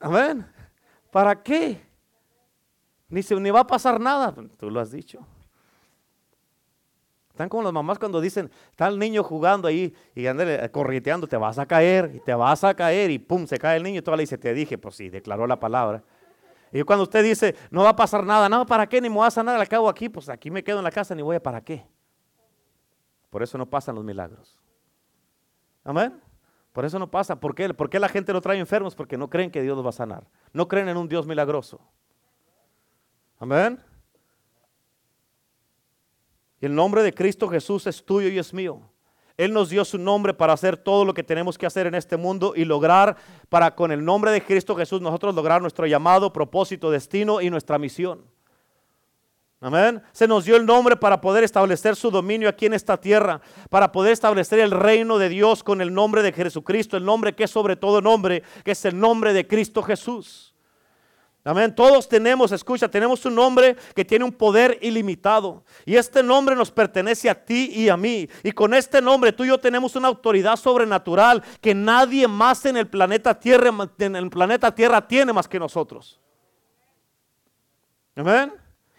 Amén. 0.00 0.44
¿Para 1.12 1.40
qué? 1.40 1.80
Ni, 3.08 3.22
se, 3.22 3.36
ni 3.36 3.50
va 3.50 3.60
a 3.60 3.66
pasar 3.66 4.00
nada, 4.00 4.34
tú 4.58 4.68
lo 4.68 4.80
has 4.80 4.90
dicho. 4.90 5.24
Están 7.34 7.48
como 7.48 7.64
las 7.64 7.72
mamás 7.72 7.98
cuando 7.98 8.20
dicen, 8.20 8.48
está 8.70 8.86
el 8.86 8.96
niño 8.96 9.24
jugando 9.24 9.66
ahí 9.66 9.92
y 10.14 10.24
anda 10.28 10.68
correteando, 10.68 11.26
te 11.26 11.36
vas 11.36 11.58
a 11.58 11.66
caer 11.66 12.12
y 12.14 12.20
te 12.20 12.32
vas 12.32 12.62
a 12.62 12.74
caer 12.74 13.10
y 13.10 13.18
pum, 13.18 13.44
se 13.48 13.58
cae 13.58 13.76
el 13.76 13.82
niño 13.82 13.98
y 13.98 14.02
toda 14.02 14.16
le 14.16 14.20
dice, 14.20 14.38
te 14.38 14.54
dije, 14.54 14.78
pues 14.78 14.94
sí, 14.94 15.08
declaró 15.08 15.44
la 15.48 15.58
palabra. 15.58 16.04
Y 16.70 16.80
cuando 16.84 17.02
usted 17.02 17.24
dice, 17.24 17.56
no 17.72 17.82
va 17.82 17.88
a 17.88 17.96
pasar 17.96 18.24
nada, 18.24 18.48
no, 18.48 18.64
¿para 18.64 18.88
qué? 18.88 19.00
Ni 19.00 19.08
me 19.08 19.16
voy 19.16 19.26
a 19.26 19.32
sanar 19.32 19.58
al 19.58 19.66
cabo 19.66 19.88
aquí, 19.88 20.08
pues 20.08 20.28
aquí 20.28 20.48
me 20.48 20.62
quedo 20.62 20.78
en 20.78 20.84
la 20.84 20.92
casa, 20.92 21.12
ni 21.12 21.22
voy 21.22 21.34
a 21.34 21.42
para 21.42 21.60
qué. 21.60 21.84
Por 23.30 23.42
eso 23.42 23.58
no 23.58 23.68
pasan 23.68 23.96
los 23.96 24.04
milagros. 24.04 24.56
Amén. 25.82 26.22
Por 26.72 26.84
eso 26.84 27.00
no 27.00 27.10
pasa. 27.10 27.40
¿Por 27.40 27.56
qué? 27.56 27.74
¿Por 27.74 27.90
qué 27.90 27.98
la 27.98 28.08
gente 28.08 28.32
lo 28.32 28.40
trae 28.40 28.60
enfermos? 28.60 28.94
Porque 28.94 29.18
no 29.18 29.28
creen 29.28 29.50
que 29.50 29.60
Dios 29.60 29.74
los 29.74 29.84
va 29.84 29.90
a 29.90 29.92
sanar. 29.92 30.22
No 30.52 30.68
creen 30.68 30.88
en 30.88 30.96
un 30.96 31.08
Dios 31.08 31.26
milagroso. 31.26 31.80
Amén. 33.40 33.80
El 36.64 36.74
nombre 36.74 37.02
de 37.02 37.12
Cristo 37.12 37.48
Jesús 37.48 37.86
es 37.86 38.02
tuyo 38.04 38.28
y 38.28 38.38
es 38.38 38.54
mío. 38.54 38.80
Él 39.36 39.52
nos 39.52 39.68
dio 39.68 39.84
su 39.84 39.98
nombre 39.98 40.32
para 40.32 40.52
hacer 40.52 40.76
todo 40.76 41.04
lo 41.04 41.12
que 41.12 41.22
tenemos 41.22 41.58
que 41.58 41.66
hacer 41.66 41.86
en 41.86 41.94
este 41.94 42.16
mundo 42.16 42.54
y 42.56 42.64
lograr, 42.64 43.16
para 43.48 43.74
con 43.74 43.92
el 43.92 44.04
nombre 44.04 44.30
de 44.30 44.42
Cristo 44.42 44.74
Jesús, 44.74 45.02
nosotros 45.02 45.34
lograr 45.34 45.60
nuestro 45.60 45.86
llamado, 45.86 46.32
propósito, 46.32 46.90
destino 46.90 47.40
y 47.40 47.50
nuestra 47.50 47.78
misión. 47.78 48.22
Amén. 49.60 50.02
Se 50.12 50.26
nos 50.26 50.44
dio 50.44 50.56
el 50.56 50.64
nombre 50.64 50.96
para 50.96 51.20
poder 51.20 51.44
establecer 51.44 51.96
su 51.96 52.10
dominio 52.10 52.48
aquí 52.48 52.66
en 52.66 52.74
esta 52.74 52.96
tierra, 52.96 53.40
para 53.70 53.90
poder 53.90 54.12
establecer 54.12 54.60
el 54.60 54.70
reino 54.70 55.18
de 55.18 55.28
Dios 55.28 55.62
con 55.62 55.80
el 55.80 55.92
nombre 55.92 56.22
de 56.22 56.32
Jesucristo, 56.32 56.96
el 56.96 57.04
nombre 57.04 57.34
que 57.34 57.44
es 57.44 57.50
sobre 57.50 57.76
todo 57.76 58.00
nombre, 58.00 58.42
que 58.64 58.70
es 58.70 58.84
el 58.84 58.98
nombre 58.98 59.32
de 59.32 59.46
Cristo 59.46 59.82
Jesús. 59.82 60.53
Amén. 61.46 61.74
Todos 61.74 62.08
tenemos, 62.08 62.52
escucha, 62.52 62.88
tenemos 62.88 63.26
un 63.26 63.34
nombre 63.34 63.76
que 63.94 64.02
tiene 64.02 64.24
un 64.24 64.32
poder 64.32 64.78
ilimitado. 64.80 65.62
Y 65.84 65.94
este 65.94 66.22
nombre 66.22 66.56
nos 66.56 66.70
pertenece 66.70 67.28
a 67.28 67.34
ti 67.34 67.70
y 67.70 67.90
a 67.90 67.98
mí. 67.98 68.26
Y 68.42 68.50
con 68.52 68.72
este 68.72 69.02
nombre 69.02 69.30
tú 69.30 69.44
y 69.44 69.48
yo 69.48 69.58
tenemos 69.58 69.94
una 69.94 70.08
autoridad 70.08 70.56
sobrenatural 70.56 71.42
que 71.60 71.74
nadie 71.74 72.26
más 72.26 72.64
en 72.64 72.78
el 72.78 72.86
planeta 72.86 73.38
Tierra, 73.38 73.70
en 73.98 74.16
el 74.16 74.30
planeta 74.30 74.74
Tierra 74.74 75.06
tiene 75.06 75.34
más 75.34 75.46
que 75.46 75.58
nosotros. 75.58 76.18
Amén. 78.16 78.50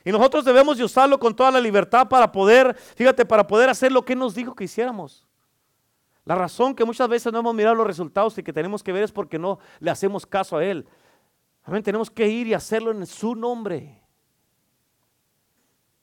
Y 0.04 0.12
nosotros 0.12 0.46
debemos 0.46 0.78
de 0.78 0.84
usarlo 0.84 1.20
con 1.20 1.36
toda 1.36 1.50
la 1.50 1.60
libertad 1.60 2.08
para 2.08 2.32
poder, 2.32 2.76
fíjate, 2.96 3.26
para 3.26 3.48
poder 3.48 3.70
hacer 3.70 3.92
lo 3.92 4.06
que 4.06 4.16
nos 4.16 4.36
dijo 4.36 4.54
que 4.54 4.66
hiciéramos. 4.66 5.26
La 6.26 6.36
razón 6.36 6.76
que 6.76 6.86
muchas 6.86 7.08
veces 7.08 7.34
no 7.34 7.40
hemos 7.40 7.56
mirado 7.56 7.74
los 7.74 7.88
resultados 7.88 8.38
y 8.38 8.44
que 8.44 8.54
tenemos 8.54 8.84
que 8.84 8.92
ver 8.92 9.04
es 9.04 9.12
porque 9.12 9.40
no 9.40 9.58
le 9.80 9.90
hacemos 9.90 10.28
caso 10.28 10.58
a 10.58 10.64
Él. 10.64 10.88
Amén, 11.66 11.82
tenemos 11.82 12.12
que 12.12 12.28
ir 12.28 12.46
y 12.46 12.54
hacerlo 12.54 12.92
en 12.92 13.06
su 13.08 13.36
nombre. 13.36 14.00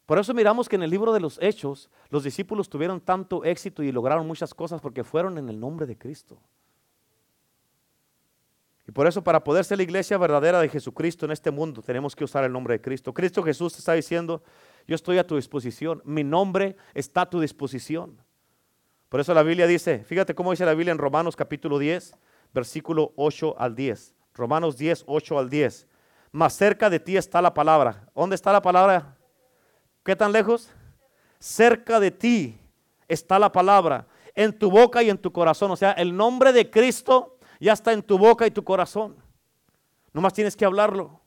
Por 0.06 0.18
eso 0.18 0.34
miramos 0.34 0.68
que 0.68 0.74
en 0.74 0.82
el 0.82 0.90
libro 0.90 1.12
de 1.12 1.20
los 1.20 1.38
Hechos 1.40 1.88
los 2.10 2.24
discípulos 2.24 2.68
tuvieron 2.68 3.00
tanto 3.00 3.44
éxito 3.44 3.82
y 3.84 3.92
lograron 3.92 4.26
muchas 4.26 4.52
cosas 4.52 4.80
porque 4.80 5.04
fueron 5.04 5.38
en 5.38 5.48
el 5.48 5.58
nombre 5.58 5.86
de 5.86 5.96
Cristo. 5.96 6.40
Y 8.88 8.90
por 8.90 9.06
eso 9.06 9.22
para 9.22 9.44
poder 9.44 9.64
ser 9.64 9.78
la 9.78 9.84
iglesia 9.84 10.18
verdadera 10.18 10.60
de 10.60 10.68
Jesucristo 10.68 11.26
en 11.26 11.30
este 11.30 11.52
mundo 11.52 11.80
tenemos 11.80 12.16
que 12.16 12.24
usar 12.24 12.42
el 12.42 12.52
nombre 12.52 12.74
de 12.74 12.80
Cristo. 12.80 13.14
Cristo 13.14 13.40
Jesús 13.44 13.78
está 13.78 13.92
diciendo, 13.92 14.42
yo 14.88 14.96
estoy 14.96 15.18
a 15.18 15.26
tu 15.26 15.36
disposición, 15.36 16.02
mi 16.04 16.24
nombre 16.24 16.76
está 16.92 17.22
a 17.22 17.30
tu 17.30 17.38
disposición. 17.38 18.20
Por 19.08 19.20
eso 19.20 19.32
la 19.32 19.44
Biblia 19.44 19.68
dice, 19.68 20.02
fíjate 20.02 20.34
cómo 20.34 20.50
dice 20.50 20.66
la 20.66 20.74
Biblia 20.74 20.90
en 20.90 20.98
Romanos 20.98 21.36
capítulo 21.36 21.78
10, 21.78 22.16
versículo 22.52 23.12
8 23.14 23.54
al 23.56 23.76
10. 23.76 24.14
Romanos 24.34 24.76
10, 24.76 25.04
8 25.06 25.38
al 25.38 25.50
10. 25.50 25.86
Más 26.32 26.54
cerca 26.54 26.88
de 26.88 26.98
ti 26.98 27.16
está 27.16 27.42
la 27.42 27.52
palabra. 27.52 28.08
¿Dónde 28.14 28.36
está 28.36 28.52
la 28.52 28.62
palabra? 28.62 29.16
¿Qué 30.04 30.16
tan 30.16 30.32
lejos? 30.32 30.70
Cerca 31.38 32.00
de 32.00 32.10
ti 32.10 32.58
está 33.06 33.38
la 33.38 33.52
palabra. 33.52 34.06
En 34.34 34.58
tu 34.58 34.70
boca 34.70 35.02
y 35.02 35.10
en 35.10 35.18
tu 35.18 35.30
corazón. 35.30 35.70
O 35.70 35.76
sea, 35.76 35.92
el 35.92 36.16
nombre 36.16 36.52
de 36.52 36.70
Cristo 36.70 37.38
ya 37.60 37.74
está 37.74 37.92
en 37.92 38.02
tu 38.02 38.16
boca 38.16 38.46
y 38.46 38.50
tu 38.50 38.64
corazón. 38.64 39.16
Nomás 40.12 40.32
tienes 40.32 40.56
que 40.56 40.64
hablarlo. 40.64 41.20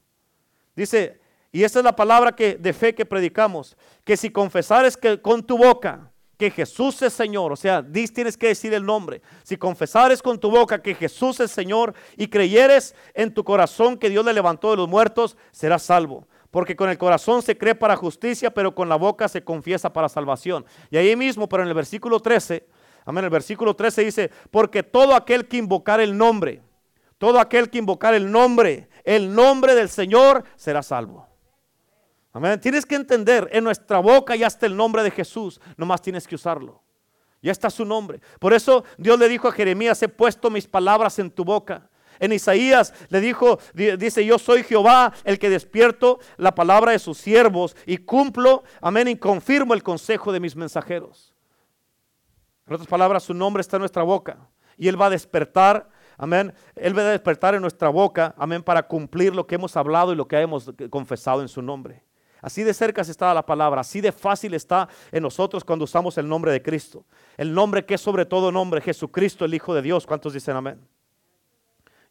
Dice, 0.76 1.22
Y 1.52 1.63
esa 1.63 1.80
es 1.80 1.86
la 1.86 1.96
palabra 1.96 2.36
que, 2.36 2.56
de 2.56 2.74
fe 2.74 2.96
que 2.96 3.06
predicamos. 3.06 3.78
Que 4.04 4.18
si 4.18 4.32
confesares 4.32 4.98
que 4.98 5.22
con 5.22 5.44
tu 5.44 5.58
boca 5.58 6.12
que 6.38 6.52
Jesús 6.52 7.02
es 7.02 7.13
Señor, 7.13 7.52
o 7.52 7.56
sea, 7.56 7.83
tienes 8.13 8.38
que 8.38 8.48
decir 8.48 8.73
el 8.73 8.86
nombre. 8.86 9.21
Si 9.44 9.58
confesares 9.58 10.21
con 10.21 10.40
tu 10.40 10.52
boca 10.52 10.81
que 10.81 10.96
Jesús 10.96 11.40
es 11.40 11.52
Señor 11.52 11.94
y 12.17 12.27
creyeres 12.27 12.96
en 13.13 13.33
tu 13.33 13.44
corazón 13.44 13.98
que 13.98 14.10
Dios 14.10 14.25
le 14.25 14.33
levantó 14.33 14.71
de 14.71 14.77
los 14.77 14.90
muertos, 14.90 15.38
serás 15.52 15.83
salvo. 15.83 16.27
Porque 16.52 16.75
con 16.75 16.90
el 16.90 16.98
corazón 16.98 17.42
se 17.42 17.58
cree 17.58 17.75
para 17.75 17.96
justicia, 17.96 18.54
pero 18.54 18.73
con 18.73 18.88
la 18.88 18.96
boca 18.96 19.27
se 19.27 19.44
confiesa 19.44 19.92
para 19.92 20.10
salvación. 20.10 20.65
Y 20.90 20.98
ahí 20.98 21.15
mismo, 21.15 21.50
pero 21.50 21.63
en 21.63 21.69
el 21.69 21.75
versículo 21.75 22.19
13, 22.19 22.65
amén, 23.06 23.25
el 23.25 23.29
versículo 23.29 23.75
13 23.75 24.06
dice, 24.06 24.31
porque 24.52 24.83
todo 24.83 25.15
aquel 25.15 25.48
que 25.48 25.58
invocar 25.58 26.00
el 26.00 26.17
nombre, 26.17 26.62
todo 27.17 27.40
aquel 27.40 27.69
que 27.69 27.77
invocar 27.77 28.13
el 28.13 28.31
nombre, 28.31 28.90
el 29.04 29.33
nombre 29.33 29.75
del 29.75 29.90
Señor, 29.90 30.44
será 30.56 30.81
salvo. 30.83 31.27
Amén. 32.36 32.60
Tienes 32.60 32.86
que 32.86 32.96
entender, 32.96 33.48
en 33.54 33.63
nuestra 33.63 34.00
boca 34.00 34.36
ya 34.36 34.48
está 34.48 34.65
el 34.65 34.75
nombre 34.75 35.02
de 35.04 35.10
Jesús, 35.10 35.62
nomás 35.77 36.02
tienes 36.02 36.27
que 36.27 36.36
usarlo. 36.36 36.83
Ya 37.42 37.54
está 37.54 37.69
su 37.69 37.86
nombre. 37.86 38.19
Por 38.42 38.54
eso 38.54 38.83
Dios 38.98 39.17
le 39.17 39.29
dijo 39.29 39.48
a 39.48 39.54
Jeremías, 39.54 40.04
he 40.04 40.10
puesto 40.10 40.50
mis 40.50 40.67
palabras 40.67 41.17
en 41.17 41.31
tu 41.31 41.46
boca. 41.46 41.90
En 42.19 42.33
Isaías 42.33 42.94
le 43.08 43.21
dijo, 43.21 43.58
dice, 43.73 44.25
yo 44.25 44.38
soy 44.38 44.63
Jehová 44.63 45.13
el 45.23 45.40
que 45.40 45.50
despierto 45.50 46.19
la 46.36 46.54
palabra 46.54 46.92
de 46.92 47.00
sus 47.00 47.17
siervos 47.17 47.73
y 47.86 48.00
cumplo, 48.00 48.65
amén, 48.81 49.08
y 49.08 49.15
confirmo 49.15 49.73
el 49.73 49.81
consejo 49.81 50.33
de 50.33 50.42
mis 50.42 50.58
mensajeros. 50.58 51.33
En 52.67 52.73
otras 52.73 52.90
palabras, 52.90 53.23
su 53.23 53.33
nombre 53.33 53.62
está 53.62 53.77
en 53.77 53.83
nuestra 53.83 54.04
boca 54.04 54.40
y 54.77 54.90
Él 54.90 55.02
va 55.02 55.06
a 55.06 55.12
despertar, 55.12 55.90
amén, 56.17 56.54
Él 56.75 56.98
va 56.98 57.04
a 57.04 57.12
despertar 57.12 57.56
en 57.56 57.62
nuestra 57.62 57.88
boca, 57.88 58.36
amén, 58.38 58.62
para 58.62 58.86
cumplir 58.86 59.33
lo 59.33 59.48
que 59.48 59.56
hemos 59.56 59.77
hablado 59.77 60.12
y 60.12 60.17
lo 60.17 60.27
que 60.27 60.38
hemos 60.38 60.69
confesado 60.90 61.42
en 61.42 61.48
su 61.48 61.62
nombre. 61.62 62.04
Así 62.46 62.62
de 62.62 62.75
cerca 62.75 63.02
está 63.02 63.33
la 63.33 63.43
palabra, 63.43 63.81
así 63.81 64.02
de 64.02 64.12
fácil 64.12 64.54
está 64.54 64.87
en 65.12 65.23
nosotros 65.23 65.63
cuando 65.63 65.85
usamos 65.85 66.15
el 66.19 66.29
nombre 66.29 66.52
de 66.52 66.62
Cristo. 66.62 67.04
El 67.37 67.52
nombre 67.52 67.87
que 67.87 67.96
es 67.96 68.02
sobre 68.02 68.23
todo 68.23 68.52
nombre, 68.52 68.81
Jesucristo, 68.81 69.46
el 69.46 69.56
Hijo 69.56 69.73
de 69.73 69.81
Dios. 69.81 70.06
¿Cuántos 70.06 70.31
dicen 70.33 70.56
amén? 70.56 70.79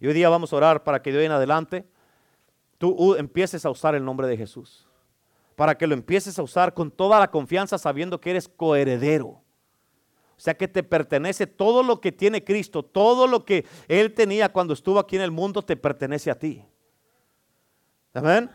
Y 0.00 0.08
hoy 0.08 0.12
día 0.12 0.28
vamos 0.28 0.52
a 0.52 0.56
orar 0.56 0.82
para 0.82 1.00
que 1.00 1.12
de 1.12 1.18
hoy 1.18 1.26
en 1.26 1.30
adelante 1.30 1.86
tú 2.78 3.14
empieces 3.14 3.64
a 3.64 3.70
usar 3.70 3.94
el 3.94 4.04
nombre 4.04 4.26
de 4.26 4.36
Jesús. 4.36 4.88
Para 5.54 5.78
que 5.78 5.86
lo 5.86 5.94
empieces 5.94 6.36
a 6.36 6.42
usar 6.42 6.74
con 6.74 6.90
toda 6.90 7.20
la 7.20 7.30
confianza 7.30 7.78
sabiendo 7.78 8.20
que 8.20 8.30
eres 8.30 8.48
coheredero. 8.48 9.28
O 9.28 9.40
sea 10.36 10.54
que 10.54 10.66
te 10.66 10.82
pertenece 10.82 11.46
todo 11.46 11.84
lo 11.84 12.00
que 12.00 12.10
tiene 12.10 12.42
Cristo, 12.42 12.82
todo 12.82 13.28
lo 13.28 13.44
que 13.44 13.64
Él 13.86 14.12
tenía 14.14 14.48
cuando 14.48 14.74
estuvo 14.74 14.98
aquí 14.98 15.14
en 15.14 15.22
el 15.22 15.30
mundo 15.30 15.62
te 15.62 15.76
pertenece 15.76 16.28
a 16.28 16.36
ti. 16.36 16.64
Amén. 18.12 18.50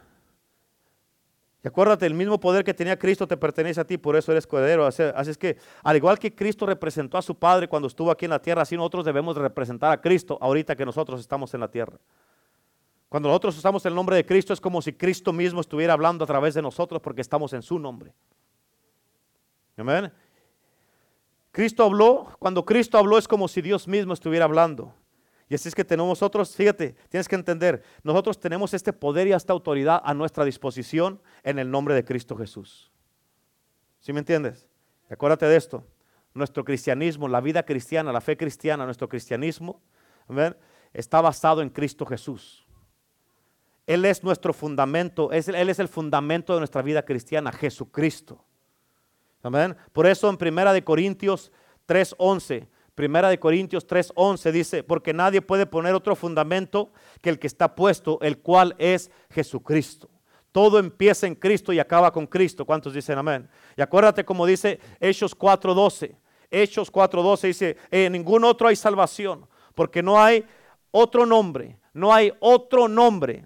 Y 1.64 1.68
acuérdate, 1.68 2.05
el 2.05 2.14
mismo 2.14 2.39
poder 2.39 2.64
que 2.64 2.74
tenía 2.74 2.97
Cristo 2.97 3.28
te 3.28 3.36
pertenece 3.36 3.82
a 3.82 3.86
ti, 3.86 3.97
por 3.97 4.16
eso 4.16 4.32
eres 4.32 4.47
coheredero. 4.47 4.86
Así, 4.86 5.03
es 5.03 5.38
que, 5.38 5.57
al 5.84 5.97
igual 5.97 6.18
que 6.18 6.34
Cristo 6.34 6.66
representó 6.66 7.18
a 7.18 7.22
su 7.22 7.36
Padre 7.36 7.68
cuando 7.68 7.88
estuvo 7.88 8.12
aquí 8.12 8.26
en 8.26 8.32
la 8.32 8.41
tierra, 8.41 8.62
así 8.62 8.78
nosotros 8.78 9.03
debemos 9.03 9.36
representar 9.36 9.91
a 9.91 9.99
Cristo 9.99 10.38
ahorita 10.39 10.76
que 10.76 10.86
nosotros 10.86 11.20
estamos 11.20 11.53
en 11.53 11.60
la 11.60 11.68
tierra. 11.68 11.97
Cuando 13.10 13.28
nosotros 13.28 13.57
usamos 13.57 13.86
el 13.86 13.95
nombre 13.95 14.16
de 14.16 14.26
Cristo 14.26 14.53
es 14.53 14.62
como 14.62 14.82
si 14.82 14.93
Cristo 14.93 15.34
mismo 15.34 15.60
estuviera 15.60 15.93
hablando 15.93 16.24
a 16.24 16.28
través 16.28 16.53
de 16.53 16.62
nosotros 16.62 17.01
porque 17.01 17.22
estamos 17.22 17.51
en 17.53 17.62
su 17.62 17.78
nombre. 17.78 18.14
Amén. 19.76 20.12
Cristo 21.51 21.84
habló, 21.84 22.28
cuando 22.38 22.64
Cristo 22.64 22.97
habló 22.97 23.18
es 23.18 23.28
como 23.28 23.47
si 23.47 23.62
Dios 23.62 23.88
mismo 23.88 24.14
estuviera 24.14 24.45
hablando. 24.45 24.93
Y 25.50 25.56
así 25.56 25.68
es 25.68 25.74
que 25.74 25.84
tenemos 25.84 26.10
nosotros, 26.10 26.56
fíjate, 26.56 26.95
tienes 27.10 27.28
que 27.28 27.36
entender, 27.36 27.84
nosotros 28.04 28.39
tenemos 28.39 28.74
este 28.76 28.93
poder 28.93 29.28
y 29.28 29.34
esta 29.34 29.52
autoridad 29.52 30.00
a 30.06 30.14
nuestra 30.14 30.45
disposición 30.45 31.20
en 31.43 31.58
el 31.58 31.72
nombre 31.72 31.95
de 31.95 32.06
Cristo 32.06 32.38
Jesús. 32.38 32.91
¿Sí 34.00 34.14
me 34.14 34.20
entiendes? 34.20 34.68
Acuérdate 35.10 35.47
de 35.47 35.56
esto. 35.56 35.84
Nuestro 36.36 36.64
cristianismo, 36.64 37.28
la 37.28 37.41
vida 37.41 37.64
cristiana, 37.64 38.14
la 38.14 38.22
fe 38.22 38.38
cristiana, 38.38 38.86
nuestro 38.86 39.10
cristianismo, 39.10 39.82
está 40.93 41.20
basado 41.20 41.64
en 41.64 41.70
Cristo 41.70 42.06
Jesús. 42.06 42.68
Él 43.88 44.06
es 44.06 44.24
nuestro 44.24 44.54
fundamento, 44.54 45.32
Él 45.32 45.70
es 45.70 45.80
el 45.80 45.88
fundamento 45.88 46.54
de 46.54 46.60
nuestra 46.60 46.84
vida 46.84 47.04
cristiana, 47.04 47.52
Jesucristo. 47.52 48.45
Amén. 49.41 49.76
Por 49.91 50.06
eso 50.06 50.30
en 50.30 50.38
Primera 50.38 50.74
de 50.74 50.84
Corintios 50.84 51.52
3:11 51.88 52.68
Primera 53.00 53.30
de 53.30 53.39
Corintios 53.39 53.88
3:11 53.88 54.52
dice, 54.52 54.84
porque 54.84 55.14
nadie 55.14 55.41
puede 55.41 55.66
poner 55.66 55.95
otro 55.95 56.18
fundamento 56.18 56.91
que 57.22 57.30
el 57.30 57.39
que 57.39 57.47
está 57.47 57.74
puesto, 57.74 58.20
el 58.20 58.39
cual 58.39 58.76
es 58.78 59.10
Jesucristo. 59.30 60.10
Todo 60.52 60.80
empieza 60.80 61.26
en 61.26 61.36
Cristo 61.36 61.72
y 61.72 61.80
acaba 61.80 62.12
con 62.12 62.28
Cristo. 62.28 62.66
¿Cuántos 62.66 62.93
dicen 62.93 63.18
amén? 63.18 63.47
Y 63.78 63.82
acuérdate 63.82 64.26
como 64.26 64.45
dice 64.45 64.82
Hechos 65.00 65.34
4:12. 65.34 66.14
Hechos 66.52 66.91
4:12 66.91 67.47
dice, 67.47 67.78
en 67.89 68.12
ningún 68.12 68.43
otro 68.43 68.68
hay 68.68 68.76
salvación, 68.76 69.47
porque 69.76 70.04
no 70.04 70.22
hay 70.22 70.45
otro 70.91 71.26
nombre, 71.26 71.80
no 71.93 72.14
hay 72.14 72.34
otro 72.41 72.89
nombre 72.89 73.45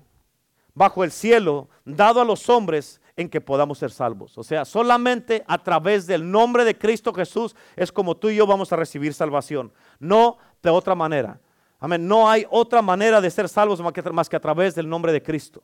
bajo 0.74 1.04
el 1.04 1.12
cielo 1.12 1.70
dado 1.86 2.20
a 2.22 2.26
los 2.26 2.50
hombres 2.50 3.00
en 3.16 3.30
que 3.30 3.42
podamos 3.42 3.78
ser 3.78 3.92
salvos. 3.92 4.38
O 4.38 4.44
sea, 4.44 4.66
solamente 4.66 5.44
a 5.48 5.58
través 5.62 6.08
del 6.08 6.30
nombre 6.30 6.66
de 6.66 6.78
Cristo 6.78 7.14
Jesús 7.14 7.56
es 7.76 7.92
como 7.92 8.18
tú 8.18 8.30
y 8.30 8.36
yo 8.36 8.48
vamos 8.48 8.72
a 8.74 8.76
recibir 8.76 9.14
salvación. 9.14 9.72
No 10.00 10.38
de 10.62 10.70
otra 10.70 10.96
manera. 10.96 11.40
Amén. 11.80 12.08
No 12.08 12.30
hay 12.30 12.46
otra 12.50 12.82
manera 12.82 13.22
de 13.22 13.30
ser 13.30 13.50
salvos 13.50 13.82
más 13.82 14.30
que 14.30 14.36
a 14.36 14.40
través 14.40 14.74
del 14.74 14.88
nombre 14.88 15.12
de 15.12 15.22
Cristo. 15.22 15.62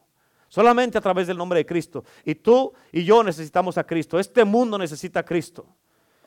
Solamente 0.49 0.97
a 0.97 1.01
través 1.01 1.27
del 1.27 1.37
nombre 1.37 1.59
de 1.59 1.65
Cristo. 1.65 2.03
Y 2.25 2.35
tú 2.35 2.73
y 2.91 3.03
yo 3.03 3.23
necesitamos 3.23 3.77
a 3.77 3.83
Cristo. 3.83 4.19
Este 4.19 4.43
mundo 4.43 4.77
necesita 4.77 5.21
a 5.21 5.23
Cristo. 5.23 5.65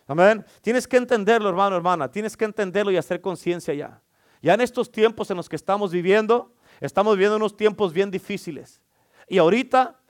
Amén. 0.06 0.44
Tienes 0.60 0.86
que 0.88 0.96
entenderlo, 0.96 1.48
hermano, 1.48 1.76
hermana. 1.76 2.10
Tienes 2.10 2.36
que 2.36 2.44
entenderlo 2.44 2.90
y 2.90 2.96
hacer 2.96 3.20
conciencia 3.20 3.74
ya. 3.74 4.00
Ya 4.40 4.54
en 4.54 4.60
estos 4.60 4.90
tiempos 4.90 5.30
en 5.30 5.36
los 5.36 5.48
que 5.48 5.56
estamos 5.56 5.92
viviendo, 5.92 6.52
estamos 6.80 7.14
viviendo 7.14 7.36
unos 7.36 7.56
tiempos 7.56 7.92
bien 7.92 8.10
difíciles. 8.10 8.80
Y 9.28 9.38
ahorita 9.38 10.00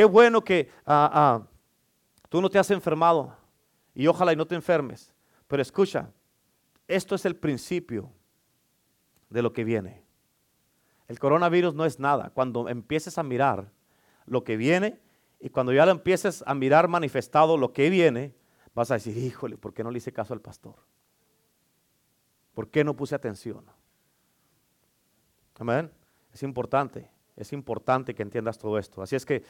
Qué 0.00 0.06
bueno 0.06 0.42
que 0.42 0.70
ah, 0.86 1.10
ah, 1.12 1.46
tú 2.30 2.40
no 2.40 2.48
te 2.48 2.58
has 2.58 2.70
enfermado 2.70 3.36
y 3.94 4.06
ojalá 4.06 4.32
y 4.32 4.36
no 4.36 4.46
te 4.46 4.54
enfermes. 4.54 5.12
Pero 5.46 5.60
escucha, 5.60 6.10
esto 6.88 7.14
es 7.14 7.26
el 7.26 7.36
principio 7.36 8.10
de 9.28 9.42
lo 9.42 9.52
que 9.52 9.62
viene. 9.62 10.02
El 11.06 11.18
coronavirus 11.18 11.74
no 11.74 11.84
es 11.84 12.00
nada. 12.00 12.30
Cuando 12.30 12.70
empieces 12.70 13.18
a 13.18 13.22
mirar 13.22 13.72
lo 14.24 14.42
que 14.42 14.56
viene 14.56 14.98
y 15.38 15.50
cuando 15.50 15.70
ya 15.70 15.84
lo 15.84 15.92
empieces 15.92 16.42
a 16.46 16.54
mirar 16.54 16.88
manifestado 16.88 17.58
lo 17.58 17.74
que 17.74 17.90
viene, 17.90 18.34
vas 18.74 18.90
a 18.90 18.94
decir, 18.94 19.18
híjole, 19.18 19.58
¿por 19.58 19.74
qué 19.74 19.84
no 19.84 19.90
le 19.90 19.98
hice 19.98 20.14
caso 20.14 20.32
al 20.32 20.40
pastor? 20.40 20.76
¿Por 22.54 22.70
qué 22.70 22.84
no 22.84 22.96
puse 22.96 23.14
atención? 23.14 23.66
Amén. 25.58 25.92
Es 26.32 26.42
importante. 26.42 27.10
Es 27.40 27.54
importante 27.54 28.14
que 28.14 28.22
entiendas 28.22 28.58
todo 28.58 28.78
esto. 28.78 29.00
Así 29.00 29.16
es 29.16 29.24
que 29.24 29.44